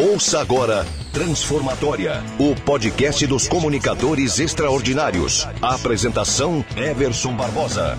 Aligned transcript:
Ouça 0.00 0.40
agora 0.40 0.84
Transformatória, 1.12 2.22
o 2.38 2.54
podcast 2.64 3.26
dos 3.26 3.48
comunicadores 3.48 4.38
extraordinários. 4.38 5.44
A 5.60 5.74
apresentação 5.74 6.64
Everson 6.76 7.34
Barbosa. 7.34 7.96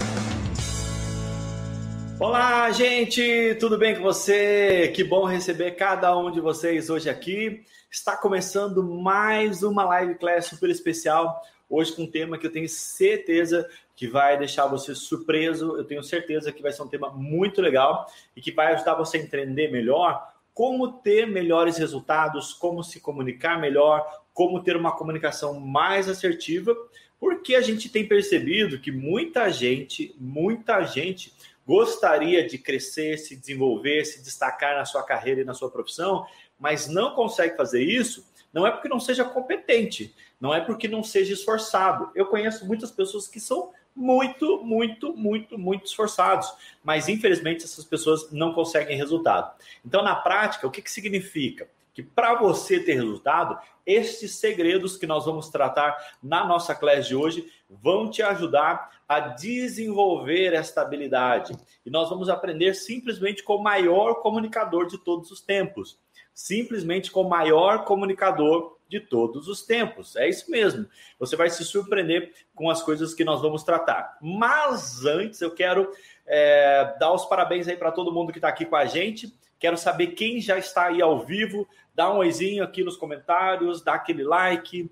Olá, 2.18 2.72
gente, 2.72 3.58
tudo 3.60 3.78
bem 3.78 3.98
com 3.98 4.02
você? 4.02 4.94
Que 4.96 5.04
bom 5.04 5.26
receber 5.26 5.72
cada 5.72 6.18
um 6.18 6.32
de 6.32 6.40
vocês 6.40 6.90
hoje 6.90 7.10
aqui. 7.10 7.66
Está 7.92 8.16
começando 8.16 8.82
mais 8.82 9.62
uma 9.62 9.84
live 9.84 10.16
class 10.16 10.46
super 10.46 10.70
especial. 10.70 11.42
Hoje 11.70 11.92
com 11.92 12.04
um 12.04 12.10
tema 12.10 12.38
que 12.38 12.48
eu 12.48 12.52
tenho 12.54 12.70
certeza 12.70 13.70
que 13.94 14.08
vai 14.08 14.38
deixar 14.38 14.68
você 14.68 14.96
surpreso. 14.96 15.76
Eu 15.76 15.84
tenho 15.84 16.02
certeza 16.02 16.50
que 16.54 16.62
vai 16.62 16.72
ser 16.72 16.82
um 16.82 16.88
tema 16.88 17.10
muito 17.10 17.62
legal 17.62 18.10
e 18.38 18.40
que 18.40 18.54
vai 18.54 18.74
ajudar 18.74 18.96
você 18.96 19.18
a 19.18 19.22
entender 19.22 19.70
melhor 19.70 20.39
como 20.60 20.92
ter 20.92 21.26
melhores 21.26 21.78
resultados, 21.78 22.54
como 22.54 22.84
se 22.84 23.00
comunicar 23.00 23.58
melhor, 23.62 24.06
como 24.34 24.62
ter 24.62 24.76
uma 24.76 24.92
comunicação 24.92 25.58
mais 25.58 26.10
assertiva, 26.10 26.76
porque 27.18 27.56
a 27.56 27.62
gente 27.62 27.88
tem 27.88 28.06
percebido 28.06 28.78
que 28.78 28.92
muita 28.92 29.50
gente, 29.52 30.14
muita 30.20 30.84
gente 30.84 31.34
gostaria 31.66 32.46
de 32.46 32.58
crescer, 32.58 33.18
se 33.18 33.38
desenvolver, 33.38 34.04
se 34.04 34.22
destacar 34.22 34.76
na 34.76 34.84
sua 34.84 35.02
carreira 35.02 35.40
e 35.40 35.46
na 35.46 35.54
sua 35.54 35.72
profissão, 35.72 36.26
mas 36.60 36.90
não 36.90 37.16
consegue 37.16 37.56
fazer 37.56 37.82
isso, 37.82 38.30
não 38.52 38.68
é 38.68 38.72
porque 38.72 38.90
não 38.90 39.00
seja 39.00 39.24
competente, 39.24 40.14
não 40.42 40.54
é 40.54 40.60
porque 40.60 40.90
não 40.90 41.02
seja 41.02 41.32
esforçado. 41.32 42.12
Eu 42.14 42.26
conheço 42.26 42.68
muitas 42.68 42.92
pessoas 42.92 43.30
que 43.30 43.40
são 43.40 43.72
muito, 44.00 44.64
muito, 44.64 45.14
muito, 45.14 45.58
muito 45.60 45.86
esforçados. 45.86 46.54
Mas, 46.82 47.10
infelizmente, 47.10 47.66
essas 47.66 47.84
pessoas 47.84 48.32
não 48.32 48.54
conseguem 48.54 48.96
resultado. 48.96 49.54
Então, 49.86 50.02
na 50.02 50.16
prática, 50.16 50.66
o 50.66 50.72
que, 50.72 50.82
que 50.82 50.90
significa? 50.90 51.70
Que 51.94 52.02
para 52.02 52.36
você 52.36 52.80
ter 52.80 52.94
resultado, 52.94 53.60
estes 53.86 54.36
segredos 54.36 54.96
que 54.96 55.06
nós 55.06 55.26
vamos 55.26 55.50
tratar 55.50 55.98
na 56.24 56.46
nossa 56.46 56.74
classe 56.74 57.10
de 57.10 57.16
hoje 57.16 57.52
vão 57.70 58.10
te 58.10 58.24
ajudar 58.24 58.90
a 59.06 59.20
desenvolver 59.20 60.54
esta 60.54 60.82
habilidade. 60.82 61.54
E 61.86 61.90
nós 61.90 62.10
vamos 62.10 62.30
aprender 62.30 62.76
simplesmente 62.76 63.44
com 63.44 63.56
o 63.56 63.64
maior 63.64 64.22
comunicador 64.22 64.88
de 64.88 64.98
todos 64.98 65.30
os 65.30 65.42
tempos. 65.42 66.00
Simplesmente 66.34 67.12
com 67.12 67.24
o 67.24 67.30
maior 67.30 67.84
comunicador 67.84 68.78
de 68.90 69.00
todos 69.00 69.48
os 69.48 69.62
tempos. 69.62 70.16
É 70.16 70.28
isso 70.28 70.50
mesmo. 70.50 70.88
Você 71.20 71.36
vai 71.36 71.50
se 71.50 71.64
surpreender 71.64 72.34
com 72.56 72.70
as 72.70 72.82
coisas 72.82 73.14
que 73.14 73.24
nós 73.24 73.42
vamos 73.42 73.64
tratar. 73.64 74.18
Mas 74.20 75.06
antes, 75.06 75.40
eu 75.42 75.52
quero 75.52 75.92
é, 76.26 76.96
dar 77.00 77.14
os 77.14 77.26
parabéns 77.26 77.68
aí 77.68 77.78
para 77.78 77.92
todo 77.92 78.12
mundo 78.12 78.32
que 78.32 78.40
está 78.40 78.50
aqui 78.50 78.66
com 78.66 78.76
a 78.76 78.86
gente. 78.86 79.34
Quero 79.60 79.78
saber 79.78 80.08
quem 80.08 80.42
já 80.42 80.58
está 80.58 80.88
aí 80.88 81.02
ao 81.02 81.24
vivo. 81.24 81.68
Dá 81.94 82.12
um 82.12 82.18
oizinho 82.18 82.64
aqui 82.64 82.84
nos 82.84 82.98
comentários, 82.98 83.82
dá 83.84 83.94
aquele 83.94 84.24
like. 84.24 84.90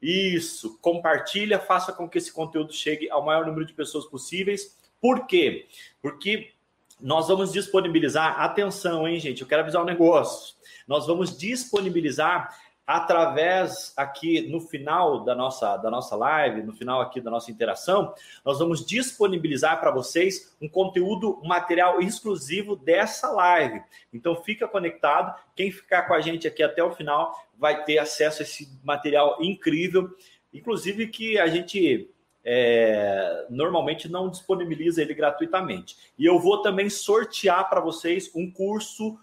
Isso, 0.00 0.78
compartilha, 0.80 1.58
faça 1.58 1.92
com 1.92 2.08
que 2.08 2.18
esse 2.18 2.32
conteúdo 2.32 2.72
chegue 2.72 3.10
ao 3.10 3.24
maior 3.24 3.46
número 3.46 3.64
de 3.64 3.72
pessoas 3.72 4.06
possíveis. 4.06 4.76
Por 5.00 5.26
quê? 5.26 5.66
Porque 6.00 6.52
nós 7.00 7.28
vamos 7.28 7.52
disponibilizar, 7.52 8.40
atenção, 8.40 9.06
hein, 9.06 9.20
gente? 9.20 9.42
Eu 9.42 9.46
quero 9.46 9.62
avisar 9.62 9.82
um 9.82 9.86
negócio. 9.86 10.54
Nós 10.86 11.06
vamos 11.06 11.36
disponibilizar 11.36 12.56
através 12.88 13.92
aqui 13.98 14.48
no 14.48 14.62
final 14.62 15.22
da 15.22 15.34
nossa, 15.34 15.76
da 15.76 15.90
nossa 15.90 16.16
live, 16.16 16.62
no 16.62 16.72
final 16.72 17.02
aqui 17.02 17.20
da 17.20 17.30
nossa 17.30 17.50
interação, 17.50 18.14
nós 18.42 18.58
vamos 18.58 18.82
disponibilizar 18.82 19.78
para 19.78 19.90
vocês 19.90 20.56
um 20.58 20.66
conteúdo, 20.66 21.38
material 21.44 22.00
exclusivo 22.00 22.74
dessa 22.74 23.30
live. 23.30 23.82
Então 24.10 24.34
fica 24.36 24.66
conectado, 24.66 25.38
quem 25.54 25.70
ficar 25.70 26.04
com 26.04 26.14
a 26.14 26.22
gente 26.22 26.48
aqui 26.48 26.62
até 26.62 26.82
o 26.82 26.90
final 26.90 27.38
vai 27.58 27.84
ter 27.84 27.98
acesso 27.98 28.40
a 28.40 28.44
esse 28.46 28.66
material 28.82 29.36
incrível, 29.38 30.08
inclusive 30.50 31.08
que 31.08 31.38
a 31.38 31.46
gente 31.46 32.10
é, 32.42 33.44
normalmente 33.50 34.08
não 34.08 34.30
disponibiliza 34.30 35.02
ele 35.02 35.12
gratuitamente. 35.12 35.94
E 36.18 36.24
eu 36.24 36.38
vou 36.40 36.62
também 36.62 36.88
sortear 36.88 37.68
para 37.68 37.82
vocês 37.82 38.30
um 38.34 38.50
curso 38.50 39.18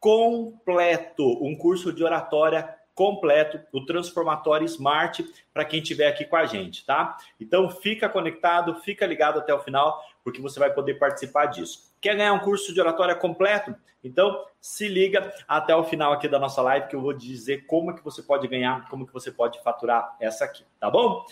completo, 0.00 1.24
um 1.40 1.54
curso 1.54 1.92
de 1.92 2.02
oratória 2.02 2.82
completo, 2.94 3.60
o 3.72 3.84
Transformatório 3.84 4.64
Smart, 4.66 5.24
para 5.52 5.64
quem 5.64 5.80
estiver 5.80 6.06
aqui 6.06 6.24
com 6.24 6.36
a 6.36 6.46
gente, 6.46 6.84
tá? 6.86 7.16
Então 7.40 7.68
fica 7.68 8.08
conectado, 8.08 8.76
fica 8.80 9.04
ligado 9.04 9.38
até 9.38 9.52
o 9.52 9.58
final, 9.58 10.02
porque 10.22 10.40
você 10.40 10.58
vai 10.58 10.72
poder 10.72 10.94
participar 10.94 11.46
disso. 11.46 11.92
Quer 12.00 12.16
ganhar 12.16 12.32
um 12.32 12.38
curso 12.38 12.72
de 12.72 12.80
oratória 12.80 13.14
completo? 13.14 13.74
Então 14.02 14.44
se 14.60 14.86
liga 14.86 15.32
até 15.48 15.74
o 15.74 15.84
final 15.84 16.12
aqui 16.12 16.28
da 16.28 16.38
nossa 16.38 16.62
live, 16.62 16.88
que 16.88 16.96
eu 16.96 17.00
vou 17.00 17.12
dizer 17.12 17.66
como 17.66 17.94
que 17.94 18.04
você 18.04 18.22
pode 18.22 18.46
ganhar, 18.46 18.88
como 18.88 19.06
que 19.06 19.12
você 19.12 19.30
pode 19.32 19.62
faturar 19.62 20.16
essa 20.20 20.44
aqui, 20.44 20.64
tá 20.78 20.90
bom? 20.90 21.24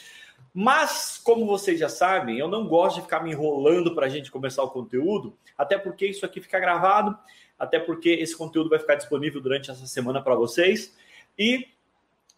Mas, 0.55 1.19
como 1.23 1.47
vocês 1.47 1.81
já 1.81 1.89
sabem, 1.89 2.39
eu 2.39 2.49
não 2.49 2.67
gosto 2.67 2.97
de 2.97 3.03
ficar 3.03 3.21
me 3.21 3.31
enrolando 3.31 3.95
para 3.95 4.07
a 4.07 4.09
gente 4.09 4.31
começar 4.31 4.63
o 4.63 4.71
conteúdo, 4.71 5.37
até 5.57 5.79
porque 5.79 6.07
isso 6.07 6.27
aqui 6.27 6.41
fica 6.41 6.59
gravado, 6.59 7.17
até 7.59 7.79
porque 7.79 8.11
esse 8.11 8.37
conteúdo 8.37 8.69
vai 8.69 8.79
ficar 8.79 8.97
disponível 8.97 9.41
durante 9.41 9.71
essa 9.71 9.87
semana 9.87 10.21
para 10.21 10.35
vocês. 10.35 10.95
E 11.39 11.69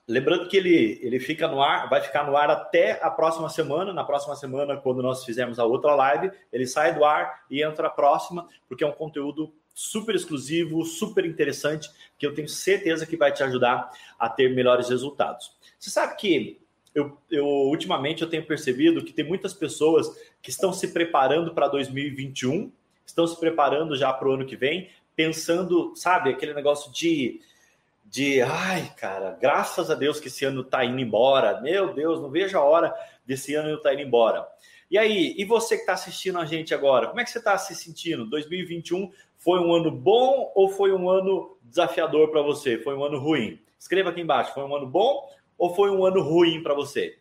lembrando 0.07 0.49
que 0.49 0.57
ele, 0.57 0.99
ele 1.03 1.19
fica 1.19 1.49
no 1.49 1.63
ar, 1.63 1.89
vai 1.89 2.01
ficar 2.01 2.25
no 2.25 2.37
ar 2.37 2.51
até 2.51 3.03
a 3.03 3.11
próxima 3.11 3.49
semana. 3.49 3.93
Na 3.93 4.05
próxima 4.05 4.37
semana, 4.37 4.77
quando 4.77 5.03
nós 5.03 5.25
fizermos 5.25 5.59
a 5.59 5.65
outra 5.65 5.95
live, 5.95 6.31
ele 6.53 6.67
sai 6.67 6.95
do 6.95 7.05
ar 7.05 7.45
e 7.51 7.63
entra 7.63 7.89
a 7.89 7.91
próxima, 7.91 8.49
porque 8.69 8.85
é 8.85 8.87
um 8.87 8.93
conteúdo 8.93 9.53
super 9.75 10.15
exclusivo, 10.15 10.85
super 10.85 11.25
interessante, 11.25 11.91
que 12.17 12.25
eu 12.25 12.33
tenho 12.33 12.49
certeza 12.49 13.05
que 13.05 13.17
vai 13.17 13.33
te 13.33 13.43
ajudar 13.43 13.91
a 14.19 14.29
ter 14.29 14.55
melhores 14.55 14.89
resultados. 14.89 15.53
Você 15.79 15.91
sabe 15.91 16.17
que 16.17 16.61
eu, 16.95 17.19
eu 17.29 17.45
ultimamente 17.45 18.23
eu 18.23 18.31
tenho 18.31 18.47
percebido 18.47 19.05
que 19.05 19.13
tem 19.13 19.27
muitas 19.27 19.53
pessoas 19.53 20.09
que 20.41 20.51
estão 20.51 20.73
se 20.73 20.89
preparando 20.89 21.53
para 21.53 21.67
2021, 21.67 22.71
estão 23.05 23.27
se 23.27 23.39
preparando 23.39 23.97
já 23.97 24.13
para 24.13 24.29
o 24.29 24.33
ano 24.33 24.47
que 24.47 24.57
vem, 24.57 24.91
pensando, 25.17 25.93
sabe, 25.97 26.31
aquele 26.31 26.55
negócio 26.55 26.93
de 26.93 27.41
de 28.15 28.41
ai, 28.43 28.93
cara, 28.97 29.37
graças 29.41 29.91
a 29.91 29.95
Deus 29.97 30.21
que 30.21 30.29
esse 30.29 30.45
ano 30.45 30.61
está 30.61 30.85
indo 30.85 31.01
embora. 31.01 31.61
Meu 31.61 31.93
Deus, 31.93 32.23
não 32.23 32.31
vejo 32.31 32.57
a 32.57 32.63
hora 32.63 32.95
desse 33.27 33.57
ano 33.57 33.77
tá 33.83 33.93
indo 33.93 34.03
embora. 34.03 34.47
E 34.89 34.97
aí, 34.97 35.35
e 35.37 35.45
você 35.45 35.75
que 35.75 35.81
está 35.81 35.95
assistindo 35.95 36.39
a 36.39 36.45
gente 36.45 36.73
agora, 36.73 37.09
como 37.09 37.19
é 37.19 37.25
que 37.25 37.31
você 37.31 37.39
está 37.39 37.59
se 37.59 37.75
sentindo? 37.75 38.25
2021 38.27 39.11
foi 39.37 39.59
um 39.59 39.75
ano 39.75 39.91
bom 39.91 40.53
ou 40.55 40.69
foi 40.69 40.93
um 40.93 41.11
ano 41.11 41.59
desafiador 41.65 42.31
para 42.31 42.41
você? 42.41 42.79
Foi 42.79 42.95
um 42.95 43.03
ano 43.03 43.19
ruim? 43.19 43.59
Escreva 43.77 44.11
aqui 44.11 44.21
embaixo, 44.21 44.55
foi 44.55 44.63
um 44.63 44.77
ano 44.77 44.87
bom 44.87 45.29
ou 45.59 45.75
foi 45.75 45.91
um 45.91 46.07
ano 46.07 46.23
ruim 46.23 46.63
para 46.63 46.73
você? 46.73 47.19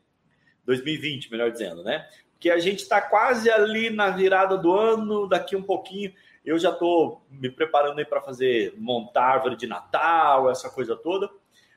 2020, 0.64 1.32
melhor 1.32 1.52
dizendo, 1.52 1.82
né? 1.84 2.08
Porque 2.34 2.52
a 2.52 2.60
gente 2.60 2.84
está 2.84 3.02
quase 3.02 3.50
ali 3.50 3.90
na 3.90 4.12
virada 4.12 4.60
do 4.60 4.72
ano, 4.72 5.28
daqui 5.28 5.56
um 5.56 5.64
pouquinho 5.64 6.14
eu 6.46 6.58
já 6.60 6.72
estou 6.72 7.26
me 7.30 7.50
preparando 7.50 8.00
aí 8.00 8.06
para 8.06 8.22
fazer 8.22 8.74
montar 8.78 9.24
árvore 9.24 9.56
de 9.56 9.68
Natal, 9.68 10.50
essa 10.50 10.70
coisa 10.70 10.96
toda. 10.96 11.30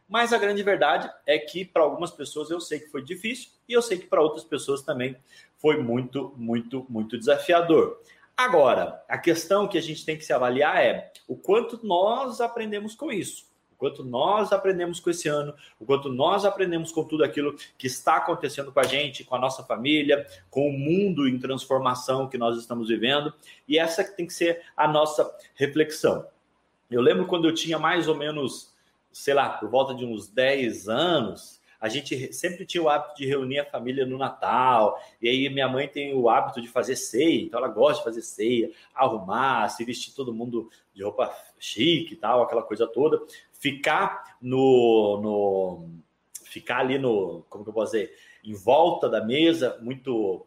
Mas 0.08 0.32
a 0.32 0.38
grande 0.38 0.62
verdade 0.62 1.10
é 1.26 1.38
que 1.38 1.64
para 1.64 1.82
algumas 1.82 2.10
pessoas 2.10 2.50
eu 2.50 2.60
sei 2.60 2.78
que 2.78 2.90
foi 2.90 3.02
difícil 3.02 3.50
e 3.68 3.72
eu 3.72 3.82
sei 3.82 3.98
que 3.98 4.06
para 4.06 4.22
outras 4.22 4.44
pessoas 4.44 4.82
também 4.82 5.16
foi 5.56 5.82
muito, 5.82 6.32
muito, 6.36 6.86
muito 6.88 7.18
desafiador. 7.18 8.00
Agora, 8.36 9.02
a 9.08 9.16
questão 9.16 9.66
que 9.66 9.78
a 9.78 9.80
gente 9.80 10.04
tem 10.04 10.16
que 10.16 10.24
se 10.24 10.32
avaliar 10.32 10.82
é 10.82 11.10
o 11.26 11.36
quanto 11.36 11.84
nós 11.84 12.40
aprendemos 12.40 12.94
com 12.94 13.10
isso 13.10 13.45
o 13.76 13.78
quanto 13.78 14.02
nós 14.02 14.52
aprendemos 14.52 14.98
com 14.98 15.10
esse 15.10 15.28
ano, 15.28 15.54
o 15.78 15.84
quanto 15.84 16.08
nós 16.08 16.46
aprendemos 16.46 16.90
com 16.90 17.04
tudo 17.04 17.22
aquilo 17.22 17.54
que 17.76 17.86
está 17.86 18.16
acontecendo 18.16 18.72
com 18.72 18.80
a 18.80 18.84
gente, 18.84 19.22
com 19.22 19.36
a 19.36 19.38
nossa 19.38 19.62
família, 19.62 20.26
com 20.50 20.66
o 20.68 20.72
mundo 20.72 21.28
em 21.28 21.38
transformação 21.38 22.26
que 22.26 22.38
nós 22.38 22.58
estamos 22.58 22.88
vivendo, 22.88 23.32
e 23.68 23.78
essa 23.78 24.02
tem 24.02 24.26
que 24.26 24.32
ser 24.32 24.62
a 24.74 24.88
nossa 24.88 25.30
reflexão. 25.54 26.26
Eu 26.90 27.02
lembro 27.02 27.26
quando 27.26 27.46
eu 27.46 27.54
tinha 27.54 27.78
mais 27.78 28.08
ou 28.08 28.14
menos, 28.14 28.74
sei 29.12 29.34
lá, 29.34 29.50
por 29.50 29.68
volta 29.68 29.94
de 29.94 30.06
uns 30.06 30.26
10 30.26 30.88
anos, 30.88 31.60
a 31.78 31.88
gente 31.88 32.32
sempre 32.32 32.64
tinha 32.64 32.82
o 32.82 32.88
hábito 32.88 33.16
de 33.16 33.26
reunir 33.26 33.58
a 33.58 33.64
família 33.64 34.06
no 34.06 34.16
Natal, 34.16 34.98
e 35.20 35.28
aí 35.28 35.48
minha 35.50 35.68
mãe 35.68 35.86
tem 35.86 36.14
o 36.14 36.30
hábito 36.30 36.62
de 36.62 36.68
fazer 36.68 36.96
ceia, 36.96 37.42
então 37.42 37.58
ela 37.58 37.68
gosta 37.68 37.98
de 37.98 38.04
fazer 38.04 38.22
ceia, 38.22 38.70
arrumar, 38.94 39.68
se 39.68 39.84
vestir 39.84 40.14
todo 40.14 40.32
mundo 40.32 40.70
de 40.94 41.02
roupa 41.02 41.30
chique 41.58 42.14
e 42.14 42.16
tal, 42.16 42.42
aquela 42.42 42.62
coisa 42.62 42.86
toda 42.86 43.22
ficar 43.58 44.36
no, 44.40 45.20
no 45.22 45.90
ficar 46.44 46.78
ali 46.78 46.98
no, 46.98 47.44
como 47.48 47.64
que 47.64 47.70
eu 47.70 47.74
posso 47.74 47.92
dizer, 47.92 48.14
em 48.44 48.54
volta 48.54 49.08
da 49.08 49.24
mesa, 49.24 49.78
muito 49.80 50.46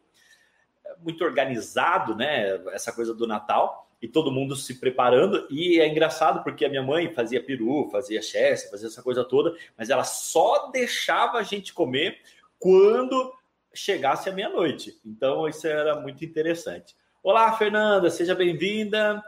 muito 1.01 1.23
organizado, 1.23 2.15
né? 2.15 2.55
Essa 2.73 2.91
coisa 2.91 3.13
do 3.13 3.27
Natal 3.27 3.89
e 4.01 4.07
todo 4.07 4.31
mundo 4.31 4.55
se 4.55 4.79
preparando. 4.79 5.47
E 5.49 5.79
é 5.79 5.87
engraçado 5.87 6.43
porque 6.43 6.65
a 6.65 6.69
minha 6.69 6.81
mãe 6.81 7.13
fazia 7.13 7.43
peru, 7.43 7.89
fazia 7.91 8.21
chester, 8.21 8.71
fazia 8.71 8.87
essa 8.87 9.03
coisa 9.03 9.23
toda, 9.23 9.55
mas 9.77 9.89
ela 9.89 10.03
só 10.03 10.69
deixava 10.71 11.37
a 11.37 11.43
gente 11.43 11.73
comer 11.73 12.19
quando 12.57 13.33
chegasse 13.73 14.29
a 14.29 14.33
meia-noite. 14.33 14.99
Então 15.05 15.47
isso 15.47 15.67
era 15.67 15.99
muito 15.99 16.25
interessante. 16.25 16.95
Olá, 17.21 17.51
Fernanda, 17.53 18.09
seja 18.09 18.33
bem-vinda. 18.33 19.21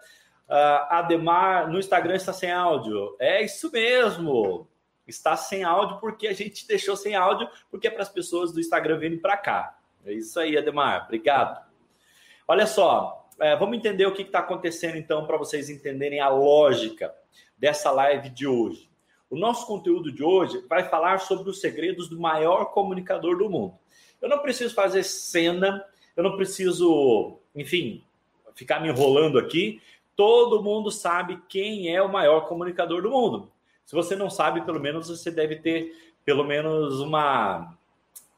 Uh, 0.51 0.83
Ademar, 0.89 1.71
no 1.71 1.79
Instagram 1.79 2.15
está 2.15 2.33
sem 2.33 2.51
áudio. 2.51 3.15
É 3.17 3.41
isso 3.41 3.71
mesmo. 3.71 4.67
Está 5.07 5.37
sem 5.37 5.63
áudio 5.63 5.97
porque 5.99 6.27
a 6.27 6.33
gente 6.33 6.67
deixou 6.67 6.97
sem 6.97 7.15
áudio, 7.15 7.47
porque 7.69 7.87
é 7.87 7.89
para 7.89 8.01
as 8.01 8.09
pessoas 8.09 8.51
do 8.51 8.59
Instagram 8.59 8.99
virem 8.99 9.17
para 9.17 9.37
cá. 9.37 9.79
É 10.05 10.11
isso 10.11 10.37
aí, 10.37 10.57
Ademar. 10.57 11.05
Obrigado. 11.05 11.65
Olha 12.45 12.67
só, 12.67 13.29
é, 13.39 13.55
vamos 13.55 13.77
entender 13.77 14.05
o 14.05 14.13
que 14.13 14.23
está 14.23 14.39
acontecendo 14.39 14.97
então, 14.97 15.25
para 15.25 15.37
vocês 15.37 15.69
entenderem 15.69 16.19
a 16.19 16.27
lógica 16.27 17.15
dessa 17.57 17.89
live 17.89 18.29
de 18.29 18.45
hoje. 18.45 18.91
O 19.29 19.37
nosso 19.37 19.65
conteúdo 19.65 20.11
de 20.11 20.21
hoje 20.21 20.61
vai 20.67 20.83
falar 20.83 21.19
sobre 21.21 21.49
os 21.49 21.61
segredos 21.61 22.09
do 22.09 22.19
maior 22.19 22.65
comunicador 22.65 23.37
do 23.37 23.49
mundo. 23.49 23.75
Eu 24.21 24.27
não 24.27 24.39
preciso 24.39 24.75
fazer 24.75 25.03
cena, 25.03 25.81
eu 26.13 26.23
não 26.23 26.35
preciso, 26.35 27.39
enfim, 27.55 28.03
ficar 28.53 28.81
me 28.81 28.89
enrolando 28.89 29.39
aqui, 29.39 29.81
todo 30.15 30.63
mundo 30.63 30.91
sabe 30.91 31.41
quem 31.47 31.93
é 31.93 32.01
o 32.01 32.11
maior 32.11 32.47
comunicador 32.47 33.01
do 33.01 33.09
mundo. 33.09 33.51
Se 33.85 33.95
você 33.95 34.15
não 34.15 34.29
sabe, 34.29 34.61
pelo 34.61 34.79
menos 34.79 35.09
você 35.09 35.29
deve 35.31 35.57
ter 35.57 35.93
pelo 36.23 36.43
menos 36.43 36.99
uma, 36.99 37.75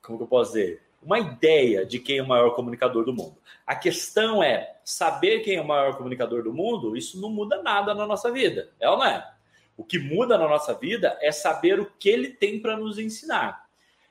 como 0.01 0.17
que 0.17 0.23
eu 0.23 0.27
posso 0.27 0.53
dizer, 0.53 0.81
uma 1.01 1.19
ideia 1.19 1.85
de 1.85 1.99
quem 1.99 2.17
é 2.17 2.23
o 2.23 2.27
maior 2.27 2.51
comunicador 2.51 3.03
do 3.03 3.13
mundo. 3.13 3.37
A 3.65 3.75
questão 3.75 4.41
é 4.41 4.77
saber 4.83 5.39
quem 5.41 5.57
é 5.57 5.61
o 5.61 5.67
maior 5.67 5.97
comunicador 5.97 6.43
do 6.43 6.53
mundo. 6.53 6.95
Isso 6.95 7.19
não 7.19 7.29
muda 7.29 7.61
nada 7.61 7.93
na 7.93 8.05
nossa 8.05 8.31
vida, 8.31 8.71
é 8.79 8.89
ou 8.89 8.97
não 8.97 9.05
é? 9.05 9.31
O 9.75 9.83
que 9.83 9.97
muda 9.97 10.37
na 10.37 10.47
nossa 10.47 10.73
vida 10.73 11.17
é 11.21 11.31
saber 11.31 11.79
o 11.79 11.91
que 11.97 12.09
ele 12.09 12.29
tem 12.29 12.59
para 12.59 12.77
nos 12.77 12.99
ensinar. 12.99 13.67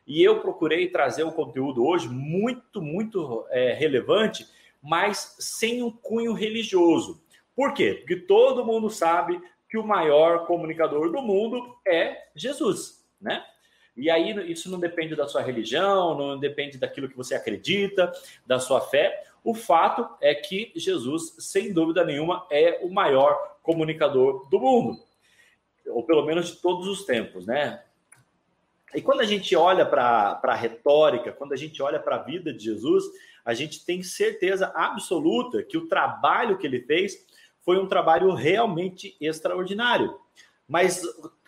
E 0.06 0.22
eu 0.22 0.40
procurei 0.40 0.88
trazer 0.88 1.24
um 1.24 1.30
conteúdo 1.30 1.86
hoje 1.86 2.08
muito, 2.08 2.82
muito 2.82 3.46
é, 3.50 3.72
relevante, 3.72 4.46
mas 4.82 5.36
sem 5.38 5.82
um 5.82 5.90
cunho 5.90 6.32
religioso. 6.32 7.21
Por 7.54 7.74
quê? 7.74 7.94
Porque 7.94 8.16
todo 8.16 8.64
mundo 8.64 8.88
sabe 8.90 9.40
que 9.68 9.78
o 9.78 9.86
maior 9.86 10.46
comunicador 10.46 11.10
do 11.10 11.22
mundo 11.22 11.76
é 11.86 12.28
Jesus, 12.34 13.06
né? 13.20 13.44
E 13.96 14.10
aí 14.10 14.50
isso 14.50 14.70
não 14.70 14.80
depende 14.80 15.14
da 15.14 15.28
sua 15.28 15.42
religião, 15.42 16.16
não 16.16 16.38
depende 16.38 16.78
daquilo 16.78 17.08
que 17.08 17.16
você 17.16 17.34
acredita, 17.34 18.10
da 18.46 18.58
sua 18.58 18.80
fé. 18.80 19.24
O 19.44 19.54
fato 19.54 20.08
é 20.20 20.34
que 20.34 20.72
Jesus, 20.74 21.34
sem 21.38 21.72
dúvida 21.72 22.04
nenhuma, 22.04 22.46
é 22.50 22.80
o 22.82 22.90
maior 22.90 23.58
comunicador 23.62 24.48
do 24.48 24.58
mundo, 24.58 25.02
ou 25.86 26.04
pelo 26.04 26.24
menos 26.24 26.48
de 26.48 26.56
todos 26.56 26.86
os 26.88 27.04
tempos, 27.04 27.46
né? 27.46 27.82
E 28.94 29.00
quando 29.00 29.20
a 29.20 29.24
gente 29.24 29.54
olha 29.56 29.86
para 29.86 30.40
a 30.42 30.54
retórica, 30.54 31.32
quando 31.32 31.52
a 31.52 31.56
gente 31.56 31.82
olha 31.82 31.98
para 31.98 32.16
a 32.16 32.22
vida 32.22 32.52
de 32.52 32.64
Jesus, 32.64 33.04
a 33.44 33.54
gente 33.54 33.84
tem 33.84 34.02
certeza 34.02 34.70
absoluta 34.74 35.62
que 35.62 35.78
o 35.78 35.88
trabalho 35.88 36.58
que 36.58 36.66
ele 36.66 36.80
fez 36.80 37.26
foi 37.64 37.78
um 37.78 37.86
trabalho 37.86 38.32
realmente 38.34 39.16
extraordinário. 39.20 40.18
Mas 40.68 41.02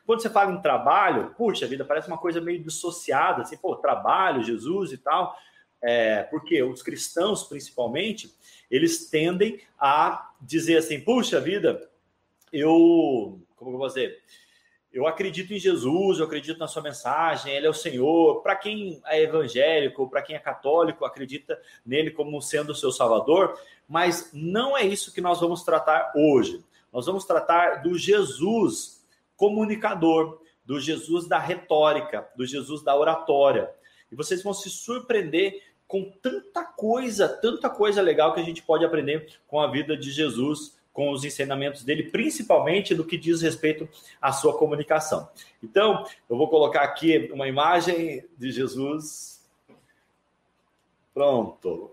quando 0.06 0.22
você 0.22 0.30
fala 0.30 0.52
em 0.52 0.60
trabalho, 0.60 1.34
puxa 1.36 1.66
vida, 1.66 1.84
parece 1.84 2.08
uma 2.08 2.18
coisa 2.18 2.40
meio 2.40 2.62
dissociada, 2.62 3.42
assim, 3.42 3.56
pô, 3.56 3.76
trabalho, 3.76 4.42
Jesus 4.42 4.92
e 4.92 4.98
tal. 4.98 5.36
É, 5.82 6.22
porque 6.24 6.62
os 6.62 6.82
cristãos, 6.82 7.42
principalmente, 7.44 8.34
eles 8.70 9.10
tendem 9.10 9.60
a 9.78 10.30
dizer 10.40 10.78
assim, 10.78 11.00
puxa 11.00 11.40
vida, 11.40 11.90
eu, 12.52 13.40
como 13.56 13.72
eu 13.72 13.78
vou 13.78 13.86
dizer, 13.86 14.22
eu 14.94 15.08
acredito 15.08 15.52
em 15.52 15.58
Jesus, 15.58 16.20
eu 16.20 16.24
acredito 16.24 16.56
na 16.56 16.68
sua 16.68 16.80
mensagem, 16.80 17.52
ele 17.52 17.66
é 17.66 17.70
o 17.70 17.74
Senhor. 17.74 18.40
Para 18.42 18.54
quem 18.54 19.02
é 19.06 19.20
evangélico, 19.22 20.08
para 20.08 20.22
quem 20.22 20.36
é 20.36 20.38
católico, 20.38 21.04
acredita 21.04 21.60
nele 21.84 22.12
como 22.12 22.40
sendo 22.40 22.70
o 22.70 22.74
seu 22.76 22.92
salvador, 22.92 23.58
mas 23.88 24.30
não 24.32 24.78
é 24.78 24.84
isso 24.84 25.12
que 25.12 25.20
nós 25.20 25.40
vamos 25.40 25.64
tratar 25.64 26.12
hoje. 26.14 26.64
Nós 26.92 27.06
vamos 27.06 27.24
tratar 27.24 27.82
do 27.82 27.98
Jesus 27.98 29.04
comunicador, 29.36 30.40
do 30.64 30.78
Jesus 30.78 31.26
da 31.26 31.40
retórica, 31.40 32.28
do 32.36 32.46
Jesus 32.46 32.80
da 32.84 32.96
oratória. 32.96 33.68
E 34.12 34.14
vocês 34.14 34.44
vão 34.44 34.54
se 34.54 34.70
surpreender 34.70 35.60
com 35.88 36.04
tanta 36.22 36.64
coisa, 36.64 37.28
tanta 37.28 37.68
coisa 37.68 38.00
legal 38.00 38.32
que 38.32 38.40
a 38.40 38.44
gente 38.44 38.62
pode 38.62 38.84
aprender 38.84 39.26
com 39.48 39.60
a 39.60 39.66
vida 39.66 39.96
de 39.96 40.12
Jesus 40.12 40.78
com 40.94 41.10
os 41.10 41.24
ensinamentos 41.24 41.82
dele, 41.82 42.04
principalmente 42.04 42.94
no 42.94 43.04
que 43.04 43.18
diz 43.18 43.42
respeito 43.42 43.86
à 44.22 44.30
sua 44.30 44.56
comunicação. 44.56 45.28
Então, 45.60 46.06
eu 46.30 46.36
vou 46.38 46.48
colocar 46.48 46.82
aqui 46.82 47.28
uma 47.32 47.48
imagem 47.48 48.24
de 48.38 48.52
Jesus. 48.52 49.44
Pronto. 51.12 51.90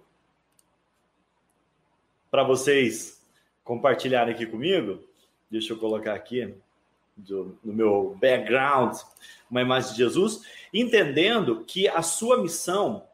Para 2.30 2.44
vocês 2.44 3.20
compartilharem 3.64 4.36
aqui 4.36 4.46
comigo, 4.46 5.04
deixa 5.50 5.74
eu 5.74 5.80
colocar 5.80 6.14
aqui 6.14 6.54
do, 7.18 7.58
no 7.64 7.74
meu 7.74 8.16
background 8.22 8.96
uma 9.50 9.62
imagem 9.62 9.92
de 9.92 9.98
Jesus, 9.98 10.44
entendendo 10.72 11.66
que 11.66 11.88
a 11.88 12.04
sua 12.04 12.40
missão 12.40 13.08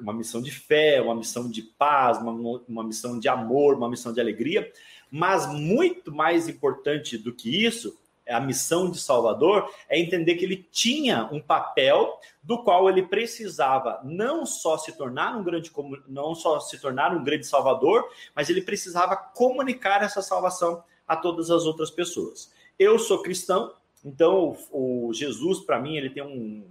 uma 0.00 0.12
missão 0.12 0.42
de 0.42 0.50
fé, 0.50 1.00
uma 1.00 1.14
missão 1.14 1.48
de 1.48 1.62
paz, 1.62 2.18
uma, 2.18 2.32
uma 2.68 2.84
missão 2.84 3.18
de 3.18 3.28
amor, 3.28 3.76
uma 3.76 3.88
missão 3.88 4.12
de 4.12 4.20
alegria, 4.20 4.70
mas 5.10 5.46
muito 5.46 6.12
mais 6.12 6.48
importante 6.48 7.16
do 7.16 7.32
que 7.32 7.64
isso, 7.64 7.96
a 8.28 8.40
missão 8.40 8.90
de 8.90 8.98
Salvador 8.98 9.70
é 9.88 9.98
entender 9.98 10.34
que 10.36 10.44
ele 10.44 10.66
tinha 10.70 11.28
um 11.30 11.40
papel 11.40 12.18
do 12.42 12.62
qual 12.62 12.88
ele 12.88 13.02
precisava 13.02 14.00
não 14.02 14.46
só 14.46 14.78
se 14.78 14.96
tornar 14.96 15.36
um 15.36 15.44
grande 15.44 15.70
não 16.08 16.34
só 16.34 16.58
se 16.60 16.78
tornar 16.78 17.14
um 17.14 17.22
grande 17.22 17.46
salvador, 17.46 18.08
mas 18.34 18.48
ele 18.48 18.62
precisava 18.62 19.16
comunicar 19.16 20.02
essa 20.02 20.22
salvação 20.22 20.82
a 21.06 21.16
todas 21.16 21.50
as 21.50 21.64
outras 21.64 21.90
pessoas. 21.90 22.52
Eu 22.78 22.98
sou 22.98 23.22
cristão, 23.22 23.74
então 24.04 24.56
o, 24.70 25.10
Jesus 25.12 25.60
para 25.60 25.78
mim 25.78 25.96
ele 25.96 26.10
tem 26.10 26.22
um, 26.22 26.64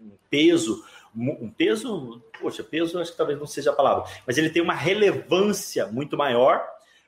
um 0.00 0.12
peso 0.28 0.84
um 1.14 1.50
peso, 1.50 2.22
poxa, 2.40 2.62
peso 2.62 2.98
acho 2.98 3.12
que 3.12 3.16
talvez 3.16 3.38
não 3.38 3.46
seja 3.46 3.70
a 3.70 3.74
palavra, 3.74 4.04
mas 4.26 4.38
ele 4.38 4.50
tem 4.50 4.62
uma 4.62 4.74
relevância 4.74 5.86
muito 5.86 6.16
maior. 6.16 6.64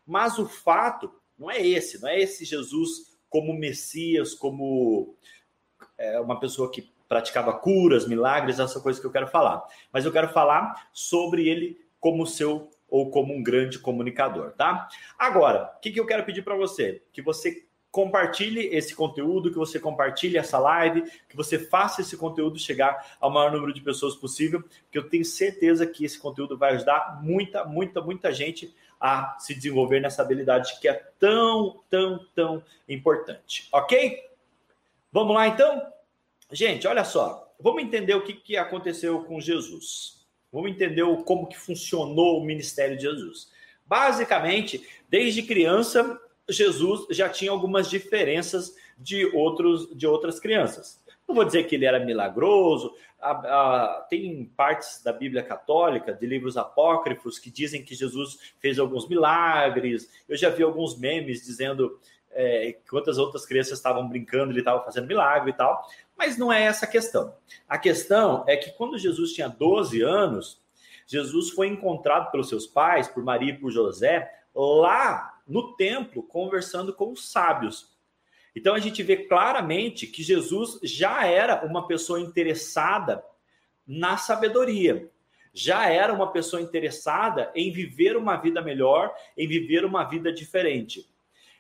Mas 0.07 0.39
o 0.39 0.47
fato 0.47 1.13
não 1.39 1.51
é 1.51 1.61
esse, 1.61 2.01
não 2.01 2.09
é 2.09 2.21
esse 2.21 2.45
Jesus 2.45 3.17
como 3.29 3.55
Messias, 3.55 4.35
como 4.35 5.15
é, 5.97 6.21
uma 6.21 6.39
pessoa 6.39 6.71
que 6.71 6.91
praticava 7.09 7.53
curas, 7.53 8.07
milagres, 8.07 8.59
essa 8.59 8.81
coisa 8.81 9.01
que 9.01 9.07
eu 9.07 9.13
quero 9.13 9.29
falar. 9.29 9.63
Mas 9.93 10.05
eu 10.05 10.13
quero 10.13 10.29
falar 10.29 10.89
sobre 10.93 11.49
ele 11.49 11.81
como 12.01 12.27
seu 12.27 12.71
ou 12.89 13.11
como 13.11 13.33
um 13.33 13.43
grande 13.43 13.79
comunicador, 13.79 14.53
tá? 14.53 14.89
Agora, 15.19 15.73
o 15.77 15.81
que, 15.81 15.91
que 15.91 16.01
eu 16.01 16.07
quero 16.07 16.25
pedir 16.25 16.43
para 16.43 16.55
você? 16.55 17.03
Que 17.13 17.23
você 17.23 17.65
compartilhe 17.93 18.75
esse 18.75 18.95
conteúdo, 18.95 19.51
que 19.51 19.59
você 19.59 19.79
compartilhe 19.79 20.39
essa 20.39 20.59
live, 20.59 21.03
que 21.29 21.37
você 21.37 21.59
faça 21.59 22.01
esse 22.01 22.17
conteúdo 22.17 22.59
chegar 22.59 23.17
ao 23.21 23.31
maior 23.31 23.53
número 23.53 23.73
de 23.73 23.83
pessoas 23.83 24.17
possível, 24.17 24.65
que 24.91 24.97
eu 24.97 25.09
tenho 25.09 25.25
certeza 25.27 25.87
que 25.87 26.03
esse 26.03 26.19
conteúdo 26.19 26.57
vai 26.57 26.73
ajudar 26.73 27.21
muita, 27.23 27.67
muita, 27.67 28.01
muita 28.01 28.33
gente 28.33 28.75
a 28.99 29.37
se 29.39 29.55
desenvolver 29.55 30.01
nessa 30.01 30.23
habilidade 30.23 30.81
que 30.81 30.89
é 30.89 30.95
tão, 31.19 31.83
tão, 31.91 32.27
tão 32.35 32.63
importante. 32.89 33.69
Ok? 33.71 34.25
Vamos 35.13 35.35
lá 35.35 35.49
então? 35.49 35.87
Gente, 36.51 36.89
olha 36.89 37.05
só. 37.05 37.53
Vamos 37.61 37.83
entender 37.83 38.15
o 38.15 38.23
que, 38.23 38.33
que 38.33 38.57
aconteceu 38.57 39.23
com 39.25 39.39
Jesus. 39.39 40.27
Vamos 40.51 40.71
entender 40.71 41.05
como 41.25 41.47
que 41.47 41.59
funcionou 41.59 42.39
o 42.39 42.45
ministério 42.45 42.97
de 42.97 43.03
Jesus. 43.03 43.51
Basicamente, 43.85 44.89
desde 45.11 45.43
criança, 45.43 46.19
Jesus 46.49 47.07
já 47.11 47.29
tinha 47.29 47.51
algumas 47.51 47.89
diferenças 47.89 48.75
de, 48.99 49.27
outros, 49.27 49.89
de 49.97 50.07
outras 50.07 50.41
crianças. 50.41 51.03
Não 51.27 51.35
vou 51.35 51.45
dizer 51.45 51.65
que 51.65 51.77
ele 51.77 51.85
era 51.85 52.05
milagroso, 52.05 52.95
a, 53.21 53.31
a, 53.31 54.07
tem 54.11 54.45
partes 54.57 55.01
da 55.03 55.13
Bíblia 55.13 55.43
Católica, 55.43 56.13
de 56.13 56.27
livros 56.27 56.57
apócrifos, 56.57 57.39
que 57.39 57.51
dizem 57.51 57.85
que 57.85 57.95
Jesus 57.95 58.55
fez 58.59 58.79
alguns 58.79 59.09
milagres. 59.09 60.11
Eu 60.29 60.37
já 60.37 60.51
vi 60.51 60.63
alguns 60.65 60.99
memes 60.99 61.45
dizendo 61.45 61.99
é, 62.33 62.77
quantas 62.91 63.19
outras 63.19 63.47
crianças 63.47 63.79
estavam 63.79 64.09
brincando, 64.09 64.51
ele 64.51 64.59
estava 64.59 64.85
fazendo 64.85 65.07
milagre 65.07 65.51
e 65.51 65.55
tal. 65.55 65.87
Mas 66.19 66.37
não 66.37 66.53
é 66.53 66.63
essa 66.65 66.85
a 66.85 66.89
questão. 66.89 67.35
A 67.69 67.79
questão 67.79 68.45
é 68.49 68.57
que 68.57 68.73
quando 68.73 68.99
Jesus 68.99 69.33
tinha 69.33 69.49
12 69.49 70.03
anos, 70.03 70.61
Jesus 71.07 71.51
foi 71.51 71.69
encontrado 71.69 72.31
pelos 72.31 72.49
seus 72.49 72.67
pais, 72.67 73.07
por 73.07 73.23
Maria 73.23 73.53
e 73.53 73.59
por 73.59 73.71
José, 73.71 74.31
lá 74.55 75.32
no 75.47 75.75
templo 75.75 76.23
conversando 76.23 76.93
com 76.93 77.13
os 77.13 77.31
sábios. 77.31 77.93
Então 78.55 78.75
a 78.75 78.79
gente 78.79 79.03
vê 79.03 79.17
claramente 79.17 80.07
que 80.07 80.23
Jesus 80.23 80.79
já 80.83 81.27
era 81.27 81.65
uma 81.65 81.87
pessoa 81.87 82.21
interessada 82.21 83.25
na 83.87 84.17
sabedoria, 84.17 85.11
já 85.53 85.89
era 85.89 86.13
uma 86.13 86.31
pessoa 86.33 86.63
interessada 86.63 87.51
em 87.55 87.73
viver 87.73 88.17
uma 88.17 88.37
vida 88.37 88.63
melhor, 88.63 89.15
em 89.37 89.47
viver 89.47 89.85
uma 89.85 90.05
vida 90.05 90.33
diferente. 90.33 91.07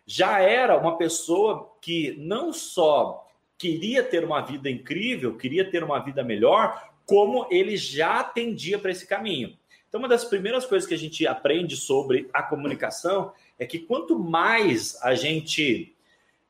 Já 0.07 0.41
era 0.41 0.77
uma 0.77 0.97
pessoa 0.97 1.77
que 1.81 2.15
não 2.19 2.53
só 2.53 3.27
queria 3.59 4.03
ter 4.03 4.25
uma 4.25 4.41
vida 4.41 4.69
incrível, 4.69 5.37
queria 5.37 5.71
ter 5.71 5.85
uma 5.85 5.99
vida 6.01 6.25
melhor, 6.25 6.91
como 7.07 7.47
ele 7.51 7.77
já 7.77 8.25
tendia 8.25 8.79
para 8.79 8.91
esse 8.91 9.07
caminho. 9.07 9.57
Então, 9.89 10.01
uma 10.01 10.09
das 10.09 10.25
primeiras 10.25 10.65
coisas 10.65 10.89
que 10.89 10.95
a 10.95 10.99
gente 10.99 11.27
aprende 11.27 11.77
sobre 11.77 12.29
a 12.33 12.43
comunicação 12.43 13.33
é 13.62 13.66
que 13.66 13.78
quanto 13.78 14.19
mais 14.19 15.00
a 15.02 15.14
gente 15.14 15.95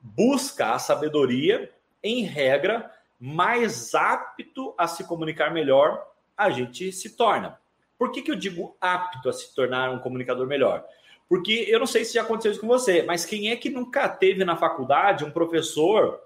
busca 0.01 0.73
a 0.73 0.79
sabedoria, 0.79 1.71
em 2.03 2.25
regra, 2.25 2.91
mais 3.21 3.95
apto 3.95 4.75
a 4.77 4.89
se 4.89 5.05
comunicar 5.05 5.53
melhor 5.53 6.05
a 6.37 6.51
gente 6.51 6.91
se 6.91 7.11
torna. 7.11 7.61
Por 7.99 8.11
que, 8.11 8.23
que 8.23 8.31
eu 8.31 8.35
digo 8.35 8.77
apto 8.81 9.29
a 9.29 9.33
se 9.33 9.55
tornar 9.55 9.91
um 9.91 9.99
comunicador 9.99 10.47
melhor? 10.47 10.85
Porque 11.29 11.67
eu 11.69 11.79
não 11.79 11.87
sei 11.87 12.05
se 12.05 12.15
já 12.15 12.23
aconteceu 12.23 12.53
isso 12.53 12.61
com 12.61 12.67
você, 12.67 13.03
mas 13.03 13.25
quem 13.25 13.51
é 13.51 13.57
que 13.57 13.71
nunca 13.71 14.09
teve 14.09 14.45
na 14.45 14.57
faculdade 14.57 15.25
um 15.25 15.31
professor 15.31 16.21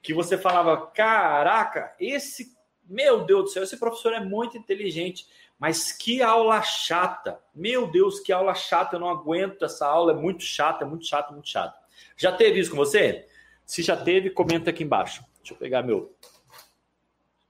que 0.00 0.14
você 0.14 0.38
falava: 0.38 0.86
caraca, 0.86 1.94
esse, 1.98 2.56
meu 2.86 3.24
Deus 3.24 3.44
do 3.44 3.50
céu, 3.50 3.62
esse 3.62 3.76
professor 3.76 4.12
é 4.12 4.20
muito 4.20 4.58
inteligente, 4.58 5.26
mas 5.58 5.92
que 5.92 6.22
aula 6.22 6.60
chata. 6.62 7.40
Meu 7.54 7.86
Deus, 7.86 8.20
que 8.20 8.32
aula 8.32 8.54
chata, 8.54 8.96
eu 8.96 9.00
não 9.00 9.08
aguento 9.08 9.64
essa 9.64 9.86
aula, 9.86 10.12
é 10.12 10.14
muito 10.14 10.42
chata, 10.42 10.84
é 10.84 10.86
muito 10.86 11.06
chata, 11.06 11.32
muito 11.32 11.48
chata. 11.48 11.78
Já 12.16 12.32
teve 12.32 12.60
isso 12.60 12.70
com 12.70 12.76
você? 12.76 13.26
Se 13.64 13.82
já 13.82 13.96
teve, 13.96 14.30
comenta 14.30 14.70
aqui 14.70 14.84
embaixo. 14.84 15.24
Deixa 15.38 15.54
eu 15.54 15.58
pegar 15.58 15.82
meu. 15.82 16.14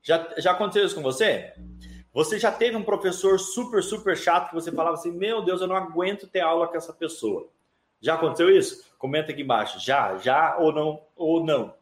Já, 0.03 0.35
já 0.37 0.53
aconteceu 0.53 0.85
isso 0.85 0.95
com 0.95 1.03
você? 1.03 1.55
Você 2.13 2.39
já 2.39 2.53
teve 2.53 2.77
um 2.77 2.85
professor 2.85 3.41
super, 3.41 3.83
super 3.83 4.17
chato 4.17 4.51
que 4.51 4.55
você 4.55 4.71
falava 4.71 4.95
assim: 4.95 5.11
Meu 5.11 5.43
Deus, 5.43 5.61
eu 5.61 5.67
não 5.67 5.75
aguento 5.75 6.29
ter 6.29 6.41
aula 6.41 6.69
com 6.69 6.77
essa 6.77 6.93
pessoa. 6.93 7.49
Já 8.01 8.15
aconteceu 8.15 8.55
isso? 8.55 8.85
Comenta 8.99 9.33
aqui 9.33 9.43
embaixo. 9.43 9.81
Já, 9.81 10.17
já 10.19 10.57
ou 10.59 10.73
não, 10.73 11.03
ou 11.17 11.45
não. 11.45 11.75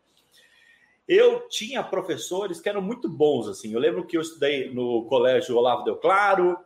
Eu 1.06 1.48
tinha 1.48 1.82
professores 1.82 2.60
que 2.60 2.68
eram 2.68 2.80
muito 2.80 3.08
bons, 3.08 3.48
assim. 3.48 3.72
Eu 3.72 3.80
lembro 3.80 4.06
que 4.06 4.16
eu 4.16 4.20
estudei 4.20 4.72
no 4.72 5.06
colégio 5.06 5.56
Olavo 5.56 5.84
Del 5.84 5.96
Claro. 5.96 6.56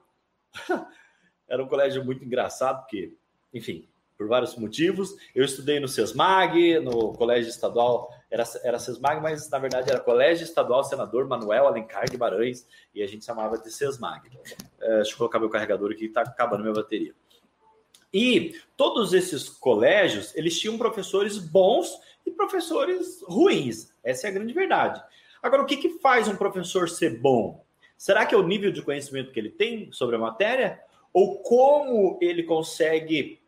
Era 1.49 1.62
um 1.62 1.69
colégio 1.69 2.05
muito 2.05 2.25
engraçado, 2.25 2.81
porque, 2.81 3.14
enfim, 3.55 3.88
por 4.16 4.26
vários 4.26 4.57
motivos. 4.57 5.14
Eu 5.35 5.45
estudei 5.45 5.78
no 5.78 5.88
SESMAG, 5.88 6.81
no 6.81 7.12
colégio 7.12 7.50
estadual, 7.50 8.11
era, 8.31 8.45
era 8.64 8.78
SESMAG, 8.78 9.21
mas 9.21 9.49
na 9.50 9.59
verdade 9.59 9.90
era 9.90 10.00
Colégio 10.00 10.45
Estadual 10.45 10.83
Senador 10.85 11.28
Manuel 11.28 11.66
Alencar 11.66 12.11
Guimarães, 12.11 12.66
e 12.95 13.02
a 13.02 13.07
gente 13.07 13.25
chamava 13.25 13.59
de 13.59 13.71
SESMAG. 13.71 14.31
É, 14.81 14.97
deixa 14.97 15.12
eu 15.12 15.19
colocar 15.19 15.38
meu 15.38 15.50
carregador 15.50 15.93
aqui, 15.93 16.07
está 16.07 16.23
acabando 16.23 16.62
minha 16.62 16.75
bateria. 16.75 17.14
E 18.12 18.54
todos 18.76 19.12
esses 19.12 19.48
colégios, 19.48 20.34
eles 20.34 20.58
tinham 20.58 20.78
professores 20.78 21.38
bons 21.38 22.00
e 22.25 22.30
professores 22.30 23.22
ruins. 23.22 23.92
Essa 24.02 24.26
é 24.26 24.30
a 24.30 24.32
grande 24.32 24.52
verdade. 24.52 25.02
Agora, 25.42 25.62
o 25.62 25.66
que, 25.66 25.76
que 25.76 25.98
faz 26.00 26.28
um 26.28 26.36
professor 26.36 26.88
ser 26.88 27.18
bom? 27.18 27.64
Será 27.96 28.26
que 28.26 28.34
é 28.34 28.38
o 28.38 28.46
nível 28.46 28.70
de 28.70 28.82
conhecimento 28.82 29.32
que 29.32 29.40
ele 29.40 29.50
tem 29.50 29.90
sobre 29.92 30.16
a 30.16 30.18
matéria? 30.18 30.80
Ou 31.12 31.38
como 31.38 32.18
ele 32.20 32.42
consegue 32.42 33.40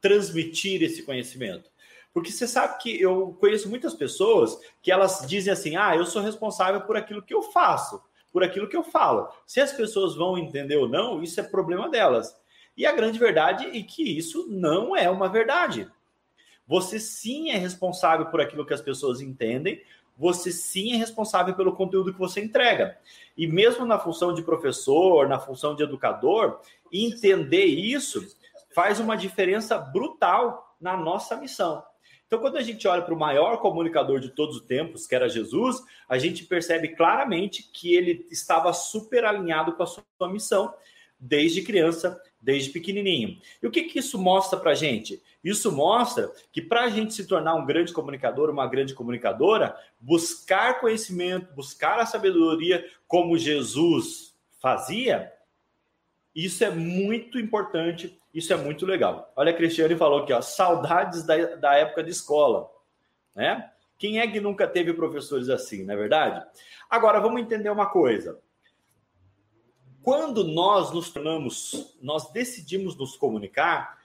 transmitir 0.00 0.82
esse 0.82 1.02
conhecimento? 1.02 1.70
Porque 2.12 2.30
você 2.30 2.46
sabe 2.46 2.78
que 2.82 3.00
eu 3.00 3.36
conheço 3.40 3.70
muitas 3.70 3.94
pessoas 3.94 4.58
que 4.82 4.90
elas 4.90 5.24
dizem 5.26 5.52
assim: 5.52 5.76
ah, 5.76 5.96
eu 5.96 6.04
sou 6.04 6.20
responsável 6.22 6.82
por 6.82 6.96
aquilo 6.96 7.22
que 7.22 7.32
eu 7.32 7.42
faço, 7.42 8.02
por 8.32 8.42
aquilo 8.42 8.68
que 8.68 8.76
eu 8.76 8.82
falo. 8.82 9.28
Se 9.46 9.60
as 9.60 9.72
pessoas 9.72 10.14
vão 10.14 10.36
entender 10.36 10.76
ou 10.76 10.88
não, 10.88 11.22
isso 11.22 11.40
é 11.40 11.42
problema 11.42 11.88
delas. 11.88 12.36
E 12.76 12.86
a 12.86 12.92
grande 12.92 13.18
verdade 13.18 13.66
é 13.66 13.82
que 13.82 14.02
isso 14.16 14.46
não 14.48 14.96
é 14.96 15.10
uma 15.10 15.28
verdade. 15.28 15.90
Você 16.66 16.98
sim 16.98 17.50
é 17.50 17.56
responsável 17.56 18.26
por 18.26 18.40
aquilo 18.40 18.64
que 18.64 18.74
as 18.74 18.80
pessoas 18.80 19.20
entendem, 19.20 19.82
você 20.16 20.52
sim 20.52 20.92
é 20.92 20.96
responsável 20.96 21.54
pelo 21.54 21.74
conteúdo 21.74 22.12
que 22.12 22.18
você 22.18 22.40
entrega. 22.40 22.96
E 23.36 23.46
mesmo 23.46 23.84
na 23.84 23.98
função 23.98 24.32
de 24.32 24.42
professor, 24.42 25.28
na 25.28 25.38
função 25.38 25.74
de 25.74 25.82
educador, 25.82 26.60
entender 26.92 27.64
isso 27.64 28.26
faz 28.74 29.00
uma 29.00 29.16
diferença 29.16 29.78
brutal 29.78 30.76
na 30.80 30.96
nossa 30.96 31.36
missão. 31.36 31.82
Então, 32.26 32.40
quando 32.40 32.56
a 32.56 32.62
gente 32.62 32.88
olha 32.88 33.02
para 33.02 33.12
o 33.12 33.18
maior 33.18 33.58
comunicador 33.58 34.18
de 34.18 34.30
todos 34.30 34.56
os 34.56 34.62
tempos, 34.62 35.06
que 35.06 35.14
era 35.14 35.28
Jesus, 35.28 35.82
a 36.08 36.16
gente 36.16 36.44
percebe 36.44 36.88
claramente 36.88 37.70
que 37.70 37.94
ele 37.94 38.26
estava 38.30 38.72
super 38.72 39.24
alinhado 39.26 39.74
com 39.74 39.82
a 39.82 39.86
sua 39.86 40.02
missão 40.30 40.72
desde 41.20 41.60
criança, 41.60 42.18
desde 42.42 42.70
pequenininho. 42.70 43.40
E 43.62 43.66
o 43.66 43.70
que, 43.70 43.84
que 43.84 44.00
isso 44.00 44.18
mostra 44.18 44.58
para 44.58 44.72
a 44.72 44.74
gente? 44.74 45.22
Isso 45.42 45.70
mostra 45.70 46.32
que 46.52 46.60
para 46.60 46.82
a 46.82 46.90
gente 46.90 47.14
se 47.14 47.26
tornar 47.26 47.54
um 47.54 47.64
grande 47.64 47.92
comunicador, 47.92 48.50
uma 48.50 48.66
grande 48.66 48.94
comunicadora, 48.94 49.76
buscar 50.00 50.80
conhecimento, 50.80 51.54
buscar 51.54 52.00
a 52.00 52.06
sabedoria 52.06 52.84
como 53.06 53.38
Jesus 53.38 54.34
fazia, 54.60 55.32
isso 56.34 56.64
é 56.64 56.70
muito 56.70 57.38
importante, 57.38 58.18
isso 58.34 58.52
é 58.52 58.56
muito 58.56 58.84
legal. 58.84 59.32
Olha, 59.36 59.52
a 59.52 59.54
Cristiane 59.54 59.94
falou 59.94 60.20
aqui, 60.20 60.32
ó, 60.32 60.40
saudades 60.40 61.24
da, 61.24 61.56
da 61.56 61.74
época 61.74 62.02
de 62.02 62.10
escola, 62.10 62.68
né? 63.34 63.70
Quem 63.98 64.18
é 64.18 64.26
que 64.26 64.40
nunca 64.40 64.66
teve 64.66 64.92
professores 64.92 65.48
assim, 65.48 65.84
não 65.84 65.94
é 65.94 65.96
verdade? 65.96 66.44
Agora, 66.90 67.20
vamos 67.20 67.40
entender 67.40 67.70
uma 67.70 67.86
coisa. 67.86 68.40
Quando 70.02 70.42
nós 70.44 70.92
nos 70.92 71.10
tornamos, 71.10 71.94
nós 72.02 72.30
decidimos 72.32 72.96
nos 72.96 73.16
comunicar, 73.16 73.98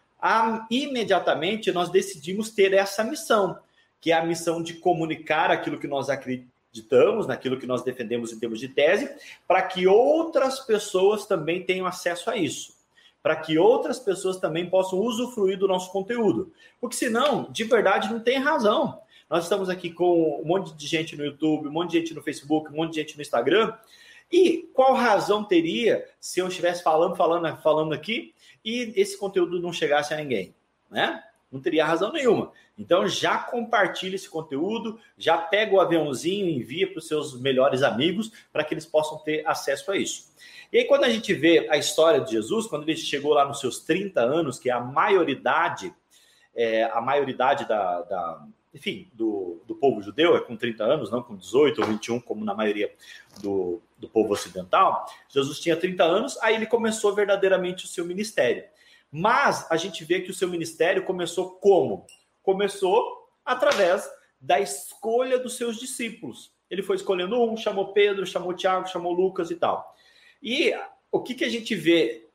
imediatamente 0.69 1.71
nós 1.71 1.89
decidimos 1.89 2.51
ter 2.51 2.73
essa 2.73 3.03
missão, 3.03 3.57
que 3.99 4.11
é 4.11 4.15
a 4.15 4.25
missão 4.25 4.61
de 4.61 4.75
comunicar 4.75 5.49
aquilo 5.49 5.79
que 5.79 5.87
nós 5.87 6.09
acreditamos, 6.09 7.25
naquilo 7.25 7.57
que 7.57 7.65
nós 7.65 7.83
defendemos 7.83 8.31
em 8.31 8.39
termos 8.39 8.59
de 8.59 8.67
tese, 8.67 9.09
para 9.47 9.63
que 9.63 9.87
outras 9.87 10.59
pessoas 10.59 11.25
também 11.25 11.63
tenham 11.63 11.87
acesso 11.87 12.29
a 12.29 12.37
isso. 12.37 12.75
Para 13.23 13.35
que 13.35 13.57
outras 13.57 13.99
pessoas 13.99 14.37
também 14.37 14.69
possam 14.69 14.99
usufruir 14.99 15.57
do 15.57 15.67
nosso 15.67 15.91
conteúdo. 15.91 16.53
Porque 16.79 16.95
senão, 16.95 17.47
de 17.51 17.63
verdade, 17.63 18.11
não 18.11 18.19
tem 18.19 18.37
razão. 18.37 19.01
Nós 19.29 19.43
estamos 19.43 19.67
aqui 19.67 19.89
com 19.89 20.39
um 20.41 20.45
monte 20.45 20.73
de 20.73 20.87
gente 20.87 21.17
no 21.17 21.25
YouTube, 21.25 21.67
um 21.67 21.71
monte 21.71 21.91
de 21.91 21.99
gente 21.99 22.13
no 22.13 22.21
Facebook, 22.21 22.71
um 22.71 22.75
monte 22.75 22.93
de 22.93 23.01
gente 23.01 23.15
no 23.15 23.21
Instagram, 23.21 23.73
e 24.31 24.69
qual 24.73 24.93
razão 24.93 25.43
teria 25.43 26.05
se 26.19 26.39
eu 26.39 26.47
estivesse 26.47 26.83
falando, 26.83 27.15
falando, 27.15 27.57
falando 27.61 27.93
aqui 27.93 28.33
e 28.63 28.93
esse 28.95 29.17
conteúdo 29.17 29.59
não 29.59 29.71
chegasse 29.71 30.13
a 30.13 30.17
ninguém, 30.17 30.53
né? 30.89 31.23
Não 31.49 31.61
teria 31.61 31.85
razão 31.85 32.11
nenhuma. 32.11 32.51
Então 32.77 33.07
já 33.07 33.37
compartilhe 33.37 34.15
esse 34.15 34.29
conteúdo, 34.29 34.99
já 35.17 35.37
pega 35.37 35.73
o 35.73 35.79
aviãozinho 35.79 36.45
e 36.47 36.57
envia 36.57 36.87
para 36.91 36.99
os 36.99 37.07
seus 37.07 37.39
melhores 37.39 37.83
amigos 37.83 38.31
para 38.51 38.63
que 38.63 38.73
eles 38.73 38.85
possam 38.85 39.17
ter 39.19 39.47
acesso 39.47 39.91
a 39.91 39.97
isso. 39.97 40.27
E 40.71 40.79
aí, 40.79 40.85
quando 40.85 41.05
a 41.05 41.09
gente 41.09 41.33
vê 41.33 41.67
a 41.69 41.77
história 41.77 42.19
de 42.19 42.31
Jesus, 42.31 42.67
quando 42.67 42.83
ele 42.83 42.97
chegou 42.97 43.33
lá 43.33 43.45
nos 43.45 43.59
seus 43.61 43.79
30 43.79 44.19
anos, 44.19 44.59
que 44.59 44.69
é 44.69 44.73
a 44.73 44.81
maioridade, 44.81 45.93
é, 46.53 46.83
a 46.83 46.99
maioridade 46.99 47.65
da, 47.65 48.01
da, 48.01 48.45
enfim, 48.73 49.07
do, 49.13 49.61
do 49.65 49.75
povo 49.75 50.01
judeu, 50.01 50.35
é 50.35 50.41
com 50.41 50.57
30 50.57 50.83
anos, 50.83 51.09
não 51.09 51.23
com 51.23 51.37
18 51.37 51.81
ou 51.81 51.87
21, 51.87 52.19
como 52.19 52.43
na 52.43 52.53
maioria 52.53 52.93
do, 53.41 53.81
do 53.97 54.07
povo 54.07 54.33
ocidental. 54.33 55.05
Jesus 55.29 55.59
tinha 55.59 55.75
30 55.75 56.03
anos, 56.03 56.37
aí 56.41 56.55
ele 56.55 56.65
começou 56.65 57.13
verdadeiramente 57.15 57.85
o 57.85 57.87
seu 57.87 58.05
ministério. 58.05 58.63
Mas 59.11 59.65
a 59.71 59.77
gente 59.77 60.03
vê 60.03 60.21
que 60.21 60.31
o 60.31 60.33
seu 60.33 60.47
ministério 60.47 61.03
começou 61.03 61.51
como? 61.51 62.05
Começou 62.43 63.29
através 63.43 64.09
da 64.39 64.59
escolha 64.59 65.39
dos 65.39 65.55
seus 65.55 65.79
discípulos. 65.79 66.51
Ele 66.69 66.83
foi 66.83 66.97
escolhendo 66.97 67.41
um, 67.41 67.55
chamou 67.55 67.93
Pedro, 67.93 68.25
chamou 68.25 68.53
Tiago, 68.53 68.89
chamou 68.89 69.13
Lucas 69.13 69.49
e 69.49 69.55
tal. 69.55 69.95
E 70.41 70.73
o 71.11 71.21
que, 71.21 71.33
que 71.33 71.45
a 71.45 71.49
gente 71.49 71.73
vê 71.73 72.27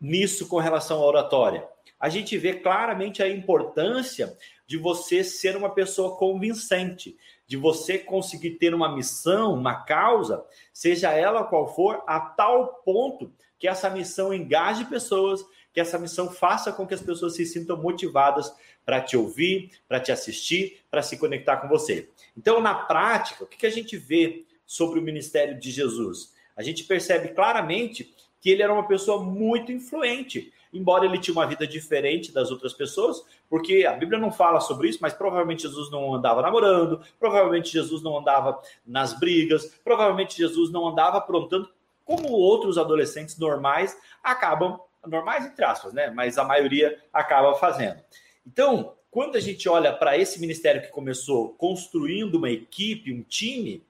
nisso 0.00 0.46
com 0.46 0.58
relação 0.58 0.98
à 0.98 1.06
oratória? 1.06 1.66
A 1.98 2.08
gente 2.08 2.36
vê 2.38 2.54
claramente 2.54 3.22
a 3.22 3.28
importância 3.28 4.36
de 4.66 4.76
você 4.76 5.24
ser 5.24 5.56
uma 5.56 5.70
pessoa 5.70 6.16
convincente, 6.16 7.16
de 7.48 7.56
você 7.56 7.96
conseguir 7.96 8.52
ter 8.52 8.74
uma 8.74 8.94
missão, 8.94 9.54
uma 9.54 9.74
causa, 9.74 10.44
seja 10.70 11.10
ela 11.12 11.42
qual 11.42 11.74
for, 11.74 12.04
a 12.06 12.20
tal 12.20 12.82
ponto 12.84 13.32
que 13.58 13.66
essa 13.66 13.88
missão 13.88 14.34
engaje 14.34 14.84
pessoas, 14.84 15.42
que 15.72 15.80
essa 15.80 15.98
missão 15.98 16.30
faça 16.30 16.70
com 16.70 16.86
que 16.86 16.92
as 16.92 17.00
pessoas 17.00 17.34
se 17.34 17.46
sintam 17.46 17.76
motivadas 17.78 18.54
para 18.84 19.00
te 19.00 19.16
ouvir, 19.16 19.70
para 19.88 19.98
te 19.98 20.12
assistir, 20.12 20.80
para 20.90 21.02
se 21.02 21.16
conectar 21.16 21.56
com 21.56 21.68
você. 21.68 22.10
Então, 22.36 22.60
na 22.60 22.74
prática, 22.74 23.44
o 23.44 23.46
que 23.46 23.66
a 23.66 23.70
gente 23.70 23.96
vê 23.96 24.44
sobre 24.66 25.00
o 25.00 25.02
ministério 25.02 25.58
de 25.58 25.70
Jesus? 25.70 26.34
A 26.54 26.62
gente 26.62 26.84
percebe 26.84 27.28
claramente 27.28 28.14
que 28.40 28.50
ele 28.50 28.62
era 28.62 28.72
uma 28.72 28.86
pessoa 28.86 29.24
muito 29.24 29.72
influente 29.72 30.52
embora 30.72 31.04
ele 31.04 31.18
tinha 31.18 31.32
uma 31.32 31.46
vida 31.46 31.66
diferente 31.66 32.32
das 32.32 32.50
outras 32.50 32.72
pessoas, 32.72 33.24
porque 33.48 33.86
a 33.86 33.92
Bíblia 33.92 34.18
não 34.18 34.30
fala 34.30 34.60
sobre 34.60 34.88
isso, 34.88 34.98
mas 35.00 35.12
provavelmente 35.12 35.62
Jesus 35.62 35.90
não 35.90 36.14
andava 36.14 36.42
namorando, 36.42 37.00
provavelmente 37.18 37.72
Jesus 37.72 38.02
não 38.02 38.18
andava 38.18 38.60
nas 38.86 39.18
brigas, 39.18 39.78
provavelmente 39.84 40.36
Jesus 40.36 40.70
não 40.70 40.86
andava 40.86 41.18
aprontando 41.18 41.68
como 42.04 42.30
outros 42.30 42.78
adolescentes 42.78 43.38
normais 43.38 43.96
acabam, 44.22 44.80
normais 45.06 45.44
entre 45.44 45.64
aspas, 45.64 45.92
né? 45.92 46.10
Mas 46.10 46.38
a 46.38 46.44
maioria 46.44 46.98
acaba 47.12 47.54
fazendo. 47.54 48.00
Então, 48.46 48.94
quando 49.10 49.36
a 49.36 49.40
gente 49.40 49.68
olha 49.68 49.92
para 49.92 50.16
esse 50.16 50.40
ministério 50.40 50.80
que 50.80 50.88
começou 50.88 51.50
construindo 51.50 52.36
uma 52.36 52.50
equipe, 52.50 53.12
um 53.12 53.22
time, 53.22 53.82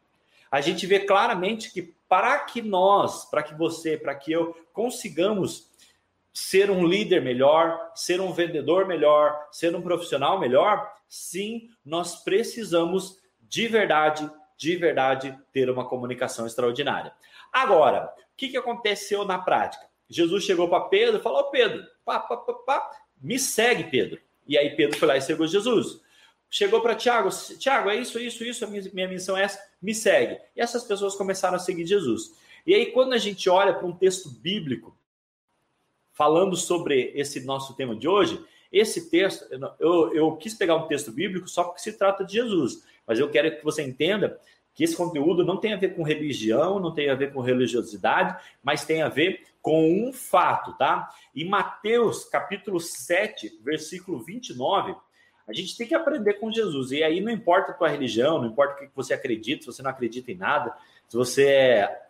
a 0.51 0.61
gente 0.61 0.87
vê 0.87 1.01
claramente 1.01 1.73
que 1.73 1.95
para 2.09 2.39
que 2.41 2.63
nós, 2.63 3.25
para 3.27 3.43
que 3.43 3.55
você, 3.55 3.97
para 3.97 4.15
que 4.15 4.33
eu 4.33 4.57
consigamos 4.73 5.68
ser 6.39 6.71
um 6.71 6.87
líder 6.87 7.21
melhor, 7.21 7.91
ser 7.97 8.21
um 8.21 8.33
vendedor 8.33 8.87
melhor, 8.87 9.49
ser 9.51 9.75
um 9.75 9.83
profissional 9.83 10.39
melhor, 10.39 10.89
sim, 11.09 11.69
nós 11.85 12.23
precisamos 12.23 13.19
de 13.43 13.67
verdade, 13.67 14.31
de 14.57 14.77
verdade, 14.77 15.37
ter 15.53 15.69
uma 15.69 15.89
comunicação 15.89 16.47
extraordinária. 16.47 17.13
Agora, 17.53 18.05
o 18.05 18.37
que, 18.37 18.51
que 18.51 18.57
aconteceu 18.57 19.25
na 19.25 19.37
prática? 19.41 19.85
Jesus 20.09 20.45
chegou 20.45 20.69
para 20.69 20.83
Pedro 20.83 21.19
e 21.19 21.23
falou: 21.23 21.51
Pedro, 21.51 21.85
pá, 22.05 22.21
pá, 22.21 22.37
pá, 22.37 22.55
pá, 22.55 22.91
me 23.21 23.37
segue, 23.37 23.91
Pedro. 23.91 24.21
E 24.47 24.57
aí 24.57 24.77
Pedro 24.77 24.97
foi 24.97 25.09
lá 25.09 25.17
e 25.17 25.21
seguiu 25.21 25.47
Jesus. 25.49 26.01
Chegou 26.49 26.81
para 26.81 26.95
Tiago, 26.95 27.31
Tiago, 27.59 27.91
é 27.91 27.97
isso, 27.97 28.19
isso, 28.19 28.45
isso, 28.45 28.65
a 28.65 28.69
minha, 28.69 28.89
minha 28.95 29.09
missão 29.09 29.37
é 29.37 29.43
essa, 29.43 29.61
me 29.83 29.93
segue. 29.93 30.41
E 30.55 30.61
essas 30.61 30.85
pessoas 30.85 31.17
começaram 31.17 31.57
a 31.57 31.59
seguir 31.59 31.85
Jesus. 31.85 32.33
E 32.65 32.75
aí, 32.75 32.87
quando 32.87 33.13
a 33.13 33.19
gente 33.19 33.51
olha 33.51 33.75
para 33.75 33.87
um 33.87 33.93
texto 33.93 34.31
bíblico 34.31 34.97
falando 36.19 36.57
sobre 36.57 37.13
esse 37.15 37.45
nosso 37.45 37.77
tema 37.77 37.95
de 37.95 38.09
hoje, 38.09 38.45
esse 38.73 39.09
texto, 39.09 39.47
eu, 39.79 40.13
eu 40.13 40.37
quis 40.37 40.53
pegar 40.53 40.75
um 40.75 40.89
texto 40.89 41.13
bíblico 41.13 41.49
só 41.49 41.63
porque 41.63 41.81
se 41.81 41.93
trata 41.93 42.25
de 42.25 42.33
Jesus, 42.33 42.85
mas 43.07 43.21
eu 43.21 43.31
quero 43.31 43.57
que 43.57 43.65
você 43.65 43.85
entenda 43.85 44.37
que 44.75 44.83
esse 44.83 44.97
conteúdo 44.97 45.45
não 45.45 45.59
tem 45.59 45.73
a 45.73 45.77
ver 45.77 45.95
com 45.95 46.03
religião, 46.03 46.81
não 46.81 46.93
tem 46.93 47.09
a 47.09 47.15
ver 47.15 47.33
com 47.33 47.41
religiosidade, 47.41 48.37
mas 48.61 48.85
tem 48.85 49.01
a 49.01 49.09
ver 49.09 49.47
com 49.63 50.09
um 50.09 50.13
fato, 50.13 50.77
tá? 50.77 51.09
Em 51.35 51.49
Mateus, 51.49 52.25
capítulo 52.25 52.81
7, 52.81 53.61
versículo 53.63 54.19
29, 54.19 54.97
a 55.47 55.53
gente 55.53 55.77
tem 55.77 55.87
que 55.87 55.95
aprender 55.95 56.35
com 56.35 56.53
Jesus. 56.53 56.91
E 56.91 57.03
aí 57.05 57.21
não 57.21 57.31
importa 57.31 57.71
a 57.71 57.75
tua 57.75 57.89
religião, 57.89 58.41
não 58.41 58.49
importa 58.49 58.75
o 58.75 58.89
que 58.89 58.91
você 58.95 59.15
acredita, 59.15 59.63
se 59.63 59.67
você 59.67 59.83
não 59.85 59.91
acredita 59.91 60.33
em 60.33 60.37
nada, 60.37 60.77
se 61.09 61.17
você 61.17 61.47
é 61.47 62.03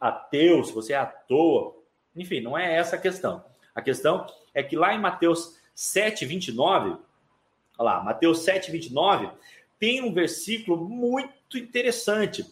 ateu, 0.00 0.62
se 0.62 0.72
você 0.72 0.92
é 0.92 0.96
à 0.96 1.06
toa, 1.06 1.77
enfim, 2.18 2.40
não 2.40 2.56
é 2.56 2.76
essa 2.76 2.96
a 2.96 3.00
questão. 3.00 3.44
A 3.74 3.80
questão 3.80 4.26
é 4.52 4.62
que 4.62 4.76
lá 4.76 4.94
em 4.94 5.00
Mateus 5.00 5.58
7, 5.74 6.26
29, 6.26 6.90
olha 6.90 7.00
lá, 7.78 8.02
Mateus 8.02 8.40
7, 8.40 8.70
29, 8.70 9.28
tem 9.78 10.02
um 10.02 10.12
versículo 10.12 10.76
muito 10.88 11.56
interessante. 11.56 12.44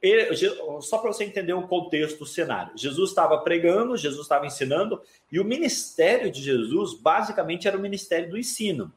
Ele, 0.00 0.34
só 0.80 0.98
para 0.98 1.12
você 1.12 1.24
entender 1.24 1.52
o 1.52 1.66
contexto, 1.66 2.22
o 2.22 2.26
cenário. 2.26 2.76
Jesus 2.76 3.10
estava 3.10 3.38
pregando, 3.38 3.96
Jesus 3.96 4.22
estava 4.22 4.46
ensinando, 4.46 5.00
e 5.30 5.38
o 5.38 5.44
ministério 5.44 6.30
de 6.30 6.42
Jesus 6.42 6.94
basicamente 6.94 7.68
era 7.68 7.76
o 7.76 7.80
ministério 7.80 8.30
do 8.30 8.38
ensino. 8.38 8.92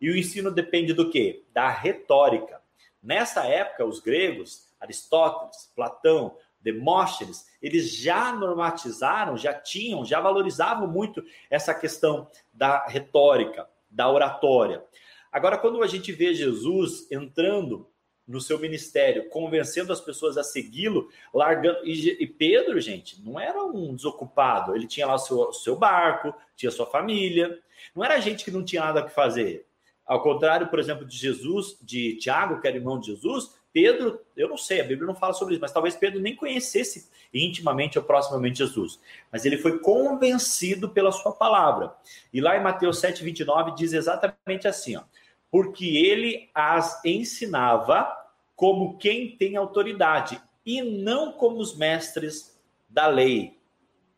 E 0.00 0.10
o 0.10 0.16
ensino 0.16 0.50
depende 0.50 0.92
do 0.92 1.10
quê? 1.10 1.42
Da 1.52 1.68
retórica. 1.70 2.60
Nessa 3.02 3.46
época, 3.46 3.84
os 3.84 4.00
gregos, 4.00 4.66
Aristóteles, 4.80 5.70
Platão, 5.74 6.36
Demóstenes, 6.60 7.46
eles 7.60 7.94
já 7.94 8.32
normatizaram, 8.32 9.36
já 9.36 9.54
tinham, 9.54 10.04
já 10.04 10.20
valorizavam 10.20 10.86
muito 10.86 11.24
essa 11.48 11.74
questão 11.74 12.28
da 12.52 12.86
retórica, 12.86 13.68
da 13.90 14.10
oratória. 14.10 14.84
Agora, 15.32 15.56
quando 15.56 15.82
a 15.82 15.86
gente 15.86 16.12
vê 16.12 16.34
Jesus 16.34 17.10
entrando 17.10 17.90
no 18.30 18.40
seu 18.40 18.60
ministério, 18.60 19.28
convencendo 19.28 19.92
as 19.92 20.00
pessoas 20.00 20.38
a 20.38 20.44
segui-lo, 20.44 21.08
largando. 21.34 21.84
E, 21.84 22.26
Pedro, 22.26 22.80
gente, 22.80 23.20
não 23.22 23.40
era 23.40 23.60
um 23.64 23.94
desocupado. 23.94 24.74
Ele 24.76 24.86
tinha 24.86 25.06
lá 25.06 25.16
o 25.16 25.18
seu, 25.18 25.52
seu 25.52 25.74
barco, 25.74 26.32
tinha 26.54 26.70
sua 26.70 26.86
família. 26.86 27.58
Não 27.94 28.04
era 28.04 28.20
gente 28.20 28.44
que 28.44 28.50
não 28.52 28.64
tinha 28.64 28.84
nada 28.84 29.02
que 29.02 29.10
fazer. 29.10 29.66
Ao 30.06 30.22
contrário, 30.22 30.68
por 30.68 30.78
exemplo, 30.78 31.04
de 31.04 31.16
Jesus, 31.16 31.76
de 31.82 32.16
Tiago, 32.18 32.60
que 32.60 32.68
era 32.68 32.76
irmão 32.76 33.00
de 33.00 33.08
Jesus, 33.08 33.56
Pedro, 33.72 34.20
eu 34.36 34.48
não 34.48 34.56
sei, 34.56 34.80
a 34.80 34.84
Bíblia 34.84 35.06
não 35.06 35.14
fala 35.14 35.32
sobre 35.32 35.54
isso, 35.54 35.60
mas 35.60 35.72
talvez 35.72 35.94
Pedro 35.94 36.20
nem 36.20 36.34
conhecesse 36.34 37.08
intimamente 37.32 37.98
ou 37.98 38.04
proximamente 38.04 38.58
Jesus. 38.58 39.00
Mas 39.30 39.44
ele 39.44 39.58
foi 39.58 39.78
convencido 39.78 40.88
pela 40.88 41.12
sua 41.12 41.32
palavra. 41.32 41.94
E 42.32 42.40
lá 42.40 42.56
em 42.56 42.62
Mateus 42.62 42.98
7, 42.98 43.22
29 43.22 43.74
diz 43.76 43.92
exatamente 43.92 44.66
assim: 44.66 44.96
ó, 44.96 45.02
porque 45.50 45.84
ele 45.84 46.50
as 46.54 47.04
ensinava 47.04 48.10
como 48.56 48.98
quem 48.98 49.36
tem 49.36 49.56
autoridade 49.56 50.40
e 50.66 50.82
não 50.82 51.32
como 51.32 51.58
os 51.58 51.76
mestres 51.76 52.60
da 52.88 53.06
lei. 53.06 53.58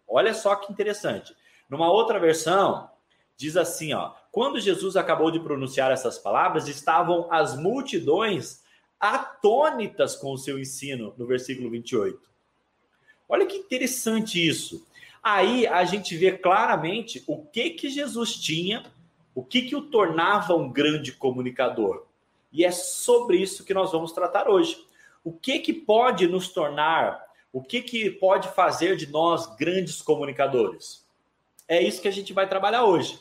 Olha 0.08 0.34
só 0.34 0.56
que 0.56 0.72
interessante. 0.72 1.34
Numa 1.68 1.90
outra 1.90 2.18
versão, 2.18 2.90
diz 3.36 3.56
assim, 3.56 3.92
ó: 3.92 4.12
quando 4.30 4.58
Jesus 4.58 4.96
acabou 4.96 5.30
de 5.30 5.40
pronunciar 5.40 5.90
essas 5.90 6.18
palavras, 6.18 6.68
estavam 6.68 7.28
as 7.30 7.54
multidões 7.54 8.61
atônitas 9.02 10.14
com 10.14 10.32
o 10.32 10.38
seu 10.38 10.60
ensino, 10.60 11.12
no 11.18 11.26
versículo 11.26 11.68
28. 11.68 12.20
Olha 13.28 13.44
que 13.44 13.56
interessante 13.56 14.46
isso. 14.46 14.86
Aí 15.20 15.66
a 15.66 15.84
gente 15.84 16.16
vê 16.16 16.30
claramente 16.30 17.24
o 17.26 17.44
que 17.44 17.70
que 17.70 17.90
Jesus 17.90 18.36
tinha, 18.36 18.84
o 19.34 19.42
que 19.42 19.62
que 19.62 19.74
o 19.74 19.82
tornava 19.82 20.54
um 20.54 20.70
grande 20.70 21.10
comunicador. 21.10 22.06
E 22.52 22.64
é 22.64 22.70
sobre 22.70 23.38
isso 23.38 23.64
que 23.64 23.74
nós 23.74 23.90
vamos 23.90 24.12
tratar 24.12 24.48
hoje. 24.48 24.86
O 25.24 25.32
que 25.32 25.58
que 25.58 25.72
pode 25.72 26.28
nos 26.28 26.48
tornar, 26.48 27.24
o 27.52 27.60
que 27.60 27.82
que 27.82 28.08
pode 28.08 28.48
fazer 28.54 28.96
de 28.96 29.08
nós 29.08 29.46
grandes 29.56 30.00
comunicadores? 30.00 31.04
É 31.66 31.82
isso 31.82 32.00
que 32.00 32.08
a 32.08 32.12
gente 32.12 32.32
vai 32.32 32.48
trabalhar 32.48 32.84
hoje. 32.84 33.20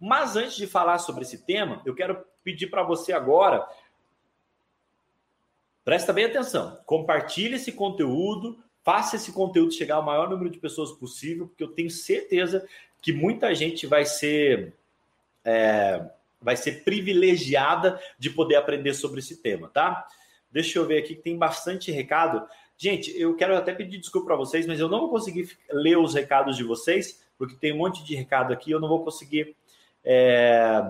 Mas 0.00 0.36
antes 0.36 0.56
de 0.56 0.66
falar 0.66 0.98
sobre 0.98 1.22
esse 1.22 1.44
tema, 1.44 1.82
eu 1.84 1.94
quero 1.94 2.24
pedir 2.42 2.68
para 2.68 2.82
você 2.82 3.12
agora 3.12 3.66
Presta 5.88 6.12
bem 6.12 6.26
atenção. 6.26 6.78
Compartilhe 6.84 7.54
esse 7.54 7.72
conteúdo, 7.72 8.62
faça 8.84 9.16
esse 9.16 9.32
conteúdo 9.32 9.72
chegar 9.72 9.94
ao 9.94 10.02
maior 10.02 10.28
número 10.28 10.50
de 10.50 10.58
pessoas 10.58 10.92
possível, 10.92 11.46
porque 11.46 11.64
eu 11.64 11.68
tenho 11.68 11.90
certeza 11.90 12.68
que 13.00 13.10
muita 13.10 13.54
gente 13.54 13.86
vai 13.86 14.04
ser 14.04 14.74
é, 15.42 16.04
vai 16.42 16.58
ser 16.58 16.84
privilegiada 16.84 17.98
de 18.18 18.28
poder 18.28 18.56
aprender 18.56 18.92
sobre 18.92 19.20
esse 19.20 19.38
tema, 19.38 19.70
tá? 19.70 20.06
Deixa 20.52 20.78
eu 20.78 20.86
ver 20.86 20.98
aqui 20.98 21.14
que 21.14 21.22
tem 21.22 21.38
bastante 21.38 21.90
recado. 21.90 22.46
Gente, 22.76 23.18
eu 23.18 23.34
quero 23.34 23.56
até 23.56 23.72
pedir 23.72 23.96
desculpa 23.96 24.26
para 24.26 24.36
vocês, 24.36 24.66
mas 24.66 24.78
eu 24.78 24.90
não 24.90 25.00
vou 25.00 25.08
conseguir 25.08 25.56
ler 25.70 25.96
os 25.96 26.12
recados 26.12 26.58
de 26.58 26.64
vocês, 26.64 27.24
porque 27.38 27.56
tem 27.56 27.72
um 27.72 27.78
monte 27.78 28.04
de 28.04 28.14
recado 28.14 28.52
aqui, 28.52 28.70
eu 28.70 28.78
não 28.78 28.88
vou 28.88 29.02
conseguir 29.02 29.56
é, 30.04 30.82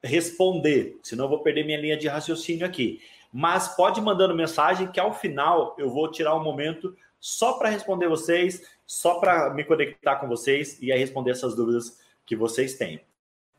responder, 0.00 0.96
senão 1.02 1.24
eu 1.24 1.28
vou 1.28 1.40
perder 1.40 1.64
minha 1.64 1.80
linha 1.80 1.96
de 1.96 2.06
raciocínio 2.06 2.64
aqui 2.64 3.00
mas 3.38 3.68
pode 3.68 4.00
mandando 4.00 4.34
mensagem 4.34 4.90
que 4.90 4.98
ao 4.98 5.12
final 5.12 5.76
eu 5.76 5.90
vou 5.90 6.10
tirar 6.10 6.34
um 6.34 6.42
momento 6.42 6.96
só 7.20 7.58
para 7.58 7.68
responder 7.68 8.08
vocês, 8.08 8.66
só 8.86 9.20
para 9.20 9.52
me 9.52 9.62
conectar 9.62 10.16
com 10.16 10.26
vocês 10.26 10.80
e 10.80 10.90
aí 10.90 10.98
responder 10.98 11.32
essas 11.32 11.54
dúvidas 11.54 12.00
que 12.24 12.34
vocês 12.34 12.78
têm. 12.78 13.04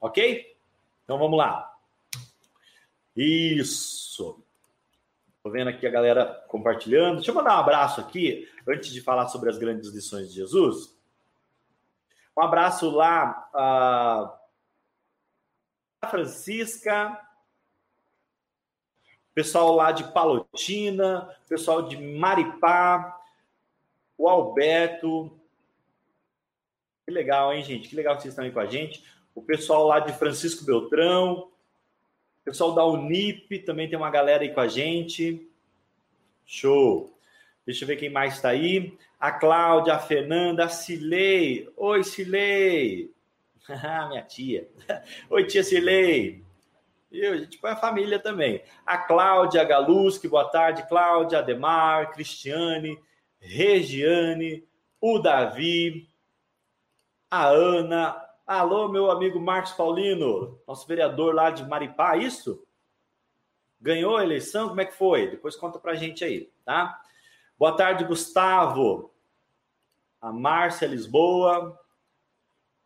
Ok? 0.01 0.57
Então 1.03 1.19
vamos 1.19 1.37
lá. 1.37 1.77
Isso. 3.15 4.43
Estou 5.35 5.51
vendo 5.51 5.67
aqui 5.67 5.85
a 5.85 5.91
galera 5.91 6.25
compartilhando. 6.47 7.17
Deixa 7.17 7.29
eu 7.29 7.35
mandar 7.35 7.57
um 7.57 7.59
abraço 7.59 8.01
aqui, 8.01 8.49
antes 8.67 8.89
de 8.91 8.99
falar 8.99 9.27
sobre 9.27 9.47
as 9.47 9.59
grandes 9.59 9.91
lições 9.91 10.29
de 10.29 10.37
Jesus. 10.37 10.97
Um 12.35 12.41
abraço 12.41 12.89
lá 12.89 13.47
a 13.53 14.39
Francisca, 16.09 17.26
pessoal 19.37 19.75
lá 19.75 19.91
de 19.91 20.03
Palotina, 20.05 21.29
pessoal 21.47 21.83
de 21.83 21.95
Maripá, 21.95 23.21
o 24.17 24.27
Alberto. 24.27 25.31
Que 27.05 27.11
legal, 27.11 27.53
hein, 27.53 27.63
gente? 27.63 27.87
Que 27.87 27.95
legal 27.95 28.15
que 28.15 28.23
vocês 28.23 28.31
estão 28.31 28.45
aí 28.45 28.51
com 28.51 28.59
a 28.59 28.65
gente. 28.65 29.03
O 29.35 29.41
pessoal 29.43 29.85
lá 29.85 29.99
de 29.99 30.11
Francisco 30.11 30.65
Beltrão, 30.65 31.51
o 32.41 32.43
pessoal 32.43 32.73
da 32.73 32.83
Unip 32.83 33.59
também 33.59 33.87
tem 33.87 33.95
uma 33.95 34.09
galera 34.09 34.41
aí 34.41 34.51
com 34.51 34.59
a 34.59 34.67
gente. 34.67 35.47
Show! 36.43 37.15
Deixa 37.63 37.83
eu 37.83 37.87
ver 37.87 37.97
quem 37.97 38.09
mais 38.09 38.37
está 38.37 38.49
aí. 38.49 38.97
A 39.19 39.31
Cláudia, 39.31 39.93
a 39.93 39.99
Fernanda, 39.99 40.65
a 40.65 40.69
Cilei. 40.69 41.71
Oi, 41.77 42.03
Cilei. 42.03 43.11
Minha 44.09 44.23
tia. 44.23 44.67
Oi, 45.29 45.45
tia 45.45 45.63
Cilei. 45.63 46.46
Eu, 47.11 47.33
a 47.33 47.37
gente 47.37 47.57
põe 47.57 47.71
a 47.71 47.75
família 47.75 48.19
também. 48.19 48.63
A 48.85 48.97
Cláudia 48.97 49.63
Galuski, 49.63 50.27
boa 50.27 50.49
tarde, 50.49 50.87
Cláudia, 50.87 51.39
Ademar, 51.39 52.11
Cristiane, 52.11 53.01
Regiane, 53.39 54.67
o 54.99 55.17
Davi, 55.17 56.09
a 57.31 57.47
Ana. 57.47 58.23
Alô, 58.45 58.89
meu 58.89 59.09
amigo 59.09 59.39
Marcos 59.39 59.73
Paulino, 59.73 60.59
nosso 60.67 60.87
vereador 60.87 61.33
lá 61.33 61.49
de 61.49 61.65
Maripá, 61.65 62.17
isso? 62.17 62.65
Ganhou 63.79 64.17
a 64.17 64.23
eleição? 64.23 64.69
Como 64.69 64.81
é 64.81 64.85
que 64.85 64.93
foi? 64.93 65.29
Depois 65.29 65.55
conta 65.55 65.79
pra 65.79 65.95
gente 65.95 66.23
aí, 66.23 66.51
tá? 66.65 67.01
Boa 67.57 67.75
tarde, 67.75 68.03
Gustavo. 68.03 69.13
A 70.19 70.31
Márcia 70.31 70.87
Lisboa. 70.87 71.79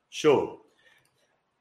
Show. 0.09 0.60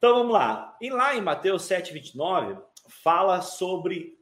Então 0.00 0.14
vamos 0.14 0.32
lá. 0.32 0.74
E 0.80 0.88
lá 0.88 1.14
em 1.14 1.20
Mateus 1.20 1.64
7,29, 1.64 2.58
fala 2.88 3.42
sobre 3.42 4.18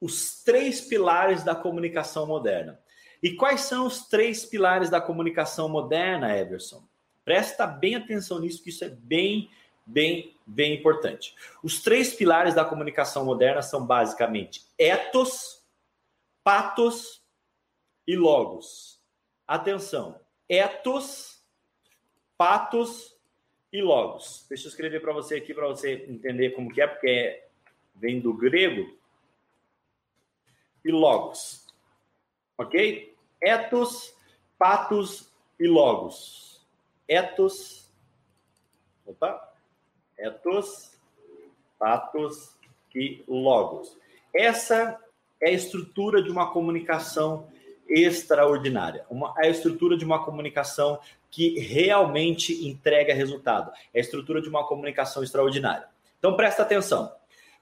os 0.00 0.42
três 0.42 0.80
pilares 0.80 1.44
da 1.44 1.54
comunicação 1.54 2.26
moderna. 2.26 2.80
E 3.22 3.34
quais 3.34 3.60
são 3.60 3.86
os 3.86 4.08
três 4.08 4.46
pilares 4.46 4.88
da 4.88 4.98
comunicação 4.98 5.68
moderna, 5.68 6.34
Everson? 6.34 6.82
Presta 7.26 7.66
bem 7.66 7.94
atenção 7.94 8.40
nisso, 8.40 8.62
que 8.62 8.70
isso 8.70 8.84
é 8.84 8.88
bem, 8.88 9.50
bem, 9.84 10.34
bem 10.46 10.74
importante. 10.74 11.34
Os 11.62 11.82
três 11.82 12.14
pilares 12.14 12.54
da 12.54 12.64
comunicação 12.64 13.22
moderna 13.22 13.60
são 13.60 13.84
basicamente 13.84 14.64
ethos, 14.78 15.62
patos 16.42 17.22
e 18.06 18.16
logos. 18.16 18.98
Atenção, 19.46 20.18
ethos, 20.48 21.44
patos 22.38 23.15
e 23.76 23.82
logos. 23.82 24.46
Deixa 24.48 24.66
eu 24.66 24.70
escrever 24.70 25.00
para 25.00 25.12
você 25.12 25.36
aqui 25.36 25.52
para 25.52 25.66
você 25.66 26.06
entender 26.08 26.50
como 26.50 26.72
que 26.72 26.80
é, 26.80 26.86
porque 26.86 27.08
é, 27.08 27.46
vem 27.94 28.20
do 28.20 28.32
grego 28.32 28.96
e 30.84 30.90
logos. 30.90 31.66
Ok? 32.56 33.14
Etos, 33.40 34.14
patos 34.58 35.30
e 35.60 35.66
logos. 35.66 36.66
Etos, 37.06 37.92
opa, 39.04 39.54
etos, 40.18 40.98
patos 41.78 42.56
e 42.94 43.22
logos. 43.28 43.96
Essa 44.34 44.98
é 45.38 45.50
a 45.50 45.52
estrutura 45.52 46.22
de 46.22 46.30
uma 46.30 46.50
comunicação 46.50 47.48
extraordinária, 47.88 49.06
uma, 49.08 49.34
a 49.36 49.46
estrutura 49.46 49.96
de 49.96 50.04
uma 50.04 50.24
comunicação 50.24 50.98
que 51.30 51.58
realmente 51.58 52.66
entrega 52.66 53.14
resultado, 53.14 53.72
é 53.92 53.98
a 53.98 54.00
estrutura 54.00 54.40
de 54.40 54.48
uma 54.48 54.66
comunicação 54.66 55.22
extraordinária. 55.22 55.88
Então 56.18 56.36
presta 56.36 56.62
atenção. 56.62 57.12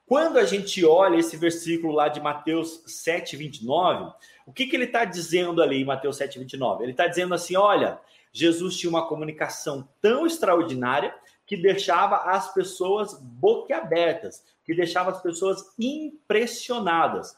Quando 0.07 0.38
a 0.38 0.44
gente 0.44 0.85
olha 0.85 1.16
esse 1.16 1.37
versículo 1.37 1.92
lá 1.92 2.09
de 2.09 2.20
Mateus 2.20 2.83
7, 2.87 3.37
29, 3.37 4.12
o 4.46 4.53
que, 4.53 4.66
que 4.66 4.77
ele 4.77 4.85
está 4.85 5.05
dizendo 5.05 5.62
ali 5.62 5.81
em 5.81 5.85
Mateus 5.85 6.18
7, 6.18 6.38
29? 6.38 6.85
Ele 6.85 6.92
está 6.92 7.07
dizendo 7.07 7.35
assim: 7.35 7.57
olha, 7.57 7.98
Jesus 8.33 8.77
tinha 8.77 8.90
uma 8.90 9.09
comunicação 9.09 9.88
tão 10.03 10.27
extraordinária 10.27 11.14
que 11.46 11.57
deixava 11.57 12.16
as 12.16 12.53
pessoas 12.53 13.18
boquiabertas, 13.20 14.44
que 14.64 14.74
deixava 14.74 15.11
as 15.11 15.22
pessoas 15.22 15.64
impressionadas. 15.79 17.37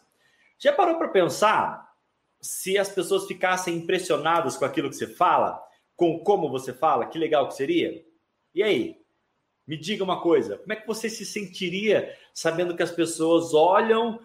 Já 0.58 0.72
parou 0.72 0.96
para 0.96 1.08
pensar 1.08 1.92
se 2.40 2.78
as 2.78 2.88
pessoas 2.88 3.26
ficassem 3.26 3.76
impressionadas 3.76 4.56
com 4.56 4.64
aquilo 4.64 4.88
que 4.88 4.96
você 4.96 5.06
fala, 5.06 5.62
com 5.96 6.18
como 6.20 6.50
você 6.50 6.72
fala, 6.72 7.06
que 7.06 7.18
legal 7.18 7.48
que 7.48 7.54
seria? 7.54 8.04
E 8.54 8.62
aí? 8.62 9.00
Me 9.66 9.76
diga 9.76 10.04
uma 10.04 10.20
coisa, 10.20 10.58
como 10.58 10.72
é 10.72 10.76
que 10.76 10.86
você 10.86 11.10
se 11.10 11.26
sentiria 11.26 12.14
sabendo 12.32 12.76
que 12.76 12.84
as 12.84 12.92
pessoas 12.92 13.52
olham 13.52 14.20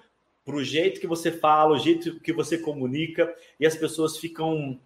para 0.45 0.55
o 0.55 0.63
jeito 0.63 0.99
que 0.99 1.07
você 1.07 1.31
fala, 1.31 1.73
o 1.73 1.79
jeito 1.79 2.19
que 2.19 2.31
você 2.31 2.59
comunica, 2.59 3.33
e 3.59 3.65
as 3.65 3.75
pessoas 3.75 4.17
ficam 4.17 4.79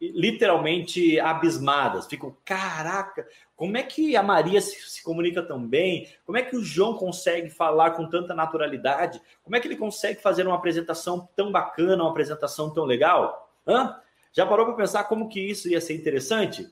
literalmente 0.00 1.20
abismadas, 1.20 2.06
ficam, 2.06 2.34
caraca, 2.44 3.26
como 3.54 3.76
é 3.76 3.82
que 3.82 4.16
a 4.16 4.22
Maria 4.22 4.60
se, 4.60 4.74
se, 4.88 5.02
comunica 5.02 5.42
tão 5.42 5.62
bem? 5.62 6.08
Como 6.24 6.38
é 6.38 6.42
que 6.42 6.56
o 6.56 6.64
João 6.64 6.94
consegue 6.94 7.50
falar 7.50 7.90
com 7.90 8.08
tanta 8.08 8.34
naturalidade? 8.34 9.20
Como 9.42 9.54
é 9.54 9.60
que 9.60 9.68
ele 9.68 9.76
consegue 9.76 10.22
fazer 10.22 10.46
uma 10.46 10.56
apresentação 10.56 11.28
tão 11.36 11.52
bacana, 11.52 12.02
uma 12.02 12.10
apresentação 12.10 12.72
tão 12.72 12.84
legal? 12.84 13.52
Hã? 13.66 14.00
Já 14.32 14.46
parou 14.46 14.66
para 14.66 14.76
pensar 14.76 15.04
como 15.04 15.28
que 15.28 15.40
isso 15.40 15.68
ia 15.68 15.80
ser 15.80 15.94
interessante? 15.94 16.68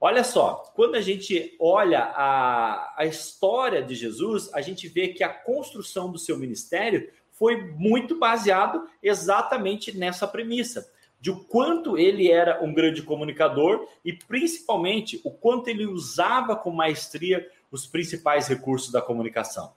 Olha 0.00 0.24
só, 0.24 0.72
quando 0.74 0.94
a 0.94 1.00
gente 1.00 1.54
olha 1.60 2.00
a, 2.00 2.94
a 2.96 3.04
história 3.04 3.82
de 3.82 3.94
Jesus, 3.94 4.48
a 4.54 4.60
gente 4.60 4.88
vê 4.88 5.08
que 5.08 5.22
a 5.22 5.28
construção 5.28 6.10
do 6.10 6.18
seu 6.18 6.38
ministério 6.38 7.10
foi 7.32 7.62
muito 7.72 8.18
baseado 8.18 8.88
exatamente 9.02 9.96
nessa 9.96 10.26
premissa 10.26 10.90
de 11.20 11.30
o 11.30 11.44
quanto 11.44 11.98
ele 11.98 12.30
era 12.30 12.64
um 12.64 12.72
grande 12.72 13.02
comunicador 13.02 13.86
e 14.02 14.12
principalmente 14.12 15.20
o 15.22 15.30
quanto 15.30 15.68
ele 15.68 15.86
usava 15.86 16.56
com 16.56 16.70
maestria 16.70 17.46
os 17.70 17.86
principais 17.86 18.48
recursos 18.48 18.90
da 18.90 19.02
comunicação. 19.02 19.72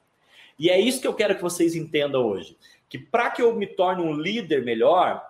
E 0.57 0.69
é 0.69 0.79
isso 0.79 1.01
que 1.01 1.07
eu 1.07 1.13
quero 1.13 1.35
que 1.35 1.41
vocês 1.41 1.75
entendam 1.75 2.25
hoje, 2.25 2.57
que 2.87 2.97
para 2.97 3.29
que 3.29 3.41
eu 3.41 3.53
me 3.55 3.67
torne 3.67 4.01
um 4.01 4.13
líder 4.13 4.63
melhor, 4.63 5.21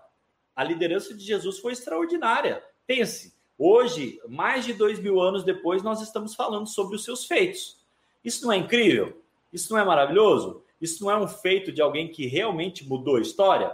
a 0.55 0.63
liderança 0.63 1.13
de 1.13 1.23
Jesus 1.23 1.59
foi 1.59 1.73
extraordinária. 1.73 2.63
Pense, 2.85 3.33
Hoje, 3.57 4.19
mais 4.27 4.65
de 4.65 4.73
dois 4.73 4.99
mil 4.99 5.21
anos 5.21 5.43
depois, 5.43 5.83
nós 5.83 6.01
estamos 6.01 6.33
falando 6.33 6.67
sobre 6.67 6.95
os 6.95 7.03
seus 7.03 7.25
feitos. 7.25 7.77
Isso 8.23 8.43
não 8.45 8.51
é 8.51 8.57
incrível? 8.57 9.21
Isso 9.51 9.71
não 9.71 9.79
é 9.79 9.85
maravilhoso? 9.85 10.63
Isso 10.81 11.03
não 11.03 11.11
é 11.11 11.17
um 11.17 11.27
feito 11.27 11.71
de 11.71 11.81
alguém 11.81 12.07
que 12.09 12.25
realmente 12.25 12.87
mudou 12.87 13.17
a 13.17 13.21
história? 13.21 13.73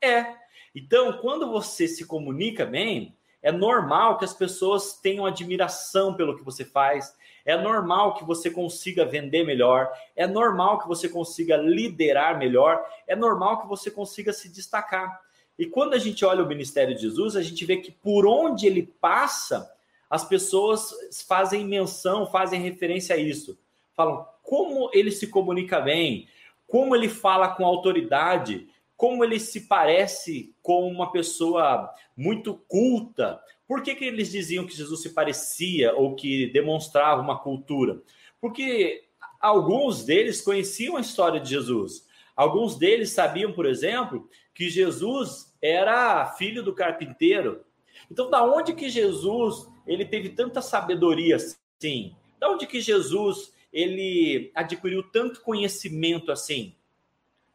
É. 0.00 0.36
Então, 0.74 1.14
quando 1.14 1.50
você 1.50 1.88
se 1.88 2.06
comunica 2.06 2.66
bem, 2.66 3.16
é 3.42 3.50
normal 3.50 4.18
que 4.18 4.24
as 4.24 4.34
pessoas 4.34 5.00
tenham 5.00 5.24
admiração 5.24 6.14
pelo 6.14 6.36
que 6.36 6.44
você 6.44 6.64
faz, 6.64 7.16
é 7.46 7.56
normal 7.56 8.14
que 8.14 8.24
você 8.24 8.50
consiga 8.50 9.04
vender 9.04 9.44
melhor, 9.44 9.90
é 10.14 10.26
normal 10.26 10.78
que 10.80 10.88
você 10.88 11.08
consiga 11.08 11.56
liderar 11.56 12.38
melhor, 12.38 12.84
é 13.06 13.16
normal 13.16 13.62
que 13.62 13.68
você 13.68 13.90
consiga 13.90 14.32
se 14.32 14.48
destacar. 14.48 15.20
E 15.58 15.66
quando 15.66 15.94
a 15.94 15.98
gente 15.98 16.24
olha 16.24 16.42
o 16.42 16.48
ministério 16.48 16.94
de 16.94 17.02
Jesus, 17.02 17.36
a 17.36 17.42
gente 17.42 17.64
vê 17.64 17.76
que 17.76 17.92
por 17.92 18.26
onde 18.26 18.66
ele 18.66 18.82
passa, 19.00 19.72
as 20.10 20.24
pessoas 20.24 20.92
fazem 21.26 21.64
menção, 21.64 22.26
fazem 22.26 22.60
referência 22.60 23.14
a 23.14 23.18
isso. 23.18 23.58
Falam 23.94 24.26
como 24.42 24.90
ele 24.92 25.10
se 25.10 25.28
comunica 25.28 25.80
bem, 25.80 26.28
como 26.66 26.94
ele 26.94 27.08
fala 27.08 27.48
com 27.48 27.64
autoridade, 27.64 28.68
como 28.96 29.24
ele 29.24 29.38
se 29.38 29.62
parece 29.62 30.54
com 30.62 30.86
uma 30.88 31.10
pessoa 31.10 31.90
muito 32.16 32.54
culta. 32.68 33.40
Por 33.66 33.82
que, 33.82 33.94
que 33.94 34.04
eles 34.04 34.30
diziam 34.30 34.66
que 34.66 34.76
Jesus 34.76 35.02
se 35.02 35.10
parecia 35.10 35.94
ou 35.94 36.14
que 36.14 36.46
demonstrava 36.46 37.20
uma 37.20 37.38
cultura? 37.38 38.02
Porque 38.40 39.04
alguns 39.40 40.04
deles 40.04 40.40
conheciam 40.40 40.96
a 40.96 41.00
história 41.00 41.40
de 41.40 41.50
Jesus. 41.50 42.06
Alguns 42.36 42.76
deles 42.76 43.10
sabiam, 43.10 43.52
por 43.52 43.66
exemplo, 43.66 44.28
que 44.54 44.70
Jesus 44.70 45.52
era 45.60 46.24
filho 46.26 46.62
do 46.62 46.72
carpinteiro. 46.72 47.64
Então, 48.10 48.30
da 48.30 48.44
onde 48.44 48.72
que 48.72 48.88
Jesus 48.88 49.68
ele 49.86 50.04
teve 50.04 50.30
tanta 50.30 50.62
sabedoria 50.62 51.36
assim? 51.36 52.14
Da 52.38 52.50
onde 52.50 52.66
que 52.66 52.80
Jesus 52.80 53.52
ele 53.72 54.52
adquiriu 54.54 55.02
tanto 55.02 55.40
conhecimento 55.40 56.30
assim? 56.30 56.74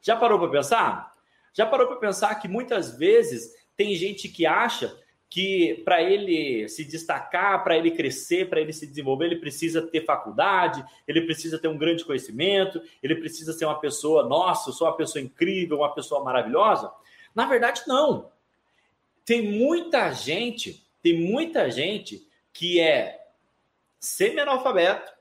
Já 0.02 0.16
parou 0.16 0.38
para 0.38 0.50
pensar? 0.50 1.14
Já 1.54 1.66
parou 1.66 1.88
para 1.88 1.98
pensar 1.98 2.36
que 2.36 2.48
muitas 2.48 2.98
vezes 2.98 3.56
tem 3.76 3.96
gente 3.96 4.28
que 4.28 4.46
acha 4.46 4.98
que 5.30 5.82
para 5.86 6.02
ele 6.02 6.68
se 6.68 6.84
destacar, 6.84 7.64
para 7.64 7.78
ele 7.78 7.92
crescer, 7.92 8.50
para 8.50 8.60
ele 8.60 8.74
se 8.74 8.88
desenvolver, 8.88 9.26
ele 9.26 9.36
precisa 9.40 9.80
ter 9.82 10.04
faculdade, 10.04 10.84
ele 11.08 11.22
precisa 11.22 11.60
ter 11.60 11.68
um 11.68 11.78
grande 11.78 12.04
conhecimento, 12.04 12.82
ele 13.02 13.16
precisa 13.16 13.54
ser 13.54 13.66
uma 13.66 13.80
pessoa, 13.80 14.28
nossa, 14.28 14.72
sou 14.72 14.88
uma 14.88 14.98
pessoa 14.98 15.24
incrível, 15.24 15.78
uma 15.78 15.94
pessoa 15.94 16.24
maravilhosa. 16.24 16.92
Na 17.36 17.46
verdade, 17.46 17.84
não. 17.88 18.32
Tem 19.24 19.44
muita 19.44 20.12
gente, 20.12 20.84
tem 21.04 21.20
muita 21.20 21.70
gente 21.70 22.28
que 22.52 22.80
é 22.80 23.28
semi-analfabeto, 24.00 25.14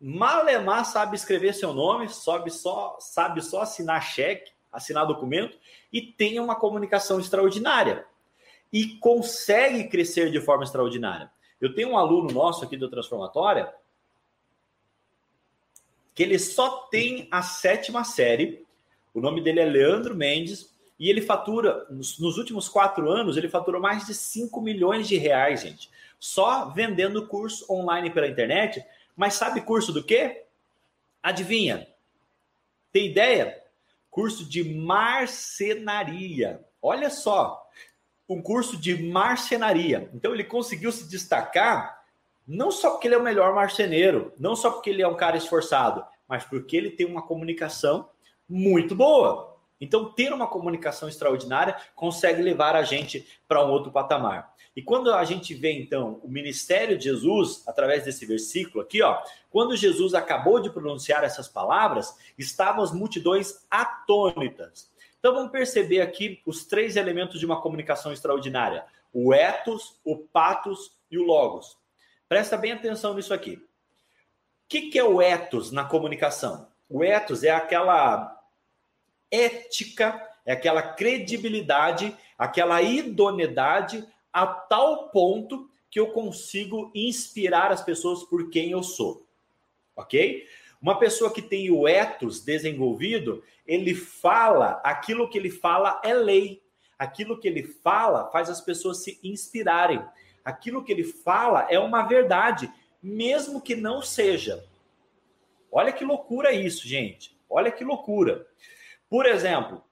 malemar 0.00 0.84
sabe 0.84 1.16
escrever 1.16 1.52
seu 1.52 1.72
nome, 1.72 2.08
sabe 2.08 2.50
só, 2.50 2.96
sabe 3.00 3.42
só 3.42 3.62
assinar 3.62 4.02
cheque, 4.02 4.52
assinar 4.70 5.04
documento 5.04 5.58
e 5.92 6.00
tem 6.00 6.38
uma 6.38 6.54
comunicação 6.54 7.18
extraordinária 7.18 8.06
e 8.72 8.96
consegue 8.96 9.84
crescer 9.84 10.30
de 10.30 10.40
forma 10.40 10.64
extraordinária. 10.64 11.30
Eu 11.60 11.74
tenho 11.74 11.90
um 11.90 11.98
aluno 11.98 12.32
nosso 12.32 12.64
aqui 12.64 12.76
do 12.76 12.88
Transformatória 12.88 13.72
que 16.14 16.22
ele 16.22 16.38
só 16.38 16.86
tem 16.90 17.28
a 17.30 17.42
sétima 17.42 18.04
série. 18.04 18.64
O 19.14 19.20
nome 19.20 19.40
dele 19.40 19.60
é 19.60 19.64
Leandro 19.64 20.14
Mendes 20.14 20.72
e 20.98 21.08
ele 21.10 21.20
fatura, 21.20 21.86
nos, 21.90 22.18
últimos 22.38 22.68
quatro 22.68 23.10
anos, 23.10 23.36
ele 23.36 23.48
faturou 23.48 23.80
mais 23.80 24.06
de 24.06 24.14
5 24.14 24.60
milhões 24.60 25.08
de 25.08 25.16
reais, 25.16 25.62
gente. 25.62 25.90
Só 26.18 26.66
vendendo 26.66 27.26
curso 27.26 27.66
online 27.72 28.10
pela 28.10 28.28
internet. 28.28 28.84
Mas 29.16 29.34
sabe 29.34 29.60
curso 29.62 29.92
do 29.92 30.04
quê? 30.04 30.44
Adivinha? 31.22 31.88
Tem 32.92 33.06
ideia? 33.06 33.62
Curso 34.10 34.44
de 34.44 34.62
marcenaria. 34.62 36.60
Olha 36.80 37.10
só, 37.10 37.68
um 38.32 38.42
curso 38.42 38.76
de 38.76 39.02
marcenaria. 39.02 40.10
Então 40.14 40.32
ele 40.32 40.44
conseguiu 40.44 40.90
se 40.92 41.08
destacar 41.08 42.02
não 42.46 42.70
só 42.70 42.90
porque 42.90 43.06
ele 43.06 43.14
é 43.14 43.18
o 43.18 43.22
melhor 43.22 43.54
marceneiro, 43.54 44.32
não 44.38 44.56
só 44.56 44.70
porque 44.70 44.90
ele 44.90 45.02
é 45.02 45.08
um 45.08 45.16
cara 45.16 45.36
esforçado, 45.36 46.04
mas 46.28 46.44
porque 46.44 46.76
ele 46.76 46.90
tem 46.90 47.06
uma 47.06 47.22
comunicação 47.22 48.08
muito 48.48 48.94
boa. 48.94 49.56
Então, 49.80 50.12
ter 50.12 50.32
uma 50.32 50.46
comunicação 50.46 51.08
extraordinária 51.08 51.76
consegue 51.96 52.40
levar 52.40 52.76
a 52.76 52.84
gente 52.84 53.26
para 53.48 53.64
um 53.64 53.70
outro 53.70 53.90
patamar. 53.90 54.54
E 54.76 54.80
quando 54.80 55.12
a 55.12 55.24
gente 55.24 55.54
vê, 55.54 55.72
então, 55.72 56.20
o 56.22 56.28
ministério 56.28 56.96
de 56.96 57.04
Jesus, 57.04 57.62
através 57.66 58.04
desse 58.04 58.24
versículo 58.24 58.82
aqui, 58.82 59.02
ó, 59.02 59.20
quando 59.50 59.76
Jesus 59.76 60.14
acabou 60.14 60.60
de 60.60 60.70
pronunciar 60.70 61.24
essas 61.24 61.48
palavras, 61.48 62.16
estavam 62.38 62.82
as 62.82 62.92
multidões 62.92 63.66
atônitas. 63.70 64.88
Então, 65.22 65.34
vamos 65.34 65.52
perceber 65.52 66.00
aqui 66.00 66.42
os 66.44 66.64
três 66.64 66.96
elementos 66.96 67.38
de 67.38 67.46
uma 67.46 67.62
comunicação 67.62 68.12
extraordinária: 68.12 68.84
o 69.12 69.32
ethos, 69.32 70.00
o 70.04 70.16
patos 70.16 70.98
e 71.08 71.16
o 71.16 71.22
logos. 71.22 71.78
Presta 72.28 72.56
bem 72.56 72.72
atenção 72.72 73.14
nisso 73.14 73.32
aqui. 73.32 73.54
O 73.54 73.62
que, 74.68 74.90
que 74.90 74.98
é 74.98 75.04
o 75.04 75.22
ethos 75.22 75.70
na 75.70 75.84
comunicação? 75.84 76.66
O 76.88 77.04
ethos 77.04 77.44
é 77.44 77.50
aquela 77.50 78.36
ética, 79.30 80.28
é 80.44 80.54
aquela 80.54 80.82
credibilidade, 80.82 82.16
aquela 82.36 82.82
idoneidade 82.82 84.04
a 84.32 84.44
tal 84.44 85.08
ponto 85.10 85.70
que 85.88 86.00
eu 86.00 86.08
consigo 86.08 86.90
inspirar 86.96 87.70
as 87.70 87.80
pessoas 87.80 88.24
por 88.24 88.50
quem 88.50 88.72
eu 88.72 88.82
sou. 88.82 89.24
Ok? 89.94 90.48
Uma 90.82 90.98
pessoa 90.98 91.32
que 91.32 91.40
tem 91.40 91.70
o 91.70 91.86
ethos 91.86 92.44
desenvolvido, 92.44 93.44
ele 93.64 93.94
fala, 93.94 94.80
aquilo 94.82 95.30
que 95.30 95.38
ele 95.38 95.50
fala 95.50 96.00
é 96.04 96.12
lei. 96.12 96.60
Aquilo 96.98 97.38
que 97.38 97.46
ele 97.46 97.62
fala 97.62 98.28
faz 98.32 98.50
as 98.50 98.60
pessoas 98.60 99.04
se 99.04 99.20
inspirarem. 99.22 100.04
Aquilo 100.44 100.82
que 100.82 100.90
ele 100.90 101.04
fala 101.04 101.68
é 101.70 101.78
uma 101.78 102.02
verdade, 102.02 102.68
mesmo 103.00 103.60
que 103.60 103.76
não 103.76 104.02
seja. 104.02 104.64
Olha 105.70 105.92
que 105.92 106.04
loucura 106.04 106.52
isso, 106.52 106.86
gente. 106.86 107.38
Olha 107.48 107.70
que 107.70 107.84
loucura. 107.84 108.44
Por 109.08 109.24
exemplo, 109.24 109.84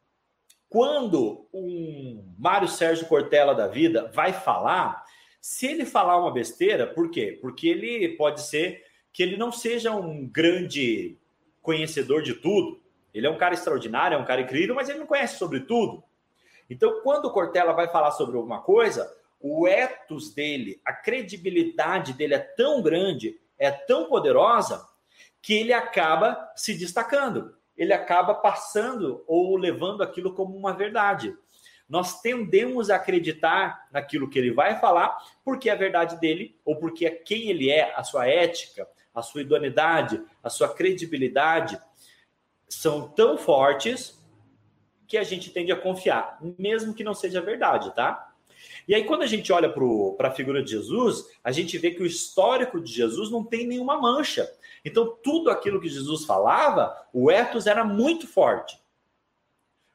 quando 0.69 1.47
um 1.55 2.35
Mário 2.37 2.69
Sérgio 2.69 3.07
Cortella 3.07 3.55
da 3.55 3.69
vida 3.69 4.11
vai 4.13 4.33
falar, 4.33 5.05
se 5.41 5.67
ele 5.69 5.85
falar 5.85 6.19
uma 6.19 6.33
besteira, 6.33 6.87
por 6.87 7.11
quê? 7.11 7.39
Porque 7.41 7.69
ele 7.69 8.17
pode 8.17 8.43
ser 8.43 8.85
que 9.13 9.23
ele 9.23 9.37
não 9.37 9.51
seja 9.51 9.93
um 9.95 10.27
grande 10.27 11.17
conhecedor 11.63 12.23
de 12.23 12.35
tudo. 12.35 12.81
Ele 13.13 13.27
é 13.27 13.31
um 13.31 13.39
cara 13.39 13.55
extraordinário, 13.55 14.17
é 14.17 14.19
um 14.19 14.25
cara 14.25 14.41
incrível, 14.41 14.75
mas 14.75 14.89
ele 14.89 15.01
não 15.01 15.07
conhece 15.07 15.39
sobre 15.39 15.61
tudo. 15.61 16.03
Então, 16.69 17.01
quando 17.03 17.27
o 17.27 17.33
Cortella 17.33 17.73
vai 17.73 17.89
falar 17.89 18.13
sobre 18.13 18.37
alguma 18.37 18.61
coisa, 18.61 19.13
o 19.41 19.67
ethos 19.67 20.33
dele, 20.33 20.81
a 20.85 20.93
credibilidade 20.93 22.13
dele 22.13 22.35
é 22.35 22.39
tão 22.39 22.81
grande, 22.81 23.41
é 23.59 23.71
tão 23.71 24.09
poderosa, 24.09 24.87
que 25.43 25.55
ele 25.55 25.73
acaba 25.73 26.53
se 26.55 26.75
destacando. 26.75 27.55
Ele 27.77 27.93
acaba 27.93 28.35
passando 28.35 29.25
ou 29.27 29.57
levando 29.57 30.03
aquilo 30.03 30.35
como 30.35 30.57
uma 30.57 30.73
verdade 30.73 31.35
nós 31.91 32.21
tendemos 32.21 32.89
a 32.89 32.95
acreditar 32.95 33.89
naquilo 33.91 34.31
que 34.31 34.39
ele 34.39 34.53
vai 34.53 34.79
falar, 34.79 35.19
porque 35.45 35.69
é 35.69 35.73
a 35.73 35.77
verdade 35.77 36.21
dele, 36.21 36.57
ou 36.65 36.77
porque 36.77 37.05
é 37.05 37.11
quem 37.11 37.51
ele 37.51 37.69
é, 37.69 37.93
a 37.97 38.05
sua 38.05 38.29
ética, 38.29 38.87
a 39.15 39.23
sua 39.23 39.43
idoneidade, 39.43 40.23
a 40.43 40.51
sua 40.51 40.69
credibilidade, 40.69 41.81
são 42.69 43.09
tão 43.09 43.37
fortes 43.37 44.19
que 45.07 45.19
a 45.19 45.25
gente 45.25 45.51
tende 45.51 45.73
a 45.73 45.77
confiar, 45.77 46.39
mesmo 46.59 46.95
que 46.95 47.03
não 47.03 47.15
seja 47.15 47.41
verdade, 47.41 47.95
tá? 47.95 48.31
E 48.87 48.95
aí, 48.95 49.05
quando 49.05 49.23
a 49.23 49.27
gente 49.27 49.53
olha 49.53 49.73
para 50.17 50.29
a 50.29 50.33
figura 50.33 50.63
de 50.63 50.71
Jesus, 50.71 51.27
a 51.43 51.51
gente 51.51 51.77
vê 51.79 51.91
que 51.91 52.03
o 52.03 52.07
histórico 52.07 52.81
de 52.81 52.93
Jesus 52.93 53.31
não 53.31 53.45
tem 53.45 53.67
nenhuma 53.67 54.01
mancha. 54.01 54.51
Então, 54.85 55.17
tudo 55.23 55.51
aquilo 55.51 55.81
que 55.81 55.89
Jesus 55.89 56.25
falava, 56.25 56.97
o 57.13 57.31
ethos 57.31 57.67
era 57.67 57.85
muito 57.85 58.27
forte. 58.27 58.81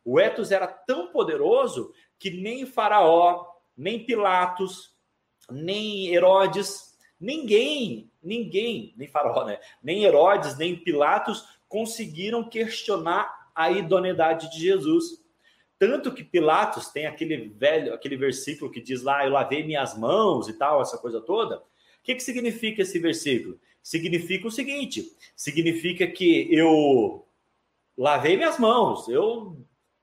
O 0.03 0.19
ethos 0.19 0.51
era 0.51 0.67
tão 0.67 1.07
poderoso 1.07 1.93
que 2.19 2.29
nem 2.29 2.65
Faraó, 2.65 3.45
nem 3.75 4.05
Pilatos, 4.05 4.93
nem 5.49 6.13
Herodes, 6.13 6.94
ninguém, 7.19 8.11
ninguém, 8.21 8.93
nem 8.97 9.07
Faraó, 9.07 9.45
né? 9.45 9.59
Nem 9.83 10.03
Herodes, 10.03 10.57
nem 10.57 10.75
Pilatos 10.75 11.45
conseguiram 11.67 12.47
questionar 12.47 13.51
a 13.53 13.71
idoneidade 13.71 14.51
de 14.51 14.59
Jesus. 14.59 15.23
Tanto 15.77 16.13
que 16.13 16.23
Pilatos 16.23 16.89
tem 16.89 17.05
aquele 17.05 17.49
velho, 17.49 17.93
aquele 17.93 18.17
versículo 18.17 18.71
que 18.71 18.81
diz 18.81 19.01
lá, 19.01 19.25
eu 19.25 19.31
lavei 19.31 19.63
minhas 19.63 19.97
mãos 19.97 20.47
e 20.47 20.53
tal, 20.53 20.81
essa 20.81 20.97
coisa 20.97 21.21
toda. 21.21 21.57
O 21.57 21.63
que, 22.03 22.15
que 22.15 22.23
significa 22.23 22.81
esse 22.81 22.99
versículo? 22.99 23.59
Significa 23.81 24.47
o 24.47 24.51
seguinte: 24.51 25.11
significa 25.35 26.07
que 26.07 26.47
eu 26.53 27.27
lavei 27.97 28.37
minhas 28.37 28.57
mãos, 28.57 29.07
eu 29.07 29.57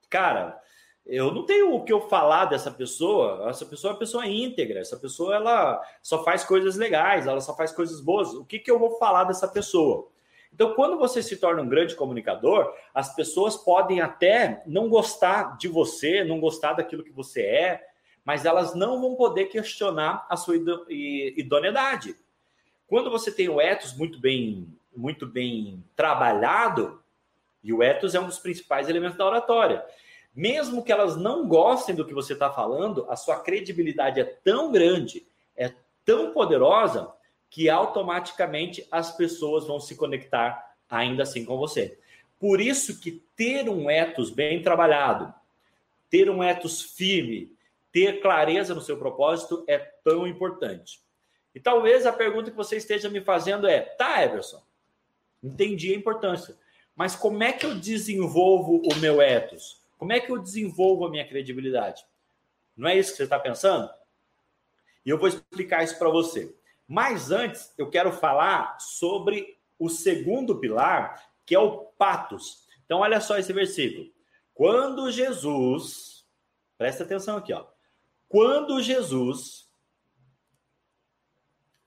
cara, 0.08 0.61
eu 1.06 1.32
não 1.32 1.44
tenho 1.44 1.74
o 1.74 1.84
que 1.84 1.92
eu 1.92 2.08
falar 2.08 2.46
dessa 2.46 2.70
pessoa. 2.70 3.48
Essa 3.48 3.66
pessoa 3.66 3.90
é 3.90 3.92
uma 3.94 3.98
pessoa 3.98 4.26
íntegra. 4.26 4.80
Essa 4.80 4.96
pessoa 4.96 5.34
ela 5.34 5.82
só 6.00 6.22
faz 6.22 6.44
coisas 6.44 6.76
legais, 6.76 7.26
ela 7.26 7.40
só 7.40 7.56
faz 7.56 7.72
coisas 7.72 8.00
boas. 8.00 8.32
O 8.34 8.44
que, 8.44 8.58
que 8.58 8.70
eu 8.70 8.78
vou 8.78 8.98
falar 8.98 9.24
dessa 9.24 9.48
pessoa? 9.48 10.08
Então, 10.54 10.74
quando 10.74 10.98
você 10.98 11.22
se 11.22 11.38
torna 11.38 11.62
um 11.62 11.68
grande 11.68 11.96
comunicador, 11.96 12.72
as 12.94 13.14
pessoas 13.14 13.56
podem 13.56 14.00
até 14.00 14.62
não 14.66 14.88
gostar 14.88 15.56
de 15.56 15.66
você, 15.66 16.22
não 16.24 16.38
gostar 16.38 16.74
daquilo 16.74 17.02
que 17.02 17.10
você 17.10 17.40
é, 17.40 17.86
mas 18.24 18.44
elas 18.44 18.74
não 18.74 19.00
vão 19.00 19.14
poder 19.16 19.46
questionar 19.46 20.26
a 20.28 20.36
sua 20.36 20.56
idoneidade. 20.56 22.14
Quando 22.86 23.10
você 23.10 23.32
tem 23.32 23.48
o 23.48 23.60
ethos 23.60 23.96
muito 23.96 24.20
bem, 24.20 24.68
muito 24.94 25.26
bem 25.26 25.82
trabalhado, 25.96 27.02
e 27.64 27.72
o 27.72 27.82
ethos 27.82 28.14
é 28.14 28.20
um 28.20 28.26
dos 28.26 28.38
principais 28.38 28.88
elementos 28.88 29.16
da 29.16 29.24
oratória. 29.24 29.82
Mesmo 30.34 30.82
que 30.82 30.90
elas 30.90 31.16
não 31.16 31.46
gostem 31.46 31.94
do 31.94 32.04
que 32.04 32.14
você 32.14 32.32
está 32.32 32.50
falando, 32.50 33.06
a 33.08 33.16
sua 33.16 33.40
credibilidade 33.40 34.20
é 34.20 34.24
tão 34.24 34.72
grande, 34.72 35.26
é 35.56 35.72
tão 36.04 36.32
poderosa, 36.32 37.12
que 37.50 37.68
automaticamente 37.68 38.88
as 38.90 39.14
pessoas 39.14 39.66
vão 39.66 39.78
se 39.78 39.94
conectar 39.94 40.74
ainda 40.88 41.22
assim 41.22 41.44
com 41.44 41.58
você. 41.58 41.98
Por 42.40 42.62
isso 42.62 42.98
que 42.98 43.22
ter 43.36 43.68
um 43.68 43.90
ethos 43.90 44.30
bem 44.30 44.62
trabalhado, 44.62 45.32
ter 46.08 46.30
um 46.30 46.42
ethos 46.42 46.80
firme, 46.80 47.54
ter 47.92 48.22
clareza 48.22 48.74
no 48.74 48.80
seu 48.80 48.96
propósito 48.96 49.62
é 49.68 49.76
tão 49.78 50.26
importante. 50.26 51.02
E 51.54 51.60
talvez 51.60 52.06
a 52.06 52.12
pergunta 52.12 52.50
que 52.50 52.56
você 52.56 52.78
esteja 52.78 53.10
me 53.10 53.20
fazendo 53.20 53.68
é: 53.68 53.80
tá, 53.80 54.24
Everson, 54.24 54.62
entendi 55.44 55.92
a 55.92 55.96
importância. 55.96 56.56
Mas 56.96 57.14
como 57.14 57.42
é 57.42 57.52
que 57.52 57.66
eu 57.66 57.74
desenvolvo 57.74 58.82
o 58.90 58.94
meu 58.96 59.20
ethos? 59.20 59.81
Como 60.02 60.12
é 60.12 60.18
que 60.18 60.32
eu 60.32 60.38
desenvolvo 60.38 61.06
a 61.06 61.08
minha 61.08 61.24
credibilidade? 61.24 62.04
Não 62.76 62.88
é 62.88 62.98
isso 62.98 63.12
que 63.12 63.18
você 63.18 63.22
está 63.22 63.38
pensando? 63.38 63.88
E 65.06 65.10
eu 65.10 65.16
vou 65.16 65.28
explicar 65.28 65.84
isso 65.84 65.96
para 65.96 66.08
você. 66.08 66.52
Mas 66.88 67.30
antes, 67.30 67.72
eu 67.78 67.88
quero 67.88 68.10
falar 68.10 68.80
sobre 68.80 69.60
o 69.78 69.88
segundo 69.88 70.58
pilar, 70.58 71.32
que 71.46 71.54
é 71.54 71.58
o 71.60 71.84
patos. 71.96 72.66
Então, 72.84 72.98
olha 72.98 73.20
só 73.20 73.38
esse 73.38 73.52
versículo. 73.52 74.12
Quando 74.52 75.08
Jesus, 75.08 76.26
presta 76.76 77.04
atenção 77.04 77.36
aqui, 77.36 77.52
ó. 77.52 77.64
Quando 78.28 78.82
Jesus 78.82 79.70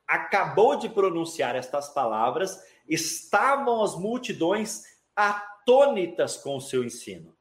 acabou 0.08 0.78
de 0.78 0.88
pronunciar 0.88 1.54
estas 1.54 1.90
palavras, 1.90 2.66
estavam 2.88 3.84
as 3.84 3.94
multidões 3.94 4.86
atônitas 5.14 6.38
com 6.38 6.56
o 6.56 6.62
seu 6.62 6.82
ensino. 6.82 7.35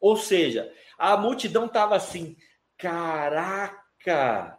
Ou 0.00 0.16
seja, 0.16 0.72
a 0.98 1.16
multidão 1.16 1.66
estava 1.66 1.96
assim: 1.96 2.36
caraca, 2.76 4.58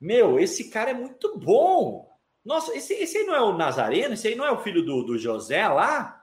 meu, 0.00 0.38
esse 0.38 0.70
cara 0.70 0.90
é 0.90 0.94
muito 0.94 1.38
bom. 1.38 2.08
Nossa, 2.44 2.74
esse, 2.76 2.94
esse 2.94 3.18
aí 3.18 3.24
não 3.24 3.34
é 3.34 3.40
o 3.40 3.56
Nazareno? 3.56 4.14
Esse 4.14 4.28
aí 4.28 4.34
não 4.34 4.46
é 4.46 4.50
o 4.50 4.62
filho 4.62 4.84
do, 4.84 5.02
do 5.02 5.18
José 5.18 5.66
lá? 5.68 6.22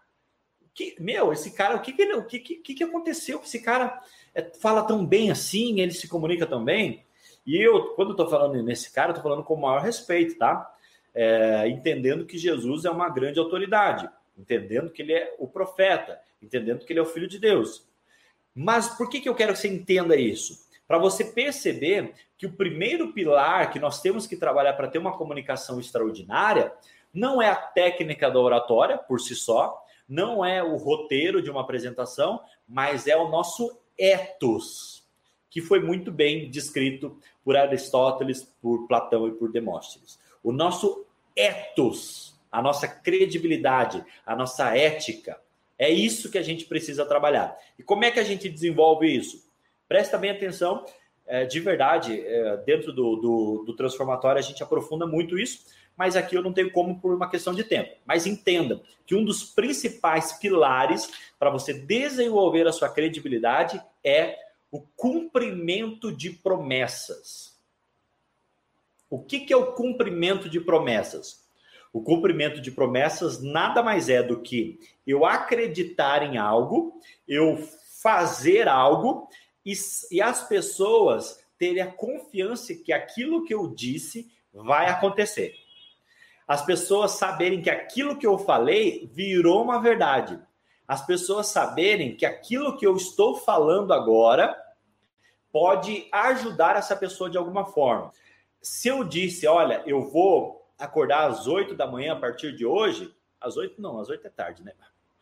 Que, 0.74 0.96
meu, 1.00 1.32
esse 1.32 1.52
cara, 1.52 1.76
o 1.76 1.82
que 1.82 1.92
que, 1.92 2.14
o 2.14 2.26
que, 2.26 2.40
que, 2.40 2.74
que 2.76 2.84
aconteceu? 2.84 3.42
Esse 3.44 3.62
cara 3.62 4.00
é, 4.34 4.44
fala 4.60 4.84
tão 4.84 5.06
bem 5.06 5.32
assim, 5.32 5.80
ele 5.80 5.92
se 5.92 6.08
comunica 6.08 6.46
tão 6.46 6.64
bem. 6.64 7.06
E 7.46 7.58
eu, 7.58 7.94
quando 7.96 8.12
estou 8.12 8.30
falando 8.30 8.62
nesse 8.62 8.92
cara, 8.92 9.12
estou 9.12 9.24
falando 9.24 9.44
com 9.44 9.54
o 9.54 9.62
maior 9.62 9.82
respeito, 9.82 10.38
tá? 10.38 10.72
É, 11.14 11.68
entendendo 11.68 12.26
que 12.26 12.38
Jesus 12.38 12.86
é 12.86 12.92
uma 12.92 13.10
grande 13.10 13.40
autoridade 13.40 14.10
entendendo 14.38 14.92
que 14.92 15.02
ele 15.02 15.14
é 15.14 15.36
o 15.40 15.48
profeta, 15.48 16.20
entendendo 16.41 16.86
que 16.86 16.93
ele 16.93 17.00
é 17.00 17.02
o 17.02 17.06
filho 17.06 17.28
de 17.28 17.39
Deus. 17.39 17.88
Mas 18.54 18.88
por 18.89 19.10
que, 19.10 19.21
que 19.21 19.30
eu 19.30 19.36
quero 19.36 19.54
que 19.54 19.60
você 19.60 19.67
entenda 19.67 20.15
isso? 20.15 20.67
Para 20.88 20.97
você 20.97 21.26
perceber 21.26 22.13
que 22.38 22.45
o 22.45 22.54
primeiro 22.54 23.13
pilar 23.13 23.71
que 23.71 23.80
nós 23.80 24.02
temos 24.02 24.26
que 24.26 24.38
trabalhar 24.38 24.73
para 24.73 24.88
ter 24.88 24.97
uma 24.97 25.17
comunicação 25.17 25.80
extraordinária 25.80 26.73
não 27.13 27.41
é 27.41 27.50
a 27.50 27.56
técnica 27.56 28.30
da 28.30 28.39
oratória 28.39 28.97
por 28.97 29.19
si 29.19 29.36
só, 29.36 29.84
não 30.08 30.43
é 30.43 30.63
o 30.63 30.78
roteiro 30.78 31.41
de 31.41 31.50
uma 31.50 31.62
apresentação, 31.62 32.41
mas 32.67 33.08
é 33.08 33.17
o 33.17 33.28
nosso 33.28 33.80
ethos, 33.97 35.06
que 35.50 35.62
foi 35.62 35.80
muito 35.80 36.12
bem 36.12 36.50
descrito 36.50 37.19
por 37.43 37.58
Aristóteles, 37.58 38.43
por 38.62 38.88
Platão 38.88 39.28
e 39.28 39.32
por 39.32 39.52
Demóstenes. 39.52 40.19
O 40.43 40.52
nosso 40.52 41.06
ethos 41.36 42.38
a 42.52 42.62
nossa 42.62 42.88
credibilidade, 42.88 44.04
a 44.26 44.36
nossa 44.36 44.76
ética. 44.76 45.39
É 45.78 45.90
isso 45.90 46.32
que 46.32 46.38
a 46.38 46.44
gente 46.44 46.66
precisa 46.66 47.06
trabalhar. 47.06 47.58
E 47.78 47.84
como 47.84 48.04
é 48.04 48.12
que 48.12 48.20
a 48.20 48.24
gente 48.24 48.50
desenvolve 48.50 49.08
isso? 49.08 49.48
Presta 49.88 50.18
bem 50.18 50.32
atenção, 50.32 50.86
é, 51.26 51.46
de 51.46 51.60
verdade, 51.60 52.20
é, 52.20 52.58
dentro 52.58 52.94
do, 52.94 53.16
do, 53.18 53.63
do, 53.66 53.76
transformatório 53.76 54.40
a 54.40 54.42
gente 54.42 54.63
aprofunda 54.63 55.06
muito 55.06 55.38
isso, 55.38 55.66
mas 55.96 56.16
aqui 56.16 56.36
eu 56.36 56.42
não 56.42 56.54
tenho 56.54 56.72
como 56.72 57.00
por 57.00 57.13
uma 57.13 57.30
questão 57.30 57.54
de 57.54 57.63
tempo. 57.63 57.96
Mas 58.06 58.26
entenda 58.26 58.82
que 59.06 59.13
um 59.13 59.24
dos 59.24 59.44
principais 59.44 60.34
pilares 60.34 61.12
para 61.38 61.50
você 61.50 61.74
desenvolver 61.74 62.68
a 62.68 62.72
sua 62.72 62.90
credibilidade 62.90 63.82
é 64.04 64.38
o 64.72 64.82
cumprimento 64.96 66.12
de 66.12 66.30
promessas. 66.30 67.58
O 69.10 69.20
que, 69.20 69.42
que 69.42 69.54
é 69.54 69.58
o 69.58 69.74
cumprimento 69.74 70.50
de 70.50 70.60
promessas? 70.60 71.47
O 71.98 72.02
cumprimento 72.04 72.62
de 72.62 72.70
promessas 72.70 73.42
nada 73.42 73.82
mais 73.82 74.08
é 74.08 74.22
do 74.22 74.40
que 74.40 74.80
eu 75.08 75.26
acreditar 75.26 76.22
em 76.22 76.38
algo, 76.38 77.02
eu 77.28 77.58
fazer 78.04 78.68
algo 78.68 79.28
e, 79.66 79.74
e 80.12 80.22
as 80.22 80.48
pessoas 80.48 81.44
terem 81.58 81.82
a 81.82 81.92
confiança 81.92 82.76
que 82.76 82.94
aquilo 82.94 83.44
que 83.46 83.52
eu 83.52 83.74
disse 83.74 84.32
vai 84.54 84.86
acontecer. 84.86 85.56
As 86.48 86.64
pessoas 86.64 87.14
saberem 87.14 87.64
que 87.64 87.70
aquilo 87.72 88.16
que 88.16 88.28
eu 88.28 88.38
falei 88.38 89.10
virou 89.12 89.64
uma 89.64 89.82
verdade. 89.82 90.40
As 90.88 91.04
pessoas 91.04 91.48
saberem 91.48 92.16
que 92.16 92.28
aquilo 92.28 92.78
que 92.78 92.86
eu 92.86 92.96
estou 92.96 93.38
falando 93.38 93.92
agora 93.92 94.56
pode 95.52 96.08
ajudar 96.12 96.76
essa 96.76 96.96
pessoa 96.96 97.28
de 97.28 97.40
alguma 97.40 97.66
forma. 97.66 98.12
Se 98.62 98.88
eu 98.88 99.04
disse, 99.04 99.48
olha, 99.48 99.82
eu 99.88 100.08
vou 100.12 100.66
acordar 100.78 101.28
às 101.30 101.48
8 101.48 101.74
da 101.76 101.88
manhã 101.88 102.13
a 102.13 102.16
partir 102.16 102.56
de 102.56 102.66
hoje, 102.66 103.13
às 103.40 103.58
8 103.58 103.82
não, 103.82 104.00
às 104.00 104.10
8 104.10 104.28
é 104.28 104.30
tarde, 104.30 104.63
né? 104.63 104.74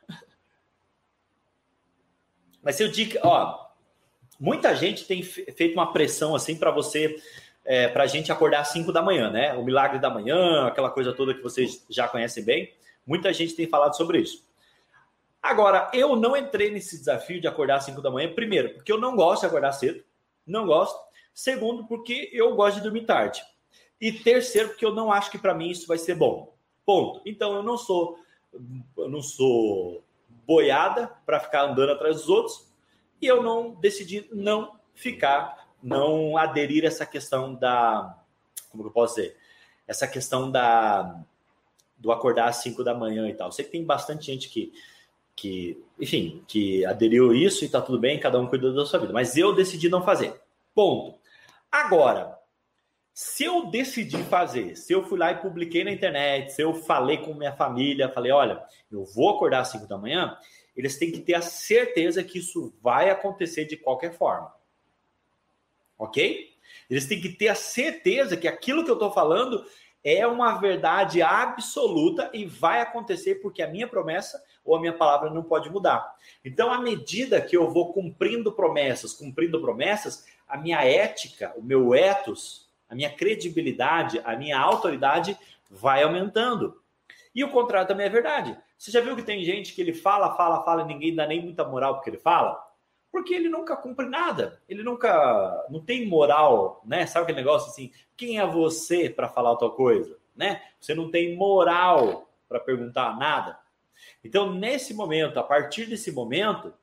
Mas 2.61 2.75
se 2.75 2.83
eu 2.83 2.89
digo, 2.89 3.17
ó, 3.23 3.67
muita 4.39 4.75
gente 4.75 5.05
tem 5.05 5.23
feito 5.23 5.73
uma 5.73 5.93
pressão 5.93 6.35
assim 6.35 6.57
para 6.57 6.71
você, 6.71 7.21
é, 7.63 7.87
para 7.87 8.03
a 8.03 8.07
gente 8.07 8.31
acordar 8.31 8.61
às 8.61 8.69
5 8.69 8.91
da 8.91 9.01
manhã, 9.01 9.29
né? 9.29 9.53
O 9.53 9.63
milagre 9.63 9.99
da 9.99 10.09
manhã, 10.09 10.67
aquela 10.67 10.89
coisa 10.89 11.13
toda 11.13 11.33
que 11.33 11.41
vocês 11.41 11.85
já 11.89 12.07
conhecem 12.07 12.43
bem. 12.43 12.73
Muita 13.05 13.31
gente 13.31 13.55
tem 13.55 13.67
falado 13.67 13.95
sobre 13.95 14.19
isso. 14.19 14.43
Agora, 15.41 15.91
eu 15.93 16.15
não 16.15 16.35
entrei 16.35 16.71
nesse 16.71 16.97
desafio 16.97 17.39
de 17.39 17.47
acordar 17.47 17.75
às 17.75 17.85
5 17.85 18.01
da 18.01 18.09
manhã, 18.09 18.33
primeiro, 18.33 18.73
porque 18.73 18.91
eu 18.91 18.99
não 18.99 19.15
gosto 19.15 19.41
de 19.41 19.47
acordar 19.47 19.71
cedo, 19.73 20.03
não 20.45 20.65
gosto. 20.65 20.99
Segundo, 21.33 21.85
porque 21.85 22.31
eu 22.33 22.55
gosto 22.55 22.77
de 22.77 22.83
dormir 22.83 23.05
tarde. 23.05 23.43
E 23.99 24.11
terceiro, 24.11 24.69
porque 24.69 24.85
eu 24.85 24.93
não 24.93 25.11
acho 25.11 25.31
que 25.31 25.37
para 25.37 25.53
mim 25.53 25.69
isso 25.69 25.87
vai 25.87 25.97
ser 25.97 26.15
bom. 26.15 26.53
Ponto. 26.85 27.21
Então 27.25 27.53
eu 27.55 27.63
não 27.63 27.77
sou 27.77 28.19
eu 28.97 29.09
não 29.09 29.21
sou 29.21 30.03
boiada 30.45 31.11
para 31.25 31.39
ficar 31.39 31.63
andando 31.63 31.91
atrás 31.91 32.17
dos 32.17 32.29
outros 32.29 32.71
e 33.21 33.27
eu 33.27 33.43
não 33.43 33.73
decidi 33.75 34.29
não 34.31 34.79
ficar, 34.93 35.67
não 35.81 36.37
aderir 36.37 36.83
a 36.83 36.87
essa 36.87 37.05
questão 37.05 37.53
da 37.53 38.17
como 38.69 38.85
eu 38.85 38.91
posso 38.91 39.15
dizer, 39.15 39.37
essa 39.87 40.07
questão 40.07 40.51
da 40.51 41.19
do 41.97 42.11
acordar 42.11 42.49
às 42.49 42.57
5 42.57 42.83
da 42.83 42.93
manhã 42.93 43.27
e 43.29 43.33
tal. 43.33 43.51
Sei 43.51 43.65
que 43.65 43.71
tem 43.71 43.83
bastante 43.83 44.25
gente 44.25 44.49
que 44.49 44.73
que, 45.35 45.83
enfim, 45.99 46.43
que 46.47 46.85
aderiu 46.85 47.33
isso 47.33 47.65
e 47.65 47.69
tá 47.69 47.81
tudo 47.81 47.99
bem, 47.99 48.19
cada 48.19 48.39
um 48.39 48.47
cuida 48.47 48.71
da 48.71 48.85
sua 48.85 48.99
vida, 48.99 49.11
mas 49.11 49.35
eu 49.35 49.53
decidi 49.53 49.89
não 49.89 50.01
fazer. 50.01 50.39
Ponto. 50.73 51.19
Agora, 51.69 52.34
se 53.15 53.45
eu 53.45 53.67
decidi 53.67 54.21
fazer, 54.25 54.75
se 54.75 54.91
eu 54.91 55.01
fui 55.01 55.17
lá 55.17 55.31
e 55.31 55.37
publiquei 55.37 55.85
na 55.85 55.91
internet, 55.91 56.51
se 56.51 56.61
eu 56.61 56.73
falei 56.73 57.17
com 57.19 57.33
minha 57.33 57.53
família, 57.55 58.11
falei, 58.11 58.29
olha, 58.29 58.61
eu 58.91 59.05
vou 59.05 59.29
acordar 59.29 59.61
às 59.61 59.69
5 59.69 59.87
da 59.87 59.97
manhã, 59.97 60.37
eles 60.75 60.99
têm 60.99 61.13
que 61.13 61.21
ter 61.21 61.35
a 61.35 61.41
certeza 61.41 62.21
que 62.25 62.39
isso 62.39 62.75
vai 62.81 63.09
acontecer 63.09 63.63
de 63.63 63.77
qualquer 63.77 64.17
forma. 64.17 64.53
Ok? 65.97 66.57
Eles 66.89 67.05
têm 67.07 67.21
que 67.21 67.29
ter 67.29 67.47
a 67.47 67.55
certeza 67.55 68.35
que 68.35 68.49
aquilo 68.49 68.83
que 68.83 68.91
eu 68.91 68.95
estou 68.95 69.13
falando 69.13 69.65
é 70.03 70.27
uma 70.27 70.59
verdade 70.59 71.21
absoluta 71.21 72.29
e 72.33 72.45
vai 72.45 72.81
acontecer 72.81 73.35
porque 73.35 73.61
a 73.61 73.67
minha 73.69 73.87
promessa 73.87 74.43
ou 74.65 74.75
a 74.75 74.79
minha 74.81 74.91
palavra 74.91 75.29
não 75.29 75.41
pode 75.41 75.69
mudar. 75.69 76.13
Então, 76.43 76.69
à 76.69 76.81
medida 76.81 77.39
que 77.39 77.55
eu 77.55 77.71
vou 77.71 77.93
cumprindo 77.93 78.51
promessas, 78.51 79.13
cumprindo 79.13 79.61
promessas, 79.61 80.25
a 80.45 80.57
minha 80.57 80.83
ética, 80.83 81.53
o 81.55 81.63
meu 81.63 81.95
ethos, 81.95 82.64
a 82.89 82.95
minha 82.95 83.09
credibilidade, 83.09 84.21
a 84.23 84.35
minha 84.35 84.59
autoridade 84.59 85.37
vai 85.69 86.03
aumentando. 86.03 86.81
E 87.33 87.43
o 87.43 87.51
contrário 87.51 87.87
também 87.87 88.05
é 88.05 88.09
verdade. 88.09 88.57
Você 88.77 88.91
já 88.91 89.01
viu 89.01 89.15
que 89.15 89.23
tem 89.23 89.43
gente 89.43 89.73
que 89.73 89.81
ele 89.81 89.93
fala, 89.93 90.35
fala, 90.35 90.63
fala 90.63 90.83
e 90.83 90.85
ninguém 90.85 91.15
dá 91.15 91.25
nem 91.25 91.41
muita 91.41 91.63
moral 91.63 91.95
porque 91.95 92.09
ele 92.09 92.17
fala? 92.17 92.63
Porque 93.11 93.33
ele 93.33 93.49
nunca 93.49 93.75
cumpre 93.75 94.07
nada. 94.07 94.61
Ele 94.67 94.83
nunca 94.83 95.65
não 95.69 95.79
tem 95.79 96.07
moral, 96.07 96.81
né? 96.85 97.05
Sabe 97.05 97.23
aquele 97.23 97.39
negócio 97.39 97.69
assim? 97.69 97.91
Quem 98.15 98.39
é 98.39 98.45
você 98.45 99.09
para 99.09 99.29
falar 99.29 99.55
tal 99.57 99.71
coisa, 99.71 100.17
né? 100.35 100.61
Você 100.79 100.93
não 100.93 101.09
tem 101.09 101.35
moral 101.35 102.29
para 102.47 102.59
perguntar 102.59 103.17
nada. 103.17 103.57
Então, 104.23 104.53
nesse 104.53 104.93
momento, 104.93 105.39
a 105.39 105.43
partir 105.43 105.85
desse 105.85 106.11
momento, 106.11 106.73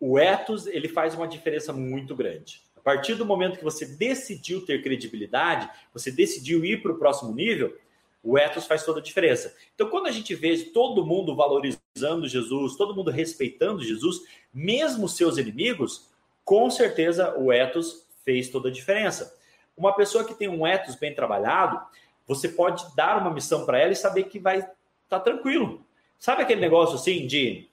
o 0.00 0.18
ethos 0.18 0.66
ele 0.66 0.88
faz 0.88 1.14
uma 1.14 1.28
diferença 1.28 1.72
muito 1.72 2.14
grande. 2.16 2.62
A 2.82 2.84
partir 2.84 3.14
do 3.14 3.24
momento 3.24 3.58
que 3.58 3.64
você 3.64 3.86
decidiu 3.86 4.66
ter 4.66 4.82
credibilidade, 4.82 5.70
você 5.94 6.10
decidiu 6.10 6.64
ir 6.64 6.82
para 6.82 6.90
o 6.90 6.98
próximo 6.98 7.32
nível, 7.32 7.78
o 8.22 8.36
ethos 8.36 8.66
faz 8.66 8.84
toda 8.84 8.98
a 8.98 9.02
diferença. 9.02 9.54
Então, 9.74 9.88
quando 9.88 10.08
a 10.08 10.10
gente 10.10 10.34
vê 10.34 10.56
todo 10.56 11.06
mundo 11.06 11.34
valorizando 11.34 12.26
Jesus, 12.26 12.76
todo 12.76 12.94
mundo 12.94 13.10
respeitando 13.10 13.84
Jesus, 13.84 14.22
mesmo 14.52 15.08
seus 15.08 15.38
inimigos, 15.38 16.08
com 16.44 16.68
certeza 16.70 17.36
o 17.38 17.52
ethos 17.52 18.06
fez 18.24 18.48
toda 18.48 18.68
a 18.68 18.72
diferença. 18.72 19.36
Uma 19.76 19.92
pessoa 19.94 20.24
que 20.24 20.34
tem 20.34 20.48
um 20.48 20.66
ethos 20.66 20.96
bem 20.96 21.14
trabalhado, 21.14 21.80
você 22.26 22.48
pode 22.48 22.84
dar 22.96 23.18
uma 23.18 23.32
missão 23.32 23.64
para 23.64 23.78
ela 23.78 23.92
e 23.92 23.96
saber 23.96 24.24
que 24.24 24.40
vai 24.40 24.58
estar 24.58 24.74
tá 25.08 25.20
tranquilo. 25.20 25.86
Sabe 26.18 26.42
aquele 26.42 26.60
negócio 26.60 26.96
assim 26.96 27.26
de. 27.26 27.68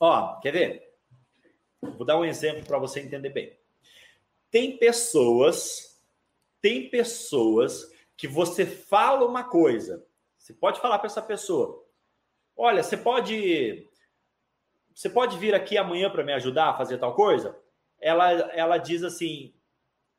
Ó, 0.00 0.38
quer 0.40 0.52
ver? 0.52 0.94
Vou 1.80 2.06
dar 2.06 2.18
um 2.18 2.24
exemplo 2.24 2.64
para 2.64 2.78
você 2.78 3.00
entender 3.00 3.30
bem. 3.30 3.52
Tem 4.50 4.78
pessoas, 4.78 6.00
tem 6.60 6.88
pessoas 6.88 7.92
que 8.16 8.26
você 8.26 8.64
fala 8.66 9.26
uma 9.26 9.44
coisa, 9.44 10.06
você 10.36 10.54
pode 10.54 10.80
falar 10.80 10.98
para 10.98 11.06
essa 11.06 11.22
pessoa: 11.22 11.84
"Olha, 12.56 12.82
você 12.82 12.96
pode 12.96 13.88
você 14.94 15.08
pode 15.08 15.38
vir 15.38 15.54
aqui 15.54 15.78
amanhã 15.78 16.10
para 16.10 16.24
me 16.24 16.32
ajudar 16.32 16.70
a 16.70 16.76
fazer 16.76 16.98
tal 16.98 17.14
coisa?" 17.14 17.58
Ela 18.00 18.32
ela 18.52 18.78
diz 18.78 19.02
assim: 19.02 19.54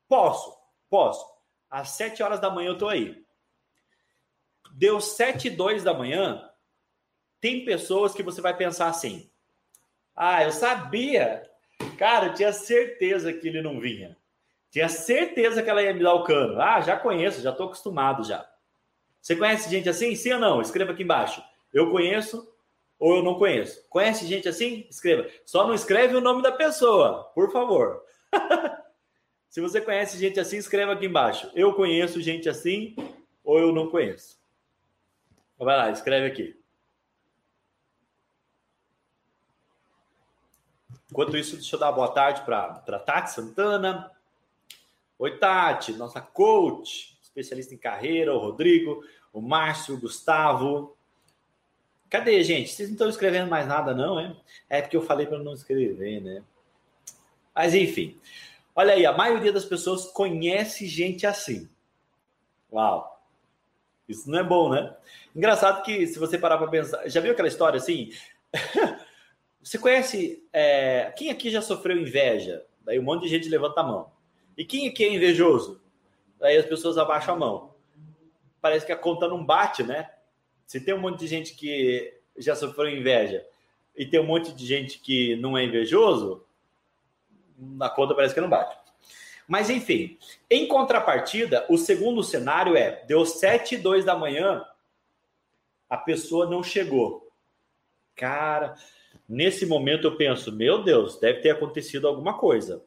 "Posso, 0.08 0.56
posso. 0.90 1.26
Às 1.70 1.90
sete 1.92 2.22
horas 2.22 2.40
da 2.40 2.50
manhã 2.50 2.70
eu 2.70 2.78
tô 2.78 2.88
aí." 2.88 3.26
Deu 4.74 5.02
sete 5.02 5.48
e 5.48 5.52
dois 5.52 5.84
da 5.84 5.94
manhã, 5.94 6.48
tem 7.42 7.66
pessoas 7.66 8.14
que 8.14 8.22
você 8.22 8.42
vai 8.42 8.56
pensar 8.56 8.90
assim: 8.90 9.32
"Ah, 10.16 10.44
eu 10.44 10.52
sabia 10.52 11.49
Cara, 12.00 12.28
eu 12.28 12.34
tinha 12.34 12.54
certeza 12.54 13.34
que 13.34 13.46
ele 13.46 13.62
não 13.62 13.78
vinha. 13.78 14.16
Tinha 14.72 14.88
certeza 14.88 15.62
que 15.62 15.70
ela 15.70 15.84
ia 15.84 15.94
me 15.94 16.02
dar 16.02 16.14
o 16.14 16.24
cano. 16.24 16.62
Ah, 16.62 16.80
já 16.80 16.96
conheço, 16.96 17.42
já 17.42 17.50
estou 17.50 17.66
acostumado 17.66 18.24
já. 18.24 18.50
Você 19.22 19.36
conhece 19.36 19.70
gente 19.70 19.90
assim? 19.90 20.16
Sim 20.16 20.32
ou 20.32 20.40
não? 20.40 20.62
Escreva 20.62 20.94
aqui 20.94 21.04
embaixo. 21.04 21.44
Eu 21.74 21.92
conheço 21.92 22.50
ou 22.98 23.18
eu 23.18 23.24
não 23.24 23.38
conheço. 23.38 23.86
Conhece 23.90 24.26
gente 24.26 24.48
assim? 24.48 24.88
Escreva. 24.90 25.28
Só 25.46 25.68
não 25.68 25.74
escreve 25.74 26.16
o 26.16 26.22
nome 26.22 26.42
da 26.42 26.54
pessoa, 26.54 27.26
por 27.36 27.52
favor. 27.52 28.02
Se 29.50 29.60
você 29.60 29.82
conhece 29.82 30.18
gente 30.18 30.40
assim, 30.40 30.56
escreva 30.56 30.94
aqui 30.94 31.06
embaixo. 31.06 31.52
Eu 31.54 31.74
conheço 31.74 32.22
gente 32.22 32.48
assim 32.48 32.96
ou 33.44 33.60
eu 33.60 33.74
não 33.74 33.90
conheço. 33.90 34.40
Vai 35.58 35.76
lá, 35.76 35.92
escreve 35.92 36.28
aqui. 36.28 36.59
Enquanto 41.12 41.36
isso, 41.36 41.56
deixa 41.56 41.76
eu 41.76 41.80
dar 41.80 41.92
boa 41.92 42.10
tarde 42.10 42.42
para 42.42 43.00
Tati 43.00 43.32
Santana. 43.32 44.12
Oi, 45.18 45.38
Tati, 45.38 45.94
nossa 45.94 46.22
coach, 46.22 47.18
especialista 47.22 47.74
em 47.74 47.78
carreira, 47.78 48.34
o 48.34 48.38
Rodrigo, 48.38 49.04
o 49.34 49.42
Márcio, 49.42 49.96
o 49.96 50.00
Gustavo. 50.00 50.96
Cadê, 52.10 52.44
gente? 52.44 52.70
Vocês 52.70 52.90
não 52.90 52.94
estão 52.94 53.10
escrevendo 53.10 53.50
mais 53.50 53.68
nada, 53.68 53.94
não, 53.94 54.20
é? 54.20 54.36
É 54.70 54.82
porque 54.82 54.96
eu 54.96 55.02
falei 55.02 55.26
para 55.26 55.40
não 55.40 55.54
escrever, 55.54 56.22
né? 56.22 56.44
Mas 57.56 57.74
enfim. 57.74 58.20
Olha 58.76 58.94
aí, 58.94 59.06
a 59.06 59.12
maioria 59.12 59.52
das 59.52 59.66
pessoas 59.66 60.06
conhece 60.06 60.88
gente 60.88 61.26
assim. 61.26 61.68
Uau. 62.72 63.20
Isso 64.08 64.30
não 64.30 64.40
é 64.40 64.44
bom, 64.44 64.70
né? 64.70 64.96
Engraçado 65.36 65.84
que 65.84 66.06
se 66.08 66.18
você 66.18 66.38
parar 66.38 66.58
para 66.58 66.68
pensar, 66.68 67.08
já 67.10 67.20
viu 67.20 67.32
aquela 67.32 67.48
história 67.48 67.78
assim? 67.78 68.12
Você 69.62 69.78
conhece. 69.78 70.48
É, 70.52 71.14
quem 71.18 71.30
aqui 71.30 71.50
já 71.50 71.62
sofreu 71.62 71.98
inveja? 71.98 72.66
Daí 72.84 73.00
um 73.00 73.04
monte 73.04 73.24
de 73.24 73.30
gente 73.30 73.50
levanta 73.50 73.82
a 73.82 73.84
mão. 73.84 74.12
E 74.58 74.66
quem 74.66 74.88
aqui 74.88 75.04
é 75.04 75.14
invejoso? 75.14 75.82
Daí 76.40 76.58
as 76.58 76.66
pessoas 76.66 76.98
abaixam 76.98 77.36
a 77.36 77.38
mão. 77.38 77.76
Parece 78.62 78.86
que 78.86 78.92
a 78.92 78.98
conta 78.98 79.28
não 79.28 79.44
bate, 79.44 79.84
né? 79.84 80.10
Se 80.66 80.80
tem 80.80 80.94
um 80.94 81.00
monte 81.00 81.20
de 81.20 81.28
gente 81.28 81.56
que 81.56 82.14
já 82.38 82.56
sofreu 82.56 82.90
inveja 82.90 83.46
e 83.96 84.06
tem 84.06 84.20
um 84.20 84.26
monte 84.26 84.54
de 84.54 84.66
gente 84.66 85.00
que 85.00 85.36
não 85.38 85.58
é 85.58 85.64
invejoso, 85.64 86.46
na 87.58 87.90
conta 87.90 88.16
parece 88.16 88.34
que 88.34 88.42
não 88.42 88.50
bate. 88.50 88.78
Mas 89.48 89.70
enfim, 89.70 90.18
em 90.50 90.68
contrapartida, 90.68 91.66
o 91.70 91.78
segundo 91.78 92.24
cenário 92.24 92.78
é: 92.78 93.04
deu 93.06 93.26
7 93.26 93.76
e 93.76 93.78
2 93.78 94.06
da 94.06 94.16
manhã, 94.16 94.64
a 95.90 95.98
pessoa 95.98 96.46
não 96.50 96.64
chegou. 96.64 97.30
Cara, 98.16 98.76
Nesse 99.30 99.64
momento 99.68 100.08
eu 100.08 100.18
penso, 100.18 100.52
meu 100.52 100.84
Deus, 100.84 101.20
deve 101.20 101.42
ter 101.42 101.52
acontecido 101.52 102.08
alguma 102.08 102.40
coisa. 102.40 102.84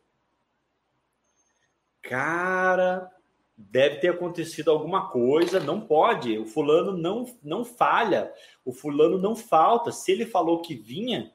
cara, 2.02 3.08
deve 3.56 3.98
ter 3.98 4.08
acontecido 4.08 4.70
alguma 4.70 5.08
coisa, 5.08 5.60
não 5.60 5.80
pode. 5.80 6.36
O 6.36 6.44
fulano 6.44 6.96
não 6.96 7.26
não 7.42 7.64
falha, 7.64 8.32
o 8.64 8.72
fulano 8.72 9.18
não 9.18 9.36
falta. 9.36 9.92
Se 9.92 10.10
ele 10.10 10.26
falou 10.26 10.60
que 10.62 10.74
vinha, 10.74 11.32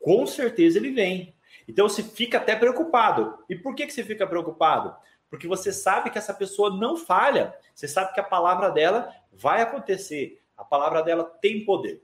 com 0.00 0.26
certeza 0.26 0.78
ele 0.78 0.92
vem. 0.92 1.34
Então 1.68 1.88
você 1.88 2.02
fica 2.02 2.38
até 2.38 2.56
preocupado. 2.56 3.38
E 3.50 3.54
por 3.54 3.74
que, 3.74 3.86
que 3.86 3.92
você 3.92 4.02
fica 4.02 4.26
preocupado? 4.26 4.96
Porque 5.28 5.46
você 5.46 5.72
sabe 5.72 6.10
que 6.10 6.18
essa 6.18 6.32
pessoa 6.32 6.70
não 6.70 6.96
falha. 6.96 7.54
Você 7.74 7.86
sabe 7.86 8.14
que 8.14 8.20
a 8.20 8.24
palavra 8.24 8.70
dela 8.70 9.14
vai 9.30 9.60
acontecer. 9.60 10.42
A 10.56 10.64
palavra 10.64 11.02
dela 11.02 11.24
tem 11.24 11.64
poder. 11.64 12.02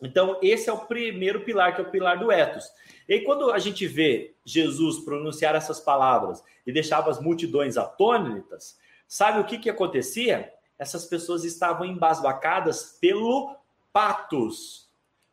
Então, 0.00 0.38
esse 0.40 0.70
é 0.70 0.72
o 0.72 0.86
primeiro 0.86 1.40
pilar, 1.40 1.74
que 1.74 1.80
é 1.80 1.84
o 1.84 1.90
pilar 1.90 2.18
do 2.18 2.30
ethos. 2.30 2.64
E 3.08 3.14
aí, 3.14 3.20
quando 3.22 3.50
a 3.50 3.58
gente 3.58 3.86
vê 3.86 4.34
Jesus 4.44 5.00
pronunciar 5.00 5.54
essas 5.54 5.80
palavras 5.80 6.42
e 6.66 6.72
deixava 6.72 7.10
as 7.10 7.20
multidões 7.20 7.76
atônitas, 7.76 8.78
sabe 9.08 9.40
o 9.40 9.44
que, 9.44 9.58
que 9.58 9.70
acontecia? 9.70 10.52
Essas 10.78 11.04
pessoas 11.04 11.44
estavam 11.44 11.84
embasbacadas 11.84 12.96
pelo 13.00 13.56
patos, 13.92 14.88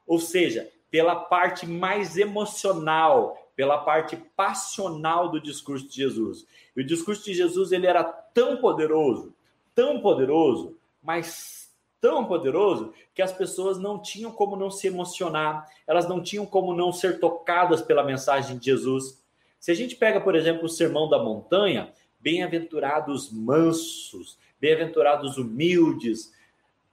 ou 0.07 0.19
seja, 0.19 0.71
pela 0.89 1.15
parte 1.15 1.67
mais 1.67 2.17
emocional, 2.17 3.37
pela 3.55 3.77
parte 3.77 4.17
passional 4.35 5.29
do 5.29 5.39
discurso 5.39 5.87
de 5.87 5.95
Jesus. 5.95 6.47
E 6.75 6.81
o 6.81 6.85
discurso 6.85 7.23
de 7.23 7.33
Jesus 7.33 7.71
ele 7.71 7.85
era 7.85 8.03
tão 8.03 8.57
poderoso, 8.57 9.35
tão 9.75 10.01
poderoso, 10.01 10.77
mas 11.03 11.54
tão 12.05 12.23
poderoso 12.23 12.93
que 13.15 13.21
as 13.23 13.31
pessoas 13.31 13.79
não 13.79 13.99
tinham 13.99 14.31
como 14.31 14.55
não 14.55 14.69
se 14.69 14.85
emocionar, 14.85 15.67
elas 15.87 16.07
não 16.07 16.21
tinham 16.21 16.45
como 16.45 16.71
não 16.71 16.93
ser 16.93 17.19
tocadas 17.19 17.81
pela 17.81 18.03
mensagem 18.03 18.59
de 18.59 18.65
Jesus. 18.65 19.23
Se 19.59 19.71
a 19.71 19.73
gente 19.73 19.95
pega, 19.95 20.21
por 20.21 20.35
exemplo, 20.35 20.65
o 20.65 20.69
Sermão 20.69 21.09
da 21.09 21.17
Montanha, 21.17 21.91
bem-aventurados 22.19 23.31
mansos, 23.33 24.37
bem-aventurados 24.61 25.39
humildes, 25.39 26.31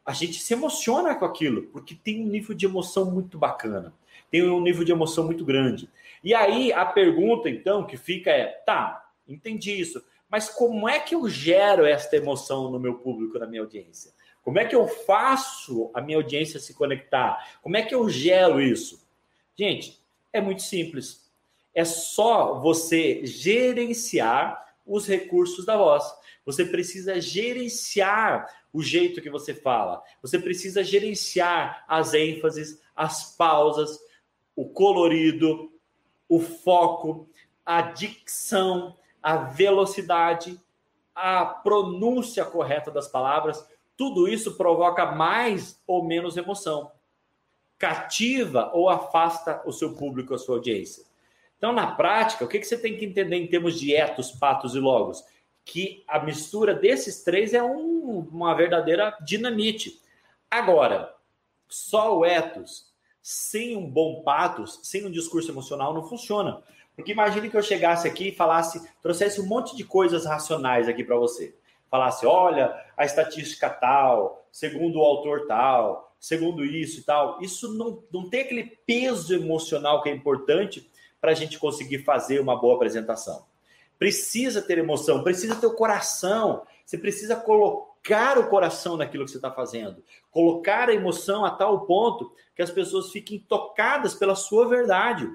a 0.03 0.15
gente 0.15 0.39
se 0.39 0.55
emociona 0.55 1.15
com 1.15 1.27
aquilo, 1.27 1.65
porque 1.65 1.95
tem 1.95 2.25
um 2.25 2.29
nível 2.29 2.57
de 2.57 2.65
emoção 2.65 3.11
muito 3.11 3.37
bacana, 3.37 3.93
tem 4.31 4.49
um 4.49 4.63
nível 4.63 4.83
de 4.83 4.93
emoção 4.93 5.27
muito 5.27 5.45
grande. 5.45 5.91
E 6.25 6.33
aí 6.33 6.73
a 6.73 6.87
pergunta, 6.87 7.51
então, 7.51 7.85
que 7.85 7.99
fica 7.99 8.31
é: 8.31 8.47
tá, 8.65 9.11
entendi 9.29 9.79
isso, 9.79 10.03
mas 10.31 10.49
como 10.49 10.89
é 10.89 10.99
que 10.99 11.15
eu 11.15 11.29
gero 11.29 11.85
esta 11.85 12.17
emoção 12.17 12.71
no 12.71 12.81
meu 12.81 12.95
público, 12.95 13.39
na 13.39 13.47
minha 13.47 13.61
audiência? 13.61 14.11
Como 14.43 14.59
é 14.59 14.65
que 14.65 14.75
eu 14.75 14.89
faço 14.89 15.91
a 15.95 16.01
minha 16.01 16.19
audiência 16.19 16.59
se 16.59 16.75
conectar? 16.75 17.59
Como 17.63 17.77
é 17.77 17.83
que 17.83 17.95
eu 17.95 18.09
gero 18.09 18.61
isso? 18.61 19.01
Gente, 19.57 20.03
é 20.33 20.41
muito 20.41 20.63
simples. 20.63 21.31
É 21.75 21.85
só 21.85 22.59
você 22.59 23.25
gerenciar 23.25 24.75
os 24.85 25.07
recursos 25.07 25.65
da 25.65 25.77
voz. 25.77 26.05
Você 26.45 26.65
precisa 26.65 27.21
gerenciar 27.21 28.47
o 28.73 28.83
jeito 28.83 29.23
que 29.23 29.31
você 29.31 29.55
fala. 29.55 30.03
Você 30.21 30.39
precisa 30.39 30.83
gerenciar 30.83 31.85
as 31.87 32.15
ênfases, 32.15 32.81
as 32.97 33.37
pausas, 33.37 34.01
o 34.57 34.69
colorido, 34.69 35.73
o 36.29 36.41
foco, 36.41 37.29
a 37.65 37.83
dicção, 37.83 38.97
a 39.23 39.37
velocidade, 39.37 40.61
a 41.15 41.45
pronúncia 41.45 42.45
correta 42.45 42.91
das 42.91 43.07
palavras 43.07 43.65
tudo 43.97 44.29
isso 44.29 44.57
provoca 44.57 45.07
mais 45.07 45.81
ou 45.87 46.05
menos 46.05 46.37
emoção. 46.37 46.91
Cativa 47.79 48.71
ou 48.75 48.89
afasta 48.89 49.63
o 49.65 49.73
seu 49.73 49.95
público, 49.95 50.35
a 50.35 50.39
sua 50.39 50.57
audiência. 50.57 51.05
Então, 51.59 51.73
na 51.73 51.95
prática, 51.95 52.45
o 52.45 52.49
que, 52.49 52.63
você 52.63 52.77
tem 52.77 52.97
que 52.97 53.05
entender 53.05 53.37
em 53.37 53.47
termos 53.47 53.79
de 53.79 53.95
etos, 53.95 54.33
patos 54.33 54.75
e 54.75 54.81
logos? 54.81 55.23
Que 55.65 56.03
a 56.09 56.19
mistura 56.19 56.75
desses 56.75 57.23
três 57.23 57.55
é 57.55 57.63
um, 57.63 58.27
uma 58.33 58.55
verdadeira 58.55 59.17
dinamite. 59.21 60.01
Agora, 60.51 61.15
só 61.69 62.19
o 62.19 62.25
etos, 62.25 62.93
sem 63.23 63.77
um 63.77 63.89
bom 63.89 64.23
patos, 64.23 64.81
sem 64.83 65.07
um 65.07 65.11
discurso 65.11 65.51
emocional, 65.51 65.95
não 65.95 66.09
funciona. 66.09 66.63
Porque 66.97 67.13
imagine 67.13 67.49
que 67.49 67.57
eu 67.57 67.63
chegasse 67.63 68.09
aqui 68.09 68.29
e 68.29 68.35
falasse, 68.35 68.83
trouxesse 69.01 69.41
um 69.41 69.47
monte 69.47 69.77
de 69.77 69.85
coisas 69.85 70.27
racionais 70.27 70.89
aqui 70.89 71.05
para 71.05 71.17
você 71.17 71.55
falasse, 71.93 72.25
olha, 72.25 72.75
a 72.97 73.05
estatística 73.05 73.69
tal, 73.69 74.47
segundo 74.51 74.99
o 74.99 75.03
autor 75.03 75.47
tal, 75.47 76.17
segundo 76.19 76.65
isso 76.65 77.01
e 77.01 77.03
tal, 77.03 77.39
isso 77.43 77.75
não, 77.75 78.03
não 78.11 78.31
tem 78.31 78.41
aquele 78.41 78.65
peso 78.87 79.35
emocional 79.35 80.03
que 80.03 80.09
é 80.09 80.15
importante 80.15 80.91
para 81.21 81.33
a 81.33 81.35
gente 81.35 81.59
conseguir 81.59 81.99
fazer 81.99 82.41
uma 82.41 82.59
boa 82.59 82.77
apresentação. 82.77 83.45
Precisa 83.99 84.63
ter 84.63 84.79
emoção, 84.79 85.23
precisa 85.23 85.55
ter 85.55 85.67
o 85.67 85.75
coração, 85.75 86.63
você 86.87 86.97
precisa 86.97 87.37
colocar 87.37 88.39
o 88.39 88.49
coração 88.49 88.97
naquilo 88.97 89.27
que 89.27 89.31
você 89.31 89.37
está 89.37 89.51
fazendo, 89.51 90.03
colocar 90.31 90.89
a 90.89 90.95
emoção 90.95 91.45
a 91.45 91.51
tal 91.51 91.85
ponto 91.85 92.35
que 92.57 92.63
as 92.63 92.71
pessoas 92.71 93.13
fiquem 93.13 93.39
tocadas 93.39 94.15
pela 94.15 94.35
sua 94.35 94.67
verdade. 94.67 95.29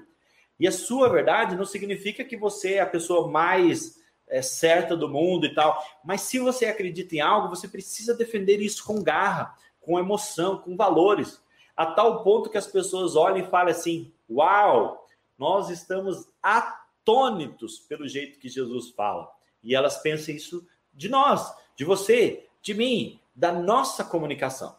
E 0.58 0.66
a 0.66 0.72
sua 0.72 1.08
verdade 1.08 1.54
não 1.54 1.64
significa 1.64 2.24
que 2.24 2.36
você 2.36 2.74
é 2.74 2.80
a 2.80 2.86
pessoa 2.86 3.28
mais 3.28 3.97
é, 4.28 4.42
certa 4.42 4.96
do 4.96 5.08
mundo 5.08 5.46
e 5.46 5.54
tal. 5.54 5.82
Mas 6.04 6.22
se 6.22 6.38
você 6.38 6.66
acredita 6.66 7.16
em 7.16 7.20
algo, 7.20 7.48
você 7.48 7.68
precisa 7.68 8.14
defender 8.14 8.60
isso 8.60 8.84
com 8.84 9.02
garra, 9.02 9.54
com 9.80 9.98
emoção, 9.98 10.58
com 10.58 10.76
valores, 10.76 11.40
a 11.76 11.86
tal 11.86 12.22
ponto 12.22 12.50
que 12.50 12.58
as 12.58 12.66
pessoas 12.66 13.16
olhem 13.16 13.42
e 13.42 13.46
falem 13.46 13.72
assim: 13.72 14.12
Uau, 14.30 15.06
nós 15.38 15.70
estamos 15.70 16.28
atônitos 16.42 17.78
pelo 17.78 18.08
jeito 18.08 18.38
que 18.38 18.48
Jesus 18.48 18.90
fala. 18.90 19.30
E 19.62 19.74
elas 19.74 19.98
pensam 19.98 20.34
isso 20.34 20.66
de 20.92 21.08
nós, 21.08 21.54
de 21.76 21.84
você, 21.84 22.46
de 22.60 22.74
mim, 22.74 23.20
da 23.34 23.52
nossa 23.52 24.04
comunicação. 24.04 24.76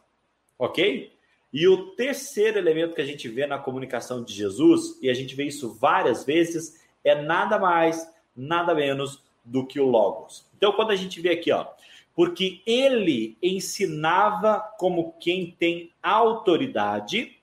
Ok? 0.57 1.13
E 1.51 1.67
o 1.67 1.91
terceiro 1.95 2.57
elemento 2.59 2.93
que 2.93 3.01
a 3.01 3.05
gente 3.05 3.27
vê 3.27 3.47
na 3.47 3.57
comunicação 3.57 4.23
de 4.23 4.33
Jesus, 4.33 4.99
e 5.01 5.09
a 5.09 5.13
gente 5.13 5.35
vê 5.35 5.45
isso 5.45 5.73
várias 5.73 6.23
vezes, 6.23 6.85
é 7.03 7.19
nada 7.19 7.57
mais, 7.57 8.07
nada 8.35 8.75
menos 8.75 9.23
do 9.43 9.65
que 9.65 9.79
o 9.79 9.89
Logos. 9.89 10.45
Então, 10.57 10.71
quando 10.73 10.91
a 10.91 10.95
gente 10.95 11.21
vê 11.21 11.29
aqui, 11.29 11.51
ó, 11.51 11.67
porque 12.15 12.61
ele 12.65 13.37
ensinava 13.41 14.59
como 14.77 15.13
quem 15.19 15.55
tem 15.57 15.91
autoridade 16.03 17.37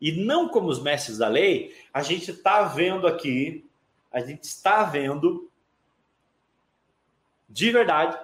e 0.00 0.12
não 0.12 0.48
como 0.48 0.68
os 0.68 0.82
mestres 0.82 1.18
da 1.18 1.28
lei, 1.28 1.74
a 1.92 2.02
gente 2.02 2.30
está 2.30 2.64
vendo 2.64 3.06
aqui, 3.06 3.64
a 4.12 4.20
gente 4.20 4.44
está 4.44 4.84
vendo 4.84 5.50
de 7.48 7.70
verdade, 7.70 8.18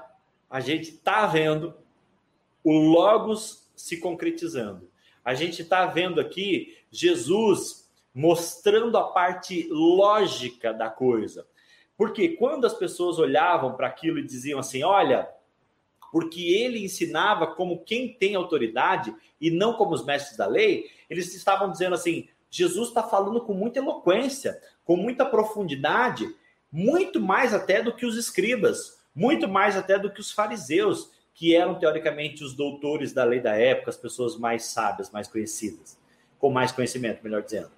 a 0.51 0.61
gente 0.61 0.91
está 0.91 1.27
vendo 1.27 1.75
o 2.63 2.73
Logos 2.73 3.67
se 3.75 3.97
concretizando. 3.99 4.91
A 5.25 5.35
gente 5.35 5.63
está 5.63 5.87
vendo 5.87 6.21
aqui 6.21 6.77
Jesus 6.91 7.91
mostrando 8.15 8.99
a 8.99 9.05
parte 9.05 9.67
lógica 9.71 10.73
da 10.75 10.91
coisa. 10.91 11.47
Porque 11.97 12.31
quando 12.31 12.67
as 12.67 12.75
pessoas 12.75 13.19
olhavam 13.19 13.75
para 13.75 13.87
aquilo 13.87 14.19
e 14.19 14.27
diziam 14.27 14.59
assim: 14.59 14.83
olha, 14.83 15.29
porque 16.11 16.41
ele 16.41 16.85
ensinava 16.85 17.47
como 17.47 17.83
quem 17.85 18.13
tem 18.13 18.35
autoridade 18.35 19.15
e 19.41 19.51
não 19.51 19.75
como 19.75 19.95
os 19.95 20.05
mestres 20.05 20.37
da 20.37 20.47
lei, 20.47 20.91
eles 21.09 21.35
estavam 21.35 21.71
dizendo 21.71 21.95
assim: 21.95 22.29
Jesus 22.51 22.89
está 22.89 23.03
falando 23.03 23.41
com 23.41 23.55
muita 23.55 23.79
eloquência, 23.79 24.61
com 24.85 24.97
muita 24.97 25.25
profundidade, 25.25 26.29
muito 26.71 27.21
mais 27.21 27.55
até 27.55 27.83
do 27.83 27.95
que 27.95 28.05
os 28.05 28.17
escribas, 28.17 29.01
muito 29.15 29.49
mais 29.49 29.77
até 29.77 29.99
do 29.99 30.11
que 30.11 30.21
os 30.21 30.31
fariseus, 30.31 31.11
que 31.35 31.55
eram 31.57 31.79
teoricamente 31.79 32.45
os 32.45 32.55
doutores 32.55 33.13
da 33.13 33.25
lei 33.25 33.41
da 33.41 33.57
época, 33.57 33.91
as 33.91 33.97
pessoas 33.97 34.37
mais 34.37 34.67
sábias, 34.67 35.11
mais 35.11 35.29
conhecidas, 35.29 35.99
com 36.39 36.51
mais 36.51 36.73
conhecimento, 36.73 37.23
melhor 37.23 37.43
dizendo. 37.43 37.71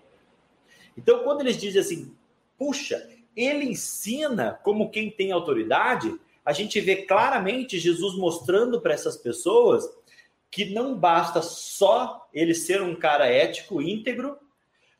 Então, 0.97 1.23
quando 1.23 1.41
eles 1.41 1.57
dizem 1.57 1.81
assim, 1.81 2.17
puxa, 2.59 3.09
ele 3.37 3.67
ensina 3.67 4.59
como 4.63 4.91
quem 4.91 5.11
tem 5.11 5.33
autoridade, 5.33 6.15
a 6.45 6.53
gente 6.53 6.81
vê 6.81 6.97
claramente 6.97 7.79
Jesus 7.79 8.17
mostrando 8.17 8.81
para 8.81 8.95
essas 8.95 9.17
pessoas 9.17 9.89
que 10.51 10.67
não 10.67 10.95
basta 10.97 11.43
só 11.43 12.29
ele 12.33 12.55
ser 12.55 12.81
um 12.81 12.95
cara 12.95 13.27
ético, 13.27 13.83
íntegro, 13.83 14.39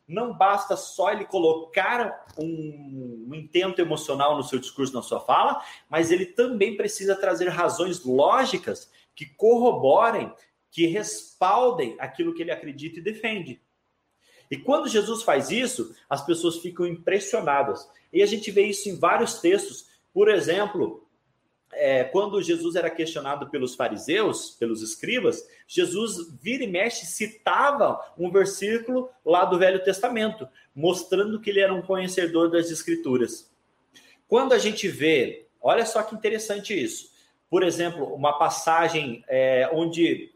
não 0.07 0.33
basta 0.33 0.75
só 0.75 1.11
ele 1.11 1.25
colocar 1.25 2.25
um, 2.37 3.31
intento 3.33 3.79
emocional 3.79 4.35
no 4.35 4.43
seu 4.43 4.59
discurso, 4.59 4.93
na 4.93 5.01
sua 5.01 5.19
fala, 5.19 5.63
mas 5.89 6.11
ele 6.11 6.25
também 6.25 6.75
precisa 6.75 7.15
trazer 7.15 7.47
razões 7.49 8.03
lógicas 8.03 8.91
que 9.15 9.25
corroborem, 9.25 10.31
que 10.69 10.85
respaldem 10.85 11.95
aquilo 11.99 12.33
que 12.33 12.41
ele 12.41 12.51
acredita 12.51 12.99
e 12.99 13.03
defende. 13.03 13.61
E 14.49 14.57
quando 14.57 14.89
Jesus 14.89 15.23
faz 15.23 15.49
isso, 15.51 15.95
as 16.09 16.25
pessoas 16.25 16.57
ficam 16.57 16.85
impressionadas. 16.85 17.89
E 18.11 18.21
a 18.21 18.25
gente 18.25 18.51
vê 18.51 18.65
isso 18.65 18.89
em 18.89 18.95
vários 18.95 19.39
textos. 19.39 19.87
Por 20.13 20.29
exemplo, 20.29 21.03
é, 21.73 22.03
quando 22.03 22.41
Jesus 22.41 22.75
era 22.75 22.89
questionado 22.89 23.49
pelos 23.49 23.75
fariseus, 23.75 24.51
pelos 24.51 24.81
escribas, 24.81 25.47
Jesus 25.67 26.31
vira 26.41 26.63
e 26.63 26.67
mexe 26.67 27.05
citava 27.05 27.99
um 28.17 28.31
versículo 28.31 29.09
lá 29.25 29.45
do 29.45 29.57
Velho 29.57 29.83
Testamento, 29.83 30.47
mostrando 30.75 31.39
que 31.39 31.49
ele 31.49 31.59
era 31.59 31.73
um 31.73 31.81
conhecedor 31.81 32.51
das 32.51 32.69
Escrituras. 32.69 33.51
Quando 34.27 34.53
a 34.53 34.57
gente 34.57 34.87
vê 34.87 35.45
Olha 35.65 35.83
só 35.83 36.03
que 36.03 36.13
interessante 36.13 36.79
isso. 36.79 37.09
Por 37.49 37.63
exemplo, 37.63 38.13
uma 38.13 38.37
passagem 38.37 39.25
é, 39.27 39.67
onde 39.73 40.31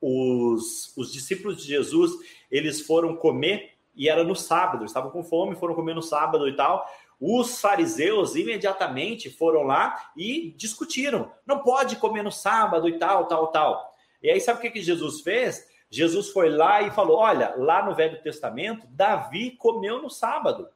os, 0.00 0.96
os 0.96 1.12
discípulos 1.12 1.58
de 1.58 1.68
Jesus 1.68 2.12
eles 2.50 2.80
foram 2.80 3.16
comer 3.16 3.72
e 3.94 4.08
era 4.08 4.22
no 4.22 4.36
sábado, 4.36 4.84
estavam 4.84 5.10
com 5.10 5.24
fome, 5.24 5.56
foram 5.56 5.74
comer 5.74 5.94
no 5.94 6.02
sábado 6.02 6.48
e 6.48 6.54
tal. 6.54 6.86
Os 7.20 7.60
fariseus 7.60 8.36
imediatamente 8.36 9.28
foram 9.28 9.64
lá 9.64 10.10
e 10.16 10.54
discutiram: 10.56 11.32
não 11.44 11.58
pode 11.58 11.96
comer 11.96 12.22
no 12.22 12.30
sábado 12.30 12.88
e 12.88 12.96
tal, 12.96 13.26
tal, 13.26 13.48
tal. 13.48 13.92
E 14.22 14.30
aí, 14.30 14.40
sabe 14.40 14.58
o 14.58 14.62
que, 14.62 14.70
que 14.70 14.82
Jesus 14.82 15.20
fez? 15.20 15.66
Jesus 15.90 16.30
foi 16.30 16.48
lá 16.48 16.80
e 16.82 16.90
falou: 16.92 17.18
olha, 17.18 17.54
lá 17.56 17.84
no 17.84 17.94
Velho 17.94 18.22
Testamento, 18.22 18.86
Davi 18.90 19.52
comeu 19.52 20.00
no 20.00 20.08
sábado. 20.08 20.68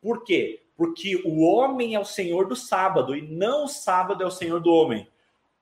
Por 0.00 0.24
quê? 0.24 0.62
Porque 0.76 1.22
o 1.24 1.42
homem 1.42 1.94
é 1.94 2.00
o 2.00 2.04
senhor 2.04 2.46
do 2.46 2.56
sábado 2.56 3.14
e 3.14 3.22
não 3.22 3.64
o 3.64 3.68
sábado 3.68 4.22
é 4.22 4.26
o 4.26 4.30
senhor 4.30 4.60
do 4.60 4.72
homem. 4.72 5.06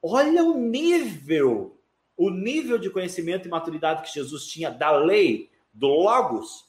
Olha 0.00 0.44
o 0.44 0.56
nível, 0.56 1.76
o 2.16 2.30
nível 2.30 2.78
de 2.78 2.90
conhecimento 2.90 3.46
e 3.46 3.50
maturidade 3.50 4.02
que 4.02 4.14
Jesus 4.14 4.46
tinha 4.46 4.70
da 4.70 4.90
lei, 4.90 5.50
do 5.72 5.88
Logos. 5.88 6.66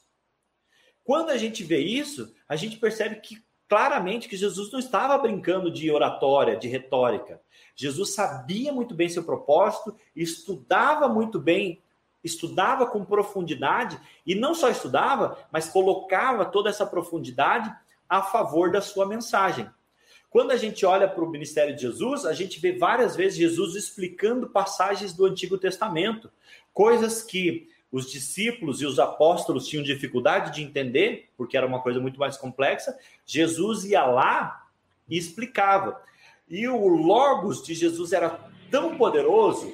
Quando 1.04 1.30
a 1.30 1.36
gente 1.36 1.62
vê 1.62 1.78
isso, 1.78 2.34
a 2.48 2.56
gente 2.56 2.78
percebe 2.78 3.16
que 3.16 3.44
claramente 3.68 4.28
que 4.28 4.36
Jesus 4.36 4.70
não 4.70 4.78
estava 4.78 5.16
brincando 5.18 5.70
de 5.70 5.90
oratória, 5.90 6.56
de 6.56 6.68
retórica. 6.68 7.40
Jesus 7.74 8.14
sabia 8.14 8.72
muito 8.72 8.94
bem 8.94 9.08
seu 9.08 9.24
propósito, 9.24 9.94
estudava 10.14 11.08
muito 11.08 11.38
bem, 11.38 11.82
estudava 12.22 12.86
com 12.86 13.04
profundidade 13.04 14.00
e 14.26 14.34
não 14.34 14.54
só 14.54 14.70
estudava, 14.70 15.38
mas 15.50 15.68
colocava 15.68 16.44
toda 16.44 16.70
essa 16.70 16.86
profundidade 16.86 17.74
a 18.08 18.22
favor 18.22 18.70
da 18.70 18.80
sua 18.80 19.06
mensagem. 19.06 19.68
Quando 20.34 20.50
a 20.50 20.56
gente 20.56 20.84
olha 20.84 21.06
para 21.06 21.22
o 21.22 21.30
ministério 21.30 21.76
de 21.76 21.82
Jesus, 21.82 22.26
a 22.26 22.32
gente 22.32 22.58
vê 22.58 22.72
várias 22.72 23.14
vezes 23.14 23.38
Jesus 23.38 23.76
explicando 23.76 24.48
passagens 24.48 25.12
do 25.12 25.26
Antigo 25.26 25.56
Testamento, 25.56 26.28
coisas 26.72 27.22
que 27.22 27.68
os 27.92 28.10
discípulos 28.10 28.82
e 28.82 28.84
os 28.84 28.98
apóstolos 28.98 29.68
tinham 29.68 29.84
dificuldade 29.84 30.52
de 30.52 30.60
entender, 30.60 31.30
porque 31.36 31.56
era 31.56 31.64
uma 31.64 31.80
coisa 31.80 32.00
muito 32.00 32.18
mais 32.18 32.36
complexa, 32.36 32.98
Jesus 33.24 33.84
ia 33.84 34.04
lá 34.06 34.66
e 35.08 35.16
explicava. 35.16 36.02
E 36.48 36.66
o 36.66 36.88
Logos 36.88 37.62
de 37.62 37.72
Jesus 37.72 38.12
era 38.12 38.30
tão 38.72 38.98
poderoso, 38.98 39.72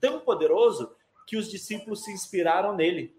tão 0.00 0.20
poderoso, 0.20 0.90
que 1.26 1.36
os 1.36 1.50
discípulos 1.50 2.04
se 2.04 2.10
inspiraram 2.10 2.74
nele. 2.74 3.14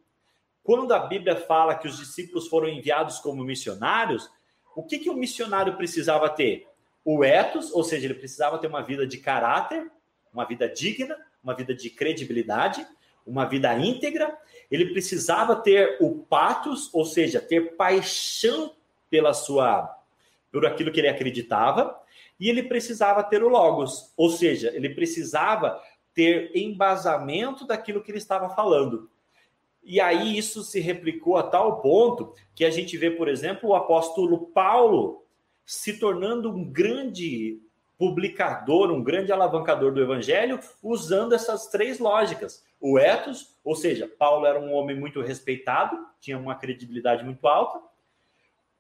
Quando 0.64 0.92
a 0.92 1.06
Bíblia 1.06 1.36
fala 1.36 1.76
que 1.76 1.88
os 1.88 2.00
discípulos 2.00 2.48
foram 2.48 2.68
enviados 2.68 3.20
como 3.20 3.44
missionários, 3.44 4.28
o 4.76 4.82
que, 4.82 4.98
que 4.98 5.10
o 5.12 5.16
missionário 5.16 5.78
precisava 5.78 6.28
ter? 6.28 6.69
O 7.12 7.24
ethos, 7.24 7.72
ou 7.74 7.84
seja, 7.84 8.06
ele 8.06 8.14
precisava 8.14 8.60
ter 8.60 8.68
uma 8.68 8.84
vida 8.84 9.08
de 9.08 9.18
caráter, 9.18 9.92
uma 10.32 10.46
vida 10.46 10.70
digna, 10.70 11.18
uma 11.44 11.56
vida 11.56 11.74
de 11.74 11.90
credibilidade, 11.90 12.86
uma 13.26 13.46
vida 13.46 13.76
íntegra, 13.80 14.38
ele 14.70 14.92
precisava 14.92 15.56
ter 15.56 15.98
o 16.00 16.20
patos, 16.20 16.94
ou 16.94 17.04
seja, 17.04 17.42
ter 17.42 17.76
paixão 17.76 18.76
pela 19.10 19.34
sua 19.34 19.90
por 20.52 20.68
aquilo 20.68 20.92
que 20.92 21.00
ele 21.00 21.08
acreditava, 21.08 22.00
e 22.40 22.48
ele 22.48 22.62
precisava 22.62 23.24
ter 23.24 23.42
o 23.42 23.50
logos, 23.50 24.14
ou 24.16 24.30
seja, 24.30 24.72
ele 24.76 24.90
precisava 24.90 25.82
ter 26.14 26.56
embasamento 26.56 27.66
daquilo 27.66 28.04
que 28.04 28.12
ele 28.12 28.20
estava 28.20 28.52
falando. 28.52 29.10
E 29.84 30.00
aí 30.00 30.38
isso 30.38 30.62
se 30.62 30.80
replicou 30.80 31.38
a 31.38 31.44
tal 31.44 31.82
ponto 31.82 32.36
que 32.54 32.64
a 32.64 32.70
gente 32.70 32.96
vê, 32.98 33.10
por 33.10 33.28
exemplo, 33.28 33.70
o 33.70 33.76
apóstolo 33.76 34.46
Paulo 34.54 35.26
se 35.70 36.00
tornando 36.00 36.50
um 36.50 36.66
grande 36.66 37.62
publicador, 37.96 38.90
um 38.90 39.04
grande 39.04 39.32
alavancador 39.32 39.94
do 39.94 40.02
evangelho, 40.02 40.60
usando 40.82 41.34
essas 41.34 41.68
três 41.68 42.00
lógicas. 42.00 42.66
O 42.82 42.98
ethos, 42.98 43.56
ou 43.64 43.76
seja, 43.76 44.08
Paulo 44.08 44.48
era 44.48 44.60
um 44.60 44.74
homem 44.74 45.00
muito 45.00 45.22
respeitado, 45.22 45.96
tinha 46.20 46.40
uma 46.40 46.56
credibilidade 46.56 47.24
muito 47.24 47.48
alta. 47.48 47.80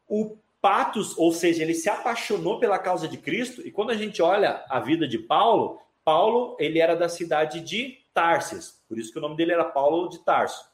O 0.07 0.35
patos, 0.59 1.15
ou 1.15 1.31
seja, 1.31 1.61
ele 1.61 1.75
se 1.75 1.91
apaixonou 1.91 2.59
pela 2.59 2.79
causa 2.79 3.07
de 3.07 3.19
Cristo, 3.19 3.61
e 3.61 3.71
quando 3.71 3.91
a 3.91 3.95
gente 3.95 4.19
olha 4.19 4.65
a 4.67 4.79
vida 4.79 5.07
de 5.07 5.19
Paulo, 5.19 5.79
Paulo, 6.03 6.57
ele 6.59 6.79
era 6.79 6.95
da 6.95 7.07
cidade 7.07 7.61
de 7.61 7.99
Tarsis, 8.15 8.81
por 8.89 8.97
isso 8.97 9.13
que 9.13 9.19
o 9.19 9.21
nome 9.21 9.37
dele 9.37 9.51
era 9.51 9.63
Paulo 9.63 10.09
de 10.09 10.25
Tarso. 10.25 10.65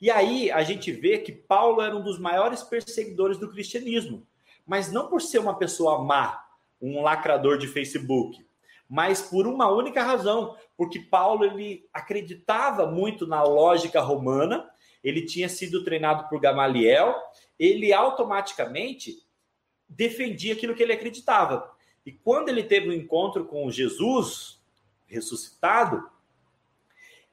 E 0.00 0.10
aí 0.10 0.50
a 0.50 0.64
gente 0.64 0.90
vê 0.90 1.18
que 1.18 1.30
Paulo 1.30 1.80
era 1.80 1.94
um 1.96 2.02
dos 2.02 2.18
maiores 2.18 2.64
perseguidores 2.64 3.38
do 3.38 3.48
cristianismo, 3.48 4.26
mas 4.66 4.90
não 4.90 5.08
por 5.08 5.22
ser 5.22 5.38
uma 5.38 5.56
pessoa 5.56 6.02
má, 6.02 6.44
um 6.80 7.02
lacrador 7.02 7.56
de 7.56 7.68
Facebook, 7.68 8.44
mas 8.88 9.22
por 9.22 9.46
uma 9.46 9.68
única 9.70 10.02
razão, 10.02 10.56
porque 10.76 10.98
Paulo 10.98 11.44
ele 11.44 11.88
acreditava 11.92 12.86
muito 12.86 13.26
na 13.26 13.42
lógica 13.42 14.00
romana, 14.00 14.68
ele 15.02 15.24
tinha 15.24 15.48
sido 15.48 15.84
treinado 15.84 16.28
por 16.28 16.40
Gamaliel, 16.40 17.14
ele 17.58 17.92
automaticamente 17.92 19.24
defendia 19.88 20.54
aquilo 20.54 20.74
que 20.74 20.82
ele 20.82 20.92
acreditava. 20.92 21.70
E 22.04 22.12
quando 22.12 22.48
ele 22.48 22.62
teve 22.62 22.88
um 22.88 22.92
encontro 22.92 23.44
com 23.46 23.70
Jesus 23.70 24.60
ressuscitado, 25.06 26.08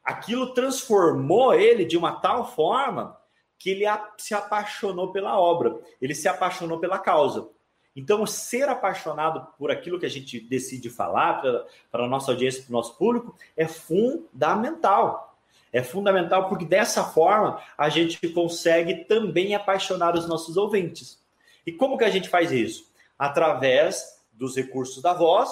aquilo 0.04 0.54
transformou 0.54 1.54
ele 1.54 1.86
de 1.86 1.98
uma 1.98 2.14
tal 2.20 2.52
forma 2.56 3.18
que 3.64 3.70
ele 3.70 3.86
se 4.18 4.34
apaixonou 4.34 5.14
pela 5.14 5.40
obra, 5.40 5.80
ele 6.02 6.14
se 6.14 6.28
apaixonou 6.28 6.80
pela 6.80 7.00
causa. 7.00 7.48
Então, 7.96 8.26
ser 8.26 8.68
apaixonado 8.68 9.48
por 9.58 9.72
aquilo 9.72 9.98
que 9.98 10.06
a 10.06 10.10
gente 10.10 10.38
decide 10.38 10.90
falar 10.90 11.42
para 11.90 12.04
a 12.04 12.08
nossa 12.10 12.32
audiência, 12.32 12.62
para 12.62 12.72
o 12.72 12.74
nosso 12.74 12.98
público, 12.98 13.34
é 13.56 13.66
fundamental. 13.66 15.38
É 15.72 15.82
fundamental 15.82 16.50
porque 16.50 16.66
dessa 16.66 17.06
forma 17.06 17.64
a 17.78 17.88
gente 17.88 18.28
consegue 18.34 19.06
também 19.06 19.56
apaixonar 19.56 20.14
os 20.14 20.28
nossos 20.28 20.58
ouvintes. 20.58 21.24
E 21.66 21.72
como 21.72 21.98
que 21.98 22.04
a 22.04 22.10
gente 22.10 22.28
faz 22.28 22.52
isso? 22.52 22.92
Através 23.18 24.22
dos 24.34 24.58
recursos 24.58 25.02
da 25.02 25.14
voz 25.14 25.50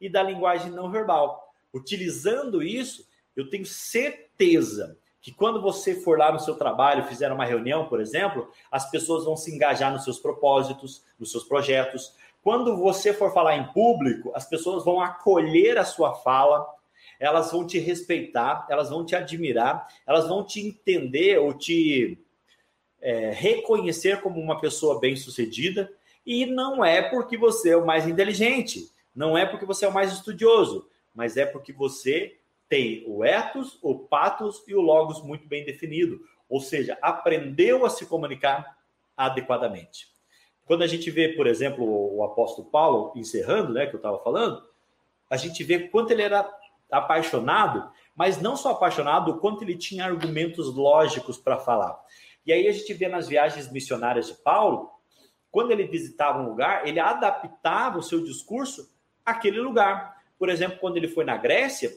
e 0.00 0.08
da 0.08 0.22
linguagem 0.22 0.72
não 0.72 0.90
verbal. 0.90 1.52
Utilizando 1.74 2.62
isso, 2.62 3.06
eu 3.36 3.50
tenho 3.50 3.66
certeza 3.66 4.96
que 5.20 5.30
quando 5.30 5.60
você 5.60 5.94
for 5.94 6.18
lá 6.18 6.32
no 6.32 6.40
seu 6.40 6.54
trabalho, 6.54 7.04
fizer 7.04 7.30
uma 7.30 7.44
reunião, 7.44 7.86
por 7.86 8.00
exemplo, 8.00 8.50
as 8.70 8.90
pessoas 8.90 9.24
vão 9.24 9.36
se 9.36 9.54
engajar 9.54 9.92
nos 9.92 10.04
seus 10.04 10.18
propósitos, 10.18 11.04
nos 11.18 11.30
seus 11.30 11.44
projetos. 11.44 12.14
Quando 12.42 12.76
você 12.76 13.12
for 13.12 13.32
falar 13.32 13.56
em 13.56 13.70
público, 13.72 14.32
as 14.34 14.48
pessoas 14.48 14.84
vão 14.84 15.00
acolher 15.00 15.76
a 15.76 15.84
sua 15.84 16.14
fala, 16.14 16.66
elas 17.18 17.52
vão 17.52 17.66
te 17.66 17.78
respeitar, 17.78 18.66
elas 18.70 18.88
vão 18.88 19.04
te 19.04 19.14
admirar, 19.14 19.86
elas 20.06 20.26
vão 20.26 20.42
te 20.42 20.66
entender 20.66 21.38
ou 21.38 21.52
te 21.52 22.18
é, 22.98 23.30
reconhecer 23.30 24.22
como 24.22 24.40
uma 24.40 24.58
pessoa 24.58 24.98
bem-sucedida. 24.98 25.92
E 26.24 26.46
não 26.46 26.82
é 26.82 27.02
porque 27.02 27.36
você 27.36 27.70
é 27.70 27.76
o 27.76 27.84
mais 27.84 28.08
inteligente, 28.08 28.90
não 29.14 29.36
é 29.36 29.44
porque 29.44 29.66
você 29.66 29.84
é 29.84 29.88
o 29.88 29.92
mais 29.92 30.12
estudioso, 30.12 30.88
mas 31.14 31.36
é 31.36 31.44
porque 31.44 31.74
você 31.74 32.39
tem 32.70 33.04
o 33.08 33.24
ethos, 33.24 33.78
o 33.82 33.98
patos 33.98 34.62
e 34.68 34.74
o 34.76 34.80
logos 34.80 35.20
muito 35.22 35.46
bem 35.48 35.64
definido, 35.64 36.20
ou 36.48 36.60
seja, 36.60 36.96
aprendeu 37.02 37.84
a 37.84 37.90
se 37.90 38.06
comunicar 38.06 38.78
adequadamente. 39.16 40.06
Quando 40.64 40.82
a 40.82 40.86
gente 40.86 41.10
vê, 41.10 41.30
por 41.30 41.48
exemplo, 41.48 41.84
o 41.84 42.22
apóstolo 42.22 42.70
Paulo 42.70 43.12
encerrando, 43.16 43.72
né, 43.72 43.86
que 43.86 43.94
eu 43.94 43.98
estava 43.98 44.22
falando, 44.22 44.62
a 45.28 45.36
gente 45.36 45.64
vê 45.64 45.88
quanto 45.88 46.12
ele 46.12 46.22
era 46.22 46.48
apaixonado, 46.90 47.90
mas 48.14 48.40
não 48.40 48.56
só 48.56 48.70
apaixonado, 48.70 49.38
quanto 49.38 49.64
ele 49.64 49.76
tinha 49.76 50.04
argumentos 50.04 50.72
lógicos 50.72 51.36
para 51.38 51.58
falar. 51.58 52.00
E 52.46 52.52
aí 52.52 52.68
a 52.68 52.72
gente 52.72 52.94
vê 52.94 53.08
nas 53.08 53.26
viagens 53.26 53.70
missionárias 53.70 54.28
de 54.28 54.34
Paulo, 54.34 54.90
quando 55.50 55.72
ele 55.72 55.88
visitava 55.88 56.40
um 56.40 56.48
lugar, 56.48 56.86
ele 56.86 57.00
adaptava 57.00 57.98
o 57.98 58.02
seu 58.02 58.22
discurso 58.22 58.88
àquele 59.26 59.60
lugar. 59.60 60.22
Por 60.38 60.48
exemplo, 60.48 60.78
quando 60.78 60.96
ele 60.96 61.08
foi 61.08 61.24
na 61.24 61.36
Grécia, 61.36 61.90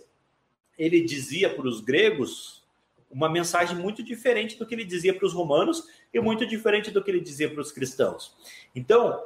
ele 0.83 1.01
dizia 1.01 1.49
para 1.49 1.67
os 1.67 1.79
gregos 1.79 2.61
uma 3.09 3.29
mensagem 3.29 3.77
muito 3.77 4.03
diferente 4.03 4.57
do 4.57 4.65
que 4.65 4.75
ele 4.75 4.83
dizia 4.83 5.13
para 5.13 5.25
os 5.25 5.33
romanos 5.33 5.87
e 6.13 6.19
muito 6.19 6.45
diferente 6.45 6.91
do 6.91 7.01
que 7.01 7.09
ele 7.09 7.21
dizia 7.21 7.49
para 7.49 7.61
os 7.61 7.71
cristãos. 7.71 8.35
Então, 8.75 9.23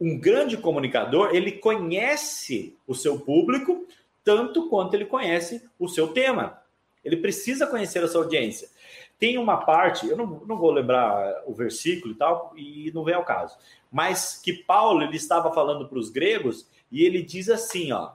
um 0.00 0.18
grande 0.18 0.56
comunicador, 0.56 1.34
ele 1.34 1.52
conhece 1.52 2.76
o 2.86 2.94
seu 2.94 3.20
público 3.20 3.86
tanto 4.24 4.68
quanto 4.68 4.94
ele 4.94 5.04
conhece 5.04 5.62
o 5.78 5.88
seu 5.88 6.08
tema. 6.08 6.60
Ele 7.04 7.16
precisa 7.18 7.66
conhecer 7.66 8.02
a 8.02 8.08
sua 8.08 8.22
audiência. 8.22 8.68
Tem 9.18 9.38
uma 9.38 9.58
parte, 9.58 10.08
eu 10.08 10.16
não, 10.16 10.26
não 10.46 10.56
vou 10.56 10.70
lembrar 10.70 11.42
o 11.46 11.52
versículo 11.52 12.14
e 12.14 12.16
tal, 12.16 12.52
e 12.56 12.90
não 12.94 13.04
vem 13.04 13.14
ao 13.14 13.24
caso, 13.24 13.56
mas 13.92 14.40
que 14.42 14.52
Paulo 14.52 15.02
ele 15.02 15.16
estava 15.16 15.52
falando 15.52 15.86
para 15.86 15.98
os 15.98 16.08
gregos 16.08 16.66
e 16.90 17.04
ele 17.04 17.22
diz 17.22 17.48
assim, 17.50 17.92
ó, 17.92 18.12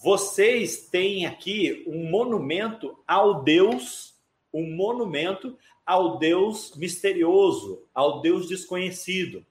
vocês 0.00 0.86
têm 0.88 1.26
aqui 1.26 1.84
um 1.86 2.08
monumento 2.08 2.96
ao 3.06 3.42
Deus, 3.42 4.14
um 4.52 4.74
monumento 4.76 5.58
ao 5.84 6.18
Deus 6.18 6.76
misterioso, 6.76 7.82
ao 7.92 8.20
Deus 8.20 8.46
desconhecido. 8.46 9.44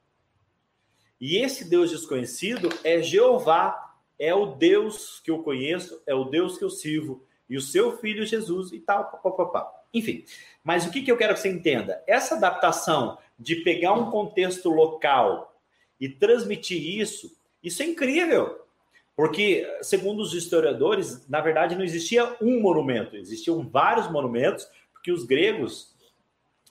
E 1.19 1.37
esse 1.37 1.69
Deus 1.69 1.91
desconhecido 1.91 2.69
é 2.83 3.01
Jeová, 3.01 3.95
é 4.17 4.33
o 4.33 4.45
Deus 4.45 5.19
que 5.19 5.31
eu 5.31 5.43
conheço, 5.43 6.01
é 6.07 6.15
o 6.15 6.25
Deus 6.25 6.57
que 6.57 6.63
eu 6.63 6.69
sirvo, 6.69 7.23
e 7.49 7.57
o 7.57 7.61
seu 7.61 7.97
filho 7.97 8.25
Jesus 8.25 8.71
e 8.71 8.79
tal, 8.79 9.05
papapá. 9.21 9.69
Enfim, 9.93 10.23
mas 10.63 10.85
o 10.85 10.91
que, 10.91 11.01
que 11.01 11.11
eu 11.11 11.17
quero 11.17 11.33
que 11.33 11.41
você 11.41 11.49
entenda? 11.49 12.01
Essa 12.07 12.35
adaptação 12.35 13.17
de 13.37 13.57
pegar 13.57 13.93
um 13.93 14.09
contexto 14.09 14.69
local 14.69 15.59
e 15.99 16.07
transmitir 16.07 16.99
isso, 16.99 17.35
isso 17.61 17.83
é 17.83 17.85
incrível. 17.85 18.66
Porque, 19.17 19.67
segundo 19.81 20.21
os 20.21 20.35
historiadores, 20.35 21.27
na 21.27 21.41
verdade 21.41 21.75
não 21.75 21.83
existia 21.83 22.35
um 22.39 22.61
monumento, 22.61 23.17
existiam 23.17 23.67
vários 23.67 24.11
monumentos, 24.11 24.69
porque 24.93 25.11
os 25.11 25.23
gregos, 25.23 25.91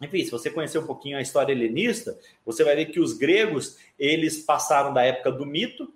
enfim, 0.00 0.22
se 0.22 0.30
você 0.30 0.48
conhecer 0.48 0.78
um 0.78 0.86
pouquinho 0.86 1.18
a 1.18 1.20
história 1.20 1.52
helenista, 1.52 2.16
você 2.44 2.62
vai 2.62 2.76
ver 2.76 2.86
que 2.86 3.00
os 3.00 3.14
gregos, 3.14 3.76
eles 3.98 4.38
passaram 4.38 4.94
da 4.94 5.02
época 5.02 5.32
do 5.32 5.44
mito, 5.44 5.92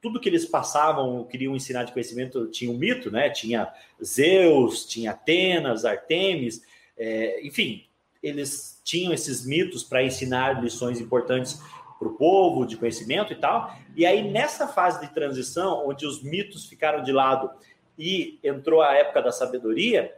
tudo 0.00 0.18
que 0.18 0.30
eles 0.30 0.46
passavam, 0.46 1.22
queriam 1.24 1.54
ensinar 1.54 1.84
de 1.84 1.92
conhecimento, 1.92 2.46
tinha 2.46 2.70
um 2.70 2.78
mito, 2.78 3.10
né? 3.10 3.28
Tinha 3.28 3.70
Zeus, 4.02 4.86
tinha 4.86 5.10
Atenas, 5.10 5.84
Artemis, 5.84 6.62
é, 6.96 7.46
enfim, 7.46 7.84
eles 8.22 8.80
tinham 8.82 9.12
esses 9.12 9.44
mitos 9.44 9.84
para 9.84 10.02
ensinar 10.02 10.64
lições 10.64 10.98
importantes 10.98 11.60
para 12.00 12.08
o 12.08 12.14
povo, 12.14 12.64
de 12.64 12.78
conhecimento 12.78 13.30
e 13.30 13.36
tal. 13.36 13.76
E 13.94 14.06
aí, 14.06 14.22
nessa 14.32 14.66
fase 14.66 15.06
de 15.06 15.12
transição, 15.12 15.86
onde 15.86 16.06
os 16.06 16.22
mitos 16.22 16.64
ficaram 16.64 17.02
de 17.02 17.12
lado 17.12 17.50
e 17.98 18.40
entrou 18.42 18.80
a 18.80 18.94
época 18.94 19.20
da 19.20 19.30
sabedoria, 19.30 20.16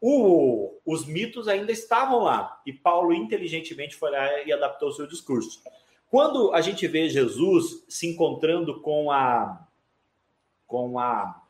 o, 0.00 0.78
os 0.86 1.04
mitos 1.04 1.46
ainda 1.46 1.70
estavam 1.70 2.20
lá. 2.20 2.58
E 2.64 2.72
Paulo 2.72 3.12
inteligentemente 3.12 3.96
foi 3.96 4.10
lá 4.10 4.42
e 4.44 4.50
adaptou 4.50 4.88
o 4.88 4.92
seu 4.92 5.06
discurso. 5.06 5.62
Quando 6.10 6.54
a 6.54 6.62
gente 6.62 6.88
vê 6.88 7.10
Jesus 7.10 7.84
se 7.86 8.06
encontrando 8.06 8.80
com 8.80 9.12
a. 9.12 9.68
com 10.66 10.98
a. 10.98 11.42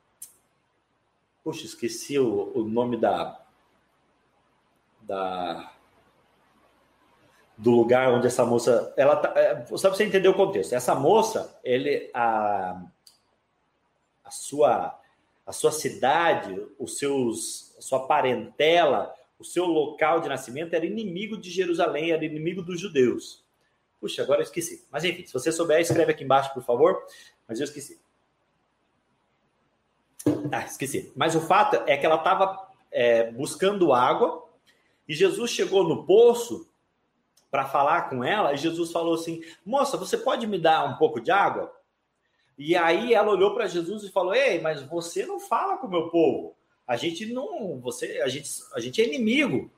Puxa, 1.45 1.65
esqueci 1.65 2.19
o, 2.19 2.51
o 2.57 2.65
nome 2.65 2.97
da. 2.97 3.41
da 5.03 5.73
do 7.61 7.73
lugar 7.73 8.11
onde 8.11 8.27
essa 8.27 8.45
moça, 8.45 8.93
ela 8.97 9.17
tá, 9.17 9.39
é, 9.39 9.67
só 9.67 9.89
para 9.89 9.97
você 9.97 10.05
entender 10.05 10.29
o 10.29 10.35
contexto. 10.35 10.73
Essa 10.73 10.95
moça, 10.95 11.59
ele 11.63 12.11
a, 12.15 12.83
a 14.25 14.31
sua 14.31 14.99
a 15.47 15.53
sua 15.53 15.73
cidade, 15.73 16.65
os 16.79 16.99
seus 16.99 17.75
a 17.77 17.83
sua 17.83 18.07
parentela, 18.07 19.13
o 19.39 19.45
seu 19.45 19.67
local 19.67 20.21
de 20.21 20.29
nascimento 20.29 20.75
era 20.75 20.87
inimigo 20.87 21.37
de 21.37 21.51
Jerusalém, 21.51 22.13
era 22.13 22.25
inimigo 22.25 22.63
dos 22.63 22.81
judeus. 22.81 23.45
Puxa, 24.01 24.23
agora 24.23 24.41
eu 24.41 24.45
esqueci. 24.45 24.87
Mas 24.91 25.05
enfim, 25.05 25.27
se 25.27 25.33
você 25.33 25.53
souber, 25.53 25.81
escreve 25.81 26.13
aqui 26.13 26.25
embaixo, 26.25 26.55
por 26.55 26.63
favor. 26.63 27.03
Mas 27.47 27.61
eu 27.61 27.65
esqueci. 27.65 28.01
Ah, 30.51 30.65
esqueci. 30.65 31.13
Mas 31.15 31.35
o 31.35 31.41
fato 31.43 31.77
é 31.87 31.97
que 31.99 32.07
ela 32.07 32.17
estava 32.17 32.71
é, 32.91 33.31
buscando 33.31 33.93
água 33.93 34.49
e 35.07 35.13
Jesus 35.13 35.51
chegou 35.51 35.87
no 35.87 36.07
poço 36.07 36.70
para 37.51 37.67
falar 37.67 38.09
com 38.09 38.23
ela, 38.23 38.53
e 38.53 38.57
Jesus 38.57 38.93
falou 38.93 39.15
assim: 39.15 39.43
Moça, 39.65 39.97
você 39.97 40.17
pode 40.17 40.47
me 40.47 40.59
dar 40.59 40.85
um 40.85 40.97
pouco 40.97 41.21
de 41.21 41.31
água? 41.31 41.73
E 42.57 42.77
aí 42.77 43.15
ela 43.15 43.31
olhou 43.31 43.55
para 43.55 43.67
Jesus 43.67 44.05
e 44.05 44.13
falou: 44.13 44.35
Ei, 44.35 44.61
mas 44.61 44.83
você 44.83 45.27
não 45.27 45.41
fala 45.41 45.79
com 45.79 45.87
o 45.87 45.91
meu 45.91 46.09
povo. 46.11 46.57
A 46.87 46.97
gente 46.97 47.27
não, 47.27 47.81
você, 47.81 48.21
a 48.23 48.29
gente, 48.29 48.51
a 48.75 48.81
gente 48.81 49.01
é 49.01 49.07
inimigo. 49.07 49.71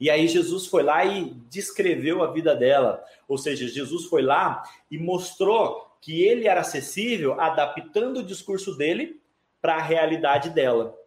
E 0.00 0.08
aí 0.08 0.26
Jesus 0.26 0.66
foi 0.66 0.82
lá 0.82 1.04
e 1.04 1.34
descreveu 1.50 2.22
a 2.22 2.32
vida 2.32 2.56
dela. 2.56 3.04
Ou 3.28 3.36
seja, 3.36 3.68
Jesus 3.68 4.06
foi 4.06 4.22
lá 4.22 4.62
e 4.90 4.98
mostrou 4.98 5.94
que 6.00 6.22
ele 6.22 6.48
era 6.48 6.62
acessível, 6.62 7.38
adaptando 7.38 8.20
o 8.20 8.24
discurso 8.24 8.74
dele 8.74 9.20
para 9.60 9.76
a 9.76 9.82
realidade 9.82 10.48
dela. 10.48 10.98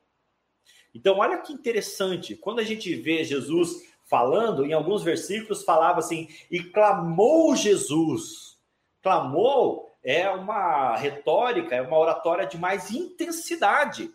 Então, 0.93 1.17
olha 1.17 1.39
que 1.39 1.51
interessante. 1.51 2.35
Quando 2.35 2.59
a 2.59 2.63
gente 2.63 2.93
vê 2.95 3.23
Jesus 3.23 3.81
falando, 4.14 4.64
em 4.64 4.74
alguns 4.74 5.01
versículos 5.01 5.64
falava 5.64 5.97
assim: 5.97 6.28
e 6.51 6.64
clamou 6.64 7.55
Jesus. 7.55 8.59
Clamou 9.01 9.91
é 10.03 10.30
uma 10.30 10.95
retórica, 10.95 11.74
é 11.74 11.82
uma 11.82 11.97
oratória 11.97 12.45
de 12.45 12.55
mais 12.55 12.91
intensidade. 12.91 14.11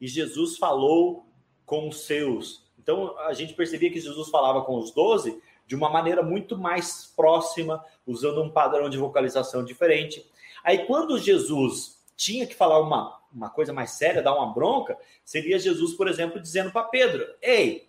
E 0.00 0.08
Jesus 0.08 0.56
falou 0.56 1.26
com 1.66 1.88
os 1.88 2.06
seus. 2.06 2.64
Então 2.78 3.18
a 3.18 3.34
gente 3.34 3.52
percebia 3.52 3.90
que 3.90 4.00
Jesus 4.00 4.30
falava 4.30 4.62
com 4.62 4.78
os 4.78 4.90
doze 4.92 5.42
de 5.66 5.74
uma 5.74 5.90
maneira 5.90 6.22
muito 6.22 6.56
mais 6.56 7.12
próxima, 7.14 7.84
usando 8.06 8.42
um 8.42 8.50
padrão 8.50 8.88
de 8.88 8.96
vocalização 8.96 9.62
diferente. 9.62 10.24
Aí 10.64 10.86
quando 10.86 11.18
Jesus 11.18 12.02
tinha 12.16 12.46
que 12.46 12.54
falar 12.54 12.80
uma, 12.80 13.20
uma 13.30 13.50
coisa 13.50 13.74
mais 13.74 13.90
séria, 13.90 14.22
dar 14.22 14.34
uma 14.34 14.54
bronca, 14.54 14.96
seria 15.22 15.58
Jesus, 15.58 15.92
por 15.92 16.08
exemplo, 16.08 16.40
dizendo 16.40 16.72
para 16.72 16.84
Pedro: 16.84 17.26
Ei, 17.42 17.86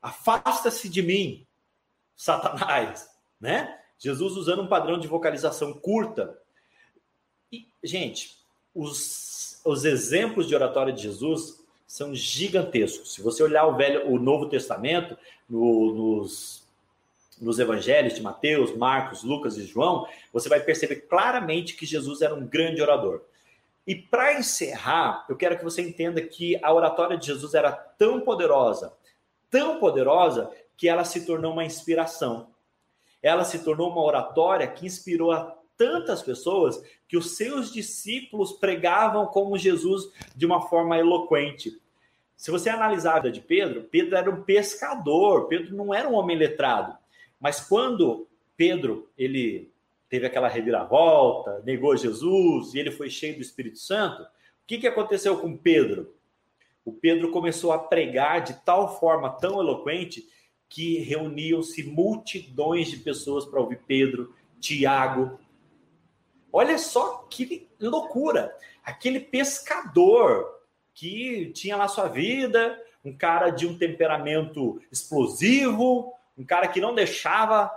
Afasta-se 0.00 0.88
de 0.88 1.02
mim, 1.02 1.46
Satanás, 2.16 3.08
né? 3.40 3.78
Jesus 3.98 4.36
usando 4.36 4.62
um 4.62 4.68
padrão 4.68 4.98
de 4.98 5.08
vocalização 5.08 5.72
curta. 5.72 6.38
E, 7.50 7.66
gente, 7.82 8.36
os, 8.74 9.60
os 9.64 9.84
exemplos 9.84 10.46
de 10.46 10.54
oratória 10.54 10.92
de 10.92 11.02
Jesus 11.02 11.64
são 11.86 12.14
gigantescos. 12.14 13.14
Se 13.14 13.22
você 13.22 13.42
olhar 13.42 13.66
o 13.66 13.76
velho, 13.76 14.10
o 14.10 14.18
Novo 14.18 14.48
Testamento, 14.48 15.16
no, 15.48 15.94
nos, 15.94 16.66
nos 17.40 17.58
evangelhos 17.58 18.14
de 18.14 18.22
Mateus, 18.22 18.76
Marcos, 18.76 19.22
Lucas 19.22 19.56
e 19.56 19.64
João, 19.64 20.06
você 20.32 20.48
vai 20.48 20.60
perceber 20.60 21.06
claramente 21.08 21.74
que 21.74 21.86
Jesus 21.86 22.20
era 22.20 22.34
um 22.34 22.46
grande 22.46 22.82
orador. 22.82 23.22
E 23.86 23.94
para 23.94 24.38
encerrar, 24.38 25.24
eu 25.28 25.36
quero 25.36 25.56
que 25.56 25.64
você 25.64 25.80
entenda 25.80 26.20
que 26.20 26.58
a 26.62 26.72
oratória 26.72 27.16
de 27.16 27.26
Jesus 27.26 27.54
era 27.54 27.70
tão 27.70 28.20
poderosa, 28.20 28.92
tão 29.50 29.78
poderosa 29.78 30.50
que 30.76 30.88
ela 30.88 31.04
se 31.04 31.24
tornou 31.24 31.52
uma 31.52 31.64
inspiração. 31.64 32.50
Ela 33.22 33.44
se 33.44 33.64
tornou 33.64 33.90
uma 33.90 34.02
oratória 34.02 34.66
que 34.66 34.86
inspirou 34.86 35.32
a 35.32 35.56
tantas 35.76 36.22
pessoas 36.22 36.82
que 37.08 37.16
os 37.16 37.36
seus 37.36 37.72
discípulos 37.72 38.52
pregavam 38.52 39.26
como 39.26 39.58
Jesus 39.58 40.10
de 40.34 40.46
uma 40.46 40.68
forma 40.68 40.98
eloquente. 40.98 41.80
Se 42.36 42.50
você 42.50 42.68
analisar 42.68 43.14
a 43.14 43.20
vida 43.20 43.32
de 43.32 43.40
Pedro, 43.40 43.84
Pedro 43.84 44.16
era 44.16 44.30
um 44.30 44.42
pescador, 44.42 45.48
Pedro 45.48 45.74
não 45.74 45.94
era 45.94 46.08
um 46.08 46.14
homem 46.14 46.36
letrado. 46.36 46.96
Mas 47.40 47.60
quando 47.60 48.26
Pedro, 48.56 49.08
ele 49.16 49.72
teve 50.08 50.26
aquela 50.26 50.48
reviravolta, 50.48 51.62
negou 51.64 51.96
Jesus 51.96 52.74
e 52.74 52.78
ele 52.78 52.90
foi 52.90 53.10
cheio 53.10 53.36
do 53.36 53.42
Espírito 53.42 53.78
Santo, 53.78 54.22
o 54.22 54.26
que, 54.66 54.78
que 54.78 54.86
aconteceu 54.86 55.38
com 55.38 55.56
Pedro? 55.56 56.14
O 56.86 56.92
Pedro 56.92 57.32
começou 57.32 57.72
a 57.72 57.78
pregar 57.80 58.42
de 58.42 58.54
tal 58.64 59.00
forma 59.00 59.28
tão 59.28 59.60
eloquente 59.60 60.24
que 60.68 61.00
reuniam-se 61.00 61.82
multidões 61.82 62.88
de 62.88 62.98
pessoas 62.98 63.44
para 63.44 63.60
ouvir 63.60 63.80
Pedro, 63.88 64.32
Tiago. 64.60 65.36
Olha 66.52 66.78
só 66.78 67.26
que 67.28 67.68
loucura! 67.80 68.56
Aquele 68.84 69.18
pescador 69.18 70.60
que 70.94 71.50
tinha 71.52 71.76
lá 71.76 71.88
sua 71.88 72.06
vida, 72.06 72.80
um 73.04 73.12
cara 73.12 73.50
de 73.50 73.66
um 73.66 73.76
temperamento 73.76 74.80
explosivo, 74.90 76.14
um 76.38 76.44
cara 76.44 76.68
que 76.68 76.80
não 76.80 76.94
deixava 76.94 77.68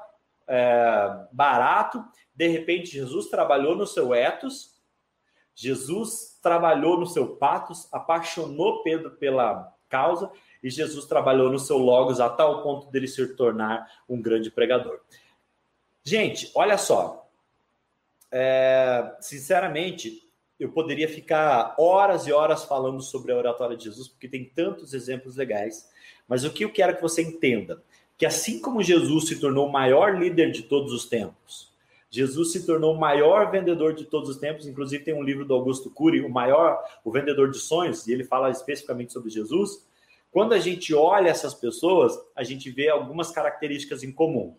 é, 0.48 1.26
barato. 1.32 2.06
De 2.36 2.48
repente, 2.48 2.92
Jesus 2.92 3.26
trabalhou 3.26 3.76
no 3.76 3.88
seu 3.88 4.14
ethos, 4.14 4.80
Jesus 5.56 6.29
trabalhou 6.42 7.00
no 7.00 7.06
seu 7.06 7.36
patos, 7.36 7.88
apaixonou 7.92 8.84
Pedro 8.84 9.12
pela 9.12 9.74
causa 9.90 10.32
e 10.64 10.70
Jesus 10.70 11.06
trabalhou 11.06 11.52
no 11.52 11.60
seu 11.60 11.78
logos 11.78 12.20
a 12.20 12.30
tal 12.30 12.62
ponto 12.62 12.90
dele 12.92 13.08
se 13.08 13.26
tornar 13.36 13.88
um 14.08 14.22
grande 14.22 14.52
pregador. 14.52 15.00
Gente, 16.04 16.52
olha 16.56 16.78
só. 16.78 17.30
É, 18.32 19.16
sinceramente, 19.20 20.30
eu 20.60 20.72
poderia 20.72 21.08
ficar 21.08 21.76
horas 21.78 22.28
e 22.28 22.32
horas 22.32 22.66
falando 22.66 23.02
sobre 23.02 23.32
a 23.32 23.38
oratória 23.38 23.78
de 23.78 23.86
Jesus, 23.86 24.08
porque 24.08 24.28
tem 24.28 24.46
tantos 24.46 24.94
exemplos 24.94 25.36
legais. 25.36 25.90
Mas 26.28 26.44
o 26.44 26.52
que 26.52 26.66
eu 26.66 26.72
quero 26.72 26.96
que 26.96 27.02
você 27.02 27.22
entenda, 27.22 27.82
que 28.18 28.26
assim 28.26 28.62
como 28.62 28.84
Jesus 28.84 29.28
se 29.28 29.40
tornou 29.40 29.68
o 29.68 29.72
maior 29.72 30.20
líder 30.20 30.52
de 30.52 30.64
todos 30.64 30.92
os 30.92 31.08
tempos, 31.08 31.69
Jesus 32.10 32.52
se 32.52 32.66
tornou 32.66 32.96
o 32.96 33.00
maior 33.00 33.52
vendedor 33.52 33.94
de 33.94 34.06
todos 34.06 34.30
os 34.30 34.38
tempos. 34.38 34.66
Inclusive, 34.66 35.04
tem 35.04 35.14
um 35.14 35.22
livro 35.22 35.46
do 35.46 35.54
Augusto 35.54 35.92
Cury, 35.92 36.22
o 36.22 36.30
maior, 36.30 36.84
o 37.04 37.12
vendedor 37.12 37.52
de 37.52 37.60
sonhos, 37.60 38.08
e 38.08 38.12
ele 38.12 38.24
fala 38.24 38.50
especificamente 38.50 39.14
sobre 39.14 39.30
Jesus. 39.30 39.88
Quando 40.32 40.54
a 40.54 40.60
gente 40.60 40.94
olha 40.94 41.30
essas 41.30 41.54
pessoas, 41.54 42.20
a 42.36 42.44
gente 42.44 42.70
vê 42.72 42.90
algumas 42.90 43.32
características 43.32 44.04
em 44.04 44.12
comum. 44.12 44.58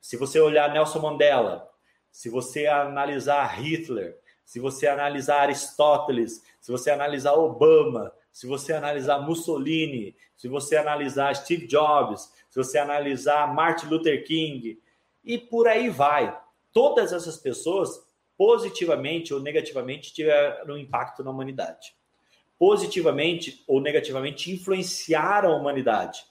Se 0.00 0.16
você 0.16 0.40
olhar 0.40 0.72
Nelson 0.72 1.00
Mandela, 1.00 1.68
se 2.10 2.28
você 2.28 2.66
analisar 2.66 3.46
Hitler, 3.60 4.18
se 4.44 4.58
você 4.58 4.86
analisar 4.86 5.42
Aristóteles, 5.42 6.42
se 6.60 6.72
você 6.72 6.90
analisar 6.90 7.34
Obama, 7.34 8.12
se 8.32 8.46
você 8.46 8.72
analisar 8.72 9.20
Mussolini, 9.20 10.16
se 10.36 10.48
você 10.48 10.76
analisar 10.76 11.34
Steve 11.36 11.66
Jobs, 11.66 12.32
se 12.48 12.56
você 12.56 12.78
analisar 12.78 13.52
Martin 13.54 13.86
Luther 13.86 14.24
King, 14.24 14.80
e 15.22 15.38
por 15.38 15.68
aí 15.68 15.88
vai 15.88 16.36
todas 16.72 17.12
essas 17.12 17.36
pessoas, 17.36 18.06
positivamente 18.36 19.32
ou 19.34 19.40
negativamente, 19.40 20.12
tiveram 20.12 20.78
impacto 20.78 21.22
na 21.22 21.30
humanidade. 21.30 21.94
Positivamente 22.58 23.62
ou 23.66 23.80
negativamente, 23.80 24.52
influenciaram 24.52 25.52
a 25.52 25.56
humanidade. 25.56 26.24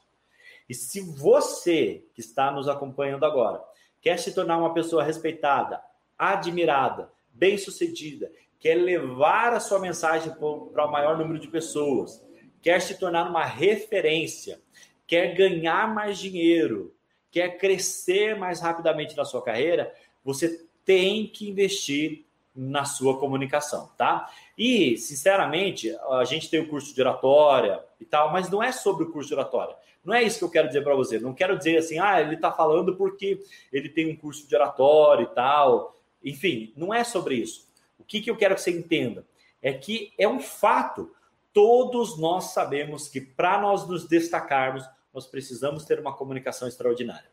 E 0.67 0.73
se 0.73 1.01
você 1.01 2.05
que 2.13 2.21
está 2.21 2.51
nos 2.51 2.67
acompanhando 2.67 3.25
agora 3.25 3.61
quer 4.01 4.17
se 4.17 4.33
tornar 4.33 4.57
uma 4.57 4.73
pessoa 4.73 5.03
respeitada, 5.03 5.81
admirada, 6.17 7.11
bem-sucedida, 7.33 8.31
quer 8.59 8.75
levar 8.75 9.53
a 9.53 9.59
sua 9.59 9.79
mensagem 9.79 10.33
para 10.33 10.85
o 10.85 10.91
maior 10.91 11.17
número 11.17 11.39
de 11.39 11.47
pessoas, 11.47 12.23
quer 12.61 12.81
se 12.81 12.99
tornar 12.99 13.29
uma 13.29 13.45
referência, 13.45 14.61
quer 15.07 15.33
ganhar 15.33 15.93
mais 15.93 16.17
dinheiro, 16.19 16.93
quer 17.31 17.57
crescer 17.57 18.37
mais 18.37 18.59
rapidamente 18.59 19.15
na 19.15 19.25
sua 19.25 19.43
carreira, 19.43 19.93
você 20.23 20.65
tem 20.85 21.27
que 21.27 21.49
investir 21.49 22.25
na 22.55 22.83
sua 22.83 23.17
comunicação, 23.17 23.89
tá? 23.97 24.29
E, 24.57 24.97
sinceramente, 24.97 25.95
a 26.09 26.25
gente 26.25 26.49
tem 26.49 26.59
o 26.59 26.67
curso 26.67 26.93
de 26.93 27.01
oratória 27.01 27.81
e 28.01 28.05
tal, 28.05 28.31
mas 28.31 28.49
não 28.49 28.61
é 28.61 28.71
sobre 28.71 29.05
o 29.05 29.11
curso 29.11 29.29
de 29.29 29.35
oratória. 29.35 29.75
Não 30.03 30.13
é 30.13 30.23
isso 30.23 30.39
que 30.39 30.43
eu 30.43 30.49
quero 30.49 30.67
dizer 30.67 30.83
para 30.83 30.95
você. 30.95 31.19
Não 31.19 31.33
quero 31.33 31.57
dizer 31.57 31.77
assim, 31.77 31.99
ah, 31.99 32.19
ele 32.19 32.35
está 32.35 32.51
falando 32.51 32.95
porque 32.95 33.41
ele 33.71 33.89
tem 33.89 34.11
um 34.11 34.15
curso 34.15 34.47
de 34.47 34.55
oratória 34.55 35.23
e 35.23 35.27
tal. 35.27 35.97
Enfim, 36.23 36.73
não 36.75 36.93
é 36.93 37.03
sobre 37.03 37.35
isso. 37.35 37.67
O 37.97 38.03
que, 38.03 38.21
que 38.21 38.29
eu 38.29 38.35
quero 38.35 38.55
que 38.55 38.61
você 38.61 38.71
entenda 38.71 39.25
é 39.61 39.71
que 39.73 40.11
é 40.17 40.27
um 40.27 40.39
fato. 40.39 41.13
Todos 41.53 42.17
nós 42.17 42.45
sabemos 42.53 43.07
que 43.07 43.19
para 43.19 43.59
nós 43.61 43.87
nos 43.87 44.07
destacarmos, 44.07 44.83
nós 45.13 45.25
precisamos 45.25 45.85
ter 45.85 45.99
uma 45.99 46.15
comunicação 46.15 46.67
extraordinária. 46.67 47.29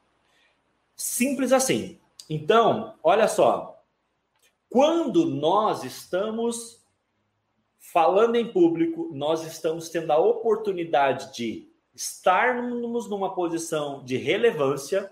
Simples 0.95 1.53
assim. 1.53 1.99
Então, 2.29 2.95
olha 3.03 3.29
só. 3.29 3.83
Quando 4.69 5.27
nós 5.27 5.85
estamos 5.85 6.85
falando 7.79 8.37
em 8.37 8.51
público, 8.51 9.11
nós 9.13 9.45
estamos 9.45 9.89
tendo 9.89 10.11
a 10.11 10.19
oportunidade 10.19 11.35
de 11.35 11.69
estarmos 11.95 13.09
numa 13.09 13.35
posição 13.35 14.05
de 14.05 14.17
relevância, 14.17 15.11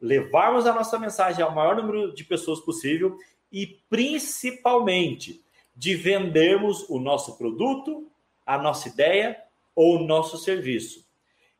levarmos 0.00 0.66
a 0.66 0.74
nossa 0.74 0.98
mensagem 0.98 1.42
ao 1.42 1.54
maior 1.54 1.76
número 1.76 2.12
de 2.12 2.24
pessoas 2.24 2.60
possível 2.60 3.16
e, 3.50 3.66
principalmente, 3.88 5.42
de 5.74 5.94
vendermos 5.94 6.88
o 6.90 6.98
nosso 6.98 7.38
produto, 7.38 8.10
a 8.44 8.58
nossa 8.58 8.88
ideia 8.88 9.40
ou 9.74 9.96
o 9.96 10.04
nosso 10.04 10.36
serviço. 10.36 11.06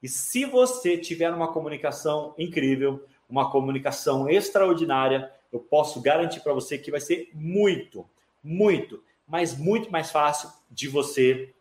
E 0.02 0.08
se 0.08 0.44
você 0.44 0.98
tiver 0.98 1.32
uma 1.32 1.52
comunicação 1.52 2.34
incrível, 2.36 3.06
uma 3.28 3.50
comunicação 3.50 4.28
extraordinária, 4.28 5.30
eu 5.52 5.60
posso 5.60 6.00
garantir 6.00 6.40
para 6.40 6.52
você 6.52 6.78
que 6.78 6.90
vai 6.90 7.00
ser 7.00 7.30
muito, 7.34 8.08
muito, 8.42 9.02
mas 9.26 9.56
muito 9.56 9.90
mais 9.90 10.10
fácil 10.10 10.50
de 10.70 10.88
você 10.88 11.54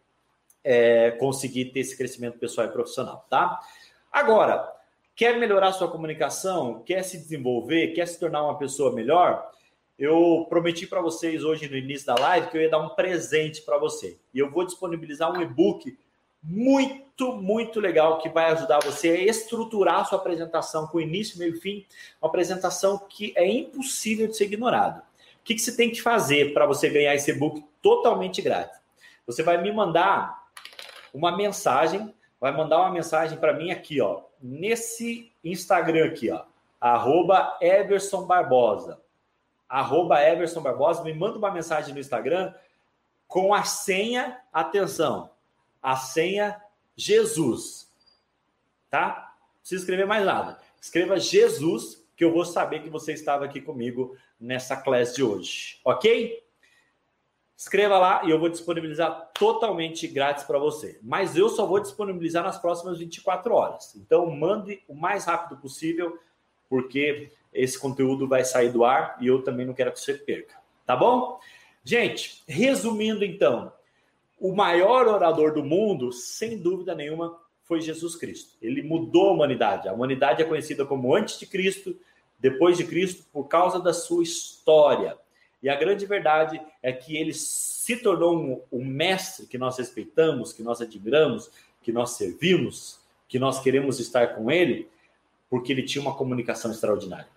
é, 0.63 1.11
conseguir 1.11 1.65
ter 1.65 1.81
esse 1.81 1.97
crescimento 1.97 2.37
pessoal 2.37 2.67
e 2.67 2.71
profissional, 2.71 3.25
tá? 3.29 3.59
Agora, 4.11 4.71
quer 5.15 5.37
melhorar 5.37 5.71
sua 5.73 5.89
comunicação, 5.89 6.81
quer 6.83 7.03
se 7.03 7.17
desenvolver, 7.17 7.93
quer 7.93 8.07
se 8.07 8.19
tornar 8.19 8.43
uma 8.43 8.57
pessoa 8.57 8.93
melhor? 8.93 9.49
Eu 9.97 10.45
prometi 10.49 10.87
para 10.87 11.01
vocês 11.01 11.43
hoje 11.43 11.69
no 11.69 11.77
início 11.77 12.07
da 12.07 12.15
live 12.15 12.47
que 12.47 12.57
eu 12.57 12.61
ia 12.61 12.69
dar 12.69 12.79
um 12.79 12.89
presente 12.89 13.61
para 13.61 13.77
você. 13.77 14.17
E 14.33 14.39
eu 14.39 14.49
vou 14.49 14.65
disponibilizar 14.65 15.31
um 15.31 15.41
e-book 15.41 15.97
muito, 16.43 17.33
muito 17.33 17.79
legal 17.79 18.17
que 18.17 18.29
vai 18.29 18.51
ajudar 18.51 18.79
você 18.79 19.09
a 19.09 19.23
estruturar 19.23 19.99
a 19.99 20.05
sua 20.05 20.17
apresentação 20.17 20.87
com 20.87 20.99
início, 20.99 21.37
meio 21.37 21.55
e 21.55 21.59
fim, 21.59 21.85
uma 22.21 22.29
apresentação 22.29 22.97
que 22.97 23.33
é 23.35 23.47
impossível 23.47 24.27
de 24.27 24.35
ser 24.35 24.45
ignorada. 24.45 25.03
O 25.39 25.43
que, 25.43 25.55
que 25.55 25.61
você 25.61 25.75
tem 25.75 25.89
que 25.89 26.01
fazer 26.01 26.53
para 26.53 26.65
você 26.65 26.89
ganhar 26.89 27.15
esse 27.15 27.31
e-book 27.31 27.63
totalmente 27.81 28.41
grátis? 28.41 28.79
Você 29.25 29.43
vai 29.43 29.61
me 29.61 29.71
mandar 29.71 30.47
uma 31.13 31.35
mensagem, 31.35 32.13
vai 32.39 32.51
mandar 32.51 32.79
uma 32.79 32.91
mensagem 32.91 33.37
para 33.37 33.53
mim 33.53 33.71
aqui, 33.71 34.01
ó, 34.01 34.21
nesse 34.41 35.31
Instagram 35.43 36.07
aqui, 36.07 36.31
ó, 36.31 36.43
arroba 36.79 37.57
Everson 37.61 38.25
Barbosa. 38.25 38.99
Arroba 39.67 40.21
Everson 40.21 40.61
Barbosa, 40.61 41.03
me 41.03 41.13
manda 41.13 41.37
uma 41.37 41.51
mensagem 41.51 41.93
no 41.93 41.99
Instagram 41.99 42.53
com 43.27 43.53
a 43.53 43.63
senha, 43.63 44.41
atenção, 44.51 45.30
a 45.81 45.95
senha 45.95 46.61
Jesus. 46.95 47.89
Tá? 48.89 49.33
Não 49.53 49.59
precisa 49.59 49.81
escrever 49.81 50.05
mais 50.05 50.25
nada. 50.25 50.59
Escreva 50.79 51.19
Jesus, 51.19 52.05
que 52.15 52.23
eu 52.23 52.31
vou 52.31 52.45
saber 52.45 52.81
que 52.81 52.89
você 52.89 53.13
estava 53.13 53.45
aqui 53.45 53.61
comigo 53.61 54.15
nessa 54.39 54.75
classe 54.75 55.15
de 55.15 55.23
hoje. 55.23 55.79
Ok? 55.83 56.43
Escreva 57.55 57.99
lá 57.99 58.23
e 58.25 58.31
eu 58.31 58.39
vou 58.39 58.49
disponibilizar 58.49 59.29
totalmente 59.37 60.07
grátis 60.07 60.43
para 60.43 60.57
você. 60.57 60.99
Mas 61.03 61.37
eu 61.37 61.47
só 61.47 61.65
vou 61.65 61.79
disponibilizar 61.79 62.43
nas 62.43 62.57
próximas 62.57 62.97
24 62.97 63.53
horas. 63.53 63.95
Então, 63.95 64.25
mande 64.31 64.81
o 64.87 64.95
mais 64.95 65.25
rápido 65.25 65.61
possível, 65.61 66.17
porque 66.67 67.31
esse 67.53 67.77
conteúdo 67.77 68.27
vai 68.27 68.43
sair 68.43 68.71
do 68.71 68.83
ar 68.83 69.15
e 69.21 69.27
eu 69.27 69.43
também 69.43 69.65
não 69.65 69.75
quero 69.75 69.91
que 69.91 69.99
você 69.99 70.15
perca. 70.15 70.55
Tá 70.87 70.95
bom? 70.95 71.39
Gente, 71.83 72.43
resumindo 72.47 73.23
então, 73.23 73.71
o 74.41 74.55
maior 74.55 75.07
orador 75.07 75.53
do 75.53 75.63
mundo, 75.63 76.11
sem 76.11 76.57
dúvida 76.57 76.95
nenhuma, 76.95 77.39
foi 77.61 77.79
Jesus 77.79 78.15
Cristo. 78.15 78.57
Ele 78.59 78.81
mudou 78.81 79.29
a 79.29 79.33
humanidade. 79.33 79.87
A 79.87 79.93
humanidade 79.93 80.41
é 80.41 80.45
conhecida 80.45 80.83
como 80.83 81.15
antes 81.15 81.37
de 81.37 81.45
Cristo, 81.45 81.95
depois 82.39 82.75
de 82.75 82.83
Cristo, 82.83 83.23
por 83.31 83.47
causa 83.47 83.79
da 83.79 83.93
sua 83.93 84.23
história. 84.23 85.15
E 85.61 85.69
a 85.69 85.75
grande 85.75 86.07
verdade 86.07 86.59
é 86.81 86.91
que 86.91 87.15
ele 87.15 87.33
se 87.35 87.97
tornou 87.97 88.35
um, 88.35 88.61
um 88.79 88.83
mestre 88.83 89.45
que 89.45 89.59
nós 89.59 89.77
respeitamos, 89.77 90.51
que 90.51 90.63
nós 90.63 90.81
admiramos, 90.81 91.51
que 91.83 91.91
nós 91.91 92.11
servimos, 92.11 92.99
que 93.27 93.37
nós 93.37 93.59
queremos 93.59 93.99
estar 93.99 94.35
com 94.35 94.49
ele, 94.49 94.89
porque 95.51 95.71
ele 95.71 95.83
tinha 95.83 96.01
uma 96.01 96.15
comunicação 96.15 96.71
extraordinária. 96.71 97.29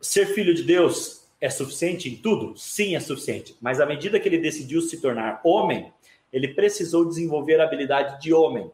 Ser 0.00 0.24
filho 0.26 0.54
de 0.54 0.62
Deus 0.62 1.27
é 1.40 1.48
suficiente 1.48 2.08
em 2.08 2.16
tudo? 2.16 2.56
Sim, 2.56 2.96
é 2.96 3.00
suficiente. 3.00 3.56
Mas 3.60 3.80
à 3.80 3.86
medida 3.86 4.18
que 4.18 4.28
ele 4.28 4.38
decidiu 4.38 4.80
se 4.80 5.00
tornar 5.00 5.40
homem, 5.44 5.92
ele 6.32 6.48
precisou 6.48 7.04
desenvolver 7.04 7.60
a 7.60 7.64
habilidade 7.64 8.20
de 8.20 8.32
homem. 8.32 8.70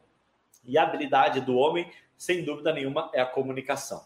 E 0.64 0.78
a 0.78 0.82
habilidade 0.82 1.40
do 1.40 1.56
homem, 1.56 1.90
sem 2.16 2.42
dúvida 2.42 2.72
nenhuma, 2.72 3.10
é 3.12 3.20
a 3.20 3.26
comunicação. 3.26 4.02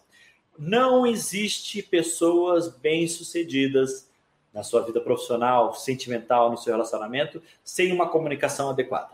Não 0.59 1.07
existe 1.07 1.83
pessoas 1.83 2.69
bem-sucedidas 2.69 4.09
na 4.53 4.65
sua 4.65 4.83
vida 4.83 5.01
profissional, 5.01 5.73
sentimental, 5.75 6.51
no 6.51 6.59
seu 6.59 6.73
relacionamento, 6.73 7.41
sem 7.63 7.93
uma 7.93 8.09
comunicação 8.09 8.71
adequada. 8.71 9.11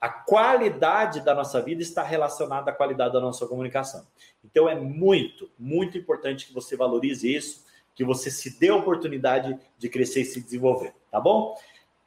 A 0.00 0.08
qualidade 0.08 1.20
da 1.20 1.34
nossa 1.34 1.62
vida 1.62 1.80
está 1.80 2.02
relacionada 2.02 2.70
à 2.70 2.74
qualidade 2.74 3.12
da 3.14 3.20
nossa 3.20 3.46
comunicação. 3.46 4.04
Então 4.44 4.68
é 4.68 4.74
muito, 4.74 5.48
muito 5.58 5.96
importante 5.96 6.46
que 6.46 6.52
você 6.52 6.76
valorize 6.76 7.32
isso, 7.32 7.63
que 7.94 8.04
você 8.04 8.30
se 8.30 8.58
dê 8.58 8.68
a 8.68 8.76
oportunidade 8.76 9.58
de 9.78 9.88
crescer 9.88 10.22
e 10.22 10.24
se 10.24 10.40
desenvolver, 10.40 10.92
tá 11.10 11.20
bom? 11.20 11.56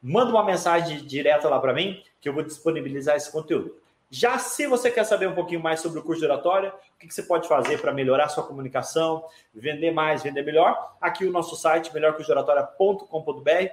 Manda 0.02 0.30
uma 0.30 0.44
mensagem 0.44 1.04
direta 1.04 1.48
lá 1.48 1.58
para 1.58 1.72
mim 1.72 2.02
que 2.20 2.28
eu 2.28 2.32
vou 2.32 2.42
disponibilizar 2.42 3.16
esse 3.16 3.30
conteúdo. 3.30 3.74
Já 4.10 4.38
se 4.38 4.66
você 4.66 4.90
quer 4.90 5.04
saber 5.04 5.28
um 5.28 5.34
pouquinho 5.34 5.60
mais 5.60 5.80
sobre 5.80 5.98
o 5.98 6.02
curso 6.02 6.20
de 6.20 6.26
oratória, 6.26 6.72
o 6.72 6.98
que 6.98 7.12
você 7.12 7.22
pode 7.22 7.46
fazer 7.46 7.78
para 7.78 7.92
melhorar 7.92 8.28
sua 8.28 8.46
comunicação, 8.46 9.24
vender 9.54 9.90
mais, 9.90 10.22
vender 10.22 10.42
melhor, 10.42 10.96
aqui 11.00 11.26
o 11.26 11.30
nosso 11.30 11.56
site, 11.56 11.92
melhorcursodeoratória.com.br. 11.92 13.72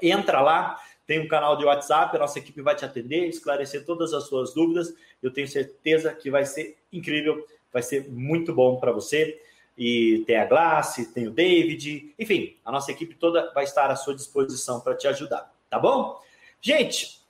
Entra 0.00 0.40
lá, 0.40 0.80
tem 1.04 1.18
um 1.18 1.26
canal 1.26 1.56
de 1.56 1.64
WhatsApp, 1.64 2.14
a 2.14 2.20
nossa 2.20 2.38
equipe 2.38 2.62
vai 2.62 2.76
te 2.76 2.84
atender, 2.84 3.26
esclarecer 3.26 3.84
todas 3.84 4.14
as 4.14 4.28
suas 4.28 4.54
dúvidas. 4.54 4.94
Eu 5.20 5.32
tenho 5.32 5.48
certeza 5.48 6.14
que 6.14 6.30
vai 6.30 6.44
ser 6.44 6.76
incrível, 6.92 7.44
vai 7.72 7.82
ser 7.82 8.08
muito 8.08 8.54
bom 8.54 8.78
para 8.78 8.92
você. 8.92 9.40
E 9.76 10.24
tem 10.26 10.36
a 10.36 10.44
Glace, 10.44 11.12
tem 11.12 11.26
o 11.26 11.30
David, 11.30 12.14
enfim, 12.18 12.56
a 12.64 12.70
nossa 12.70 12.90
equipe 12.90 13.14
toda 13.14 13.52
vai 13.54 13.64
estar 13.64 13.90
à 13.90 13.96
sua 13.96 14.14
disposição 14.14 14.80
para 14.80 14.94
te 14.94 15.08
ajudar, 15.08 15.50
tá 15.70 15.78
bom? 15.78 16.20
Gente, 16.60 17.20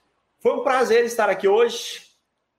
foi 0.41 0.53
um 0.55 0.65
prazer 0.65 1.05
estar 1.05 1.29
aqui 1.29 1.47
hoje. 1.47 2.11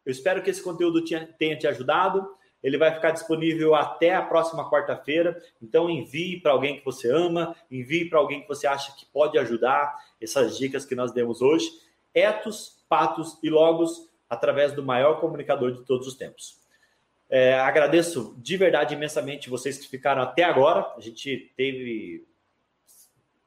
Eu 0.06 0.12
espero 0.12 0.42
que 0.42 0.50
esse 0.50 0.64
conteúdo 0.64 1.04
tenha 1.04 1.58
te 1.58 1.68
ajudado. 1.68 2.36
Ele 2.64 2.78
vai 2.78 2.94
ficar 2.94 3.12
disponível 3.12 3.74
até 3.74 4.14
a 4.14 4.22
próxima 4.22 4.70
quarta-feira. 4.70 5.42
Então 5.62 5.90
envie 5.90 6.40
para 6.40 6.52
alguém 6.52 6.78
que 6.78 6.86
você 6.86 7.12
ama, 7.12 7.56
envie 7.70 8.08
para 8.08 8.20
alguém 8.20 8.42
que 8.42 8.48
você 8.48 8.68
acha 8.68 8.96
que 8.96 9.06
pode 9.08 9.38
ajudar 9.38 9.94
essas 10.22 10.58
dicas 10.58 10.86
que 10.86 10.96
nós 10.96 11.12
demos 11.12 11.42
hoje. 11.42 11.70
Etos, 12.14 12.84
patos 12.88 13.40
e 13.42 13.50
logos 13.50 14.08
através 14.30 14.74
do 14.74 14.84
maior 14.84 15.20
comunicador 15.20 15.72
de 15.72 15.84
todos 15.84 16.08
os 16.08 16.16
tempos. 16.16 16.61
É, 17.34 17.54
agradeço 17.54 18.36
de 18.40 18.58
verdade 18.58 18.94
imensamente 18.94 19.50
vocês 19.50 19.78
que 19.78 19.88
ficaram 19.88 20.22
até 20.22 20.44
agora. 20.44 20.94
A 20.98 21.00
gente 21.00 21.50
teve 21.56 22.28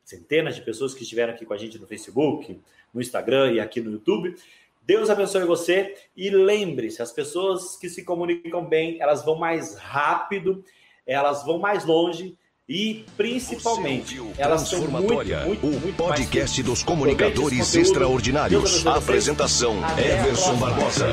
centenas 0.02 0.54
de 0.54 0.62
pessoas 0.62 0.94
que 0.94 1.02
estiveram 1.02 1.34
aqui 1.34 1.44
com 1.44 1.52
a 1.52 1.58
gente 1.58 1.78
no 1.78 1.86
Facebook, 1.86 2.58
no 2.94 3.00
Instagram 3.02 3.52
e 3.52 3.60
aqui 3.60 3.82
no 3.82 3.92
YouTube. 3.92 4.34
Deus 4.80 5.10
abençoe 5.10 5.44
você 5.44 5.94
e 6.16 6.30
lembre-se, 6.30 7.02
as 7.02 7.12
pessoas 7.12 7.76
que 7.76 7.90
se 7.90 8.04
comunicam 8.04 8.64
bem, 8.64 9.00
elas 9.02 9.22
vão 9.22 9.34
mais 9.34 9.76
rápido, 9.76 10.64
elas 11.06 11.44
vão 11.44 11.58
mais 11.58 11.84
longe 11.84 12.38
e 12.66 13.04
principalmente 13.14 14.18
elas 14.38 14.66
são 14.68 14.88
muito, 14.88 15.14
muito, 15.14 15.66
o 15.66 15.80
muito 15.80 15.96
podcast 15.96 16.62
dos 16.62 16.82
comunicadores 16.82 17.74
extraordinários. 17.74 18.86
Apresentação 18.86 19.76
Everson 19.98 20.56
Barbosa. 20.56 21.10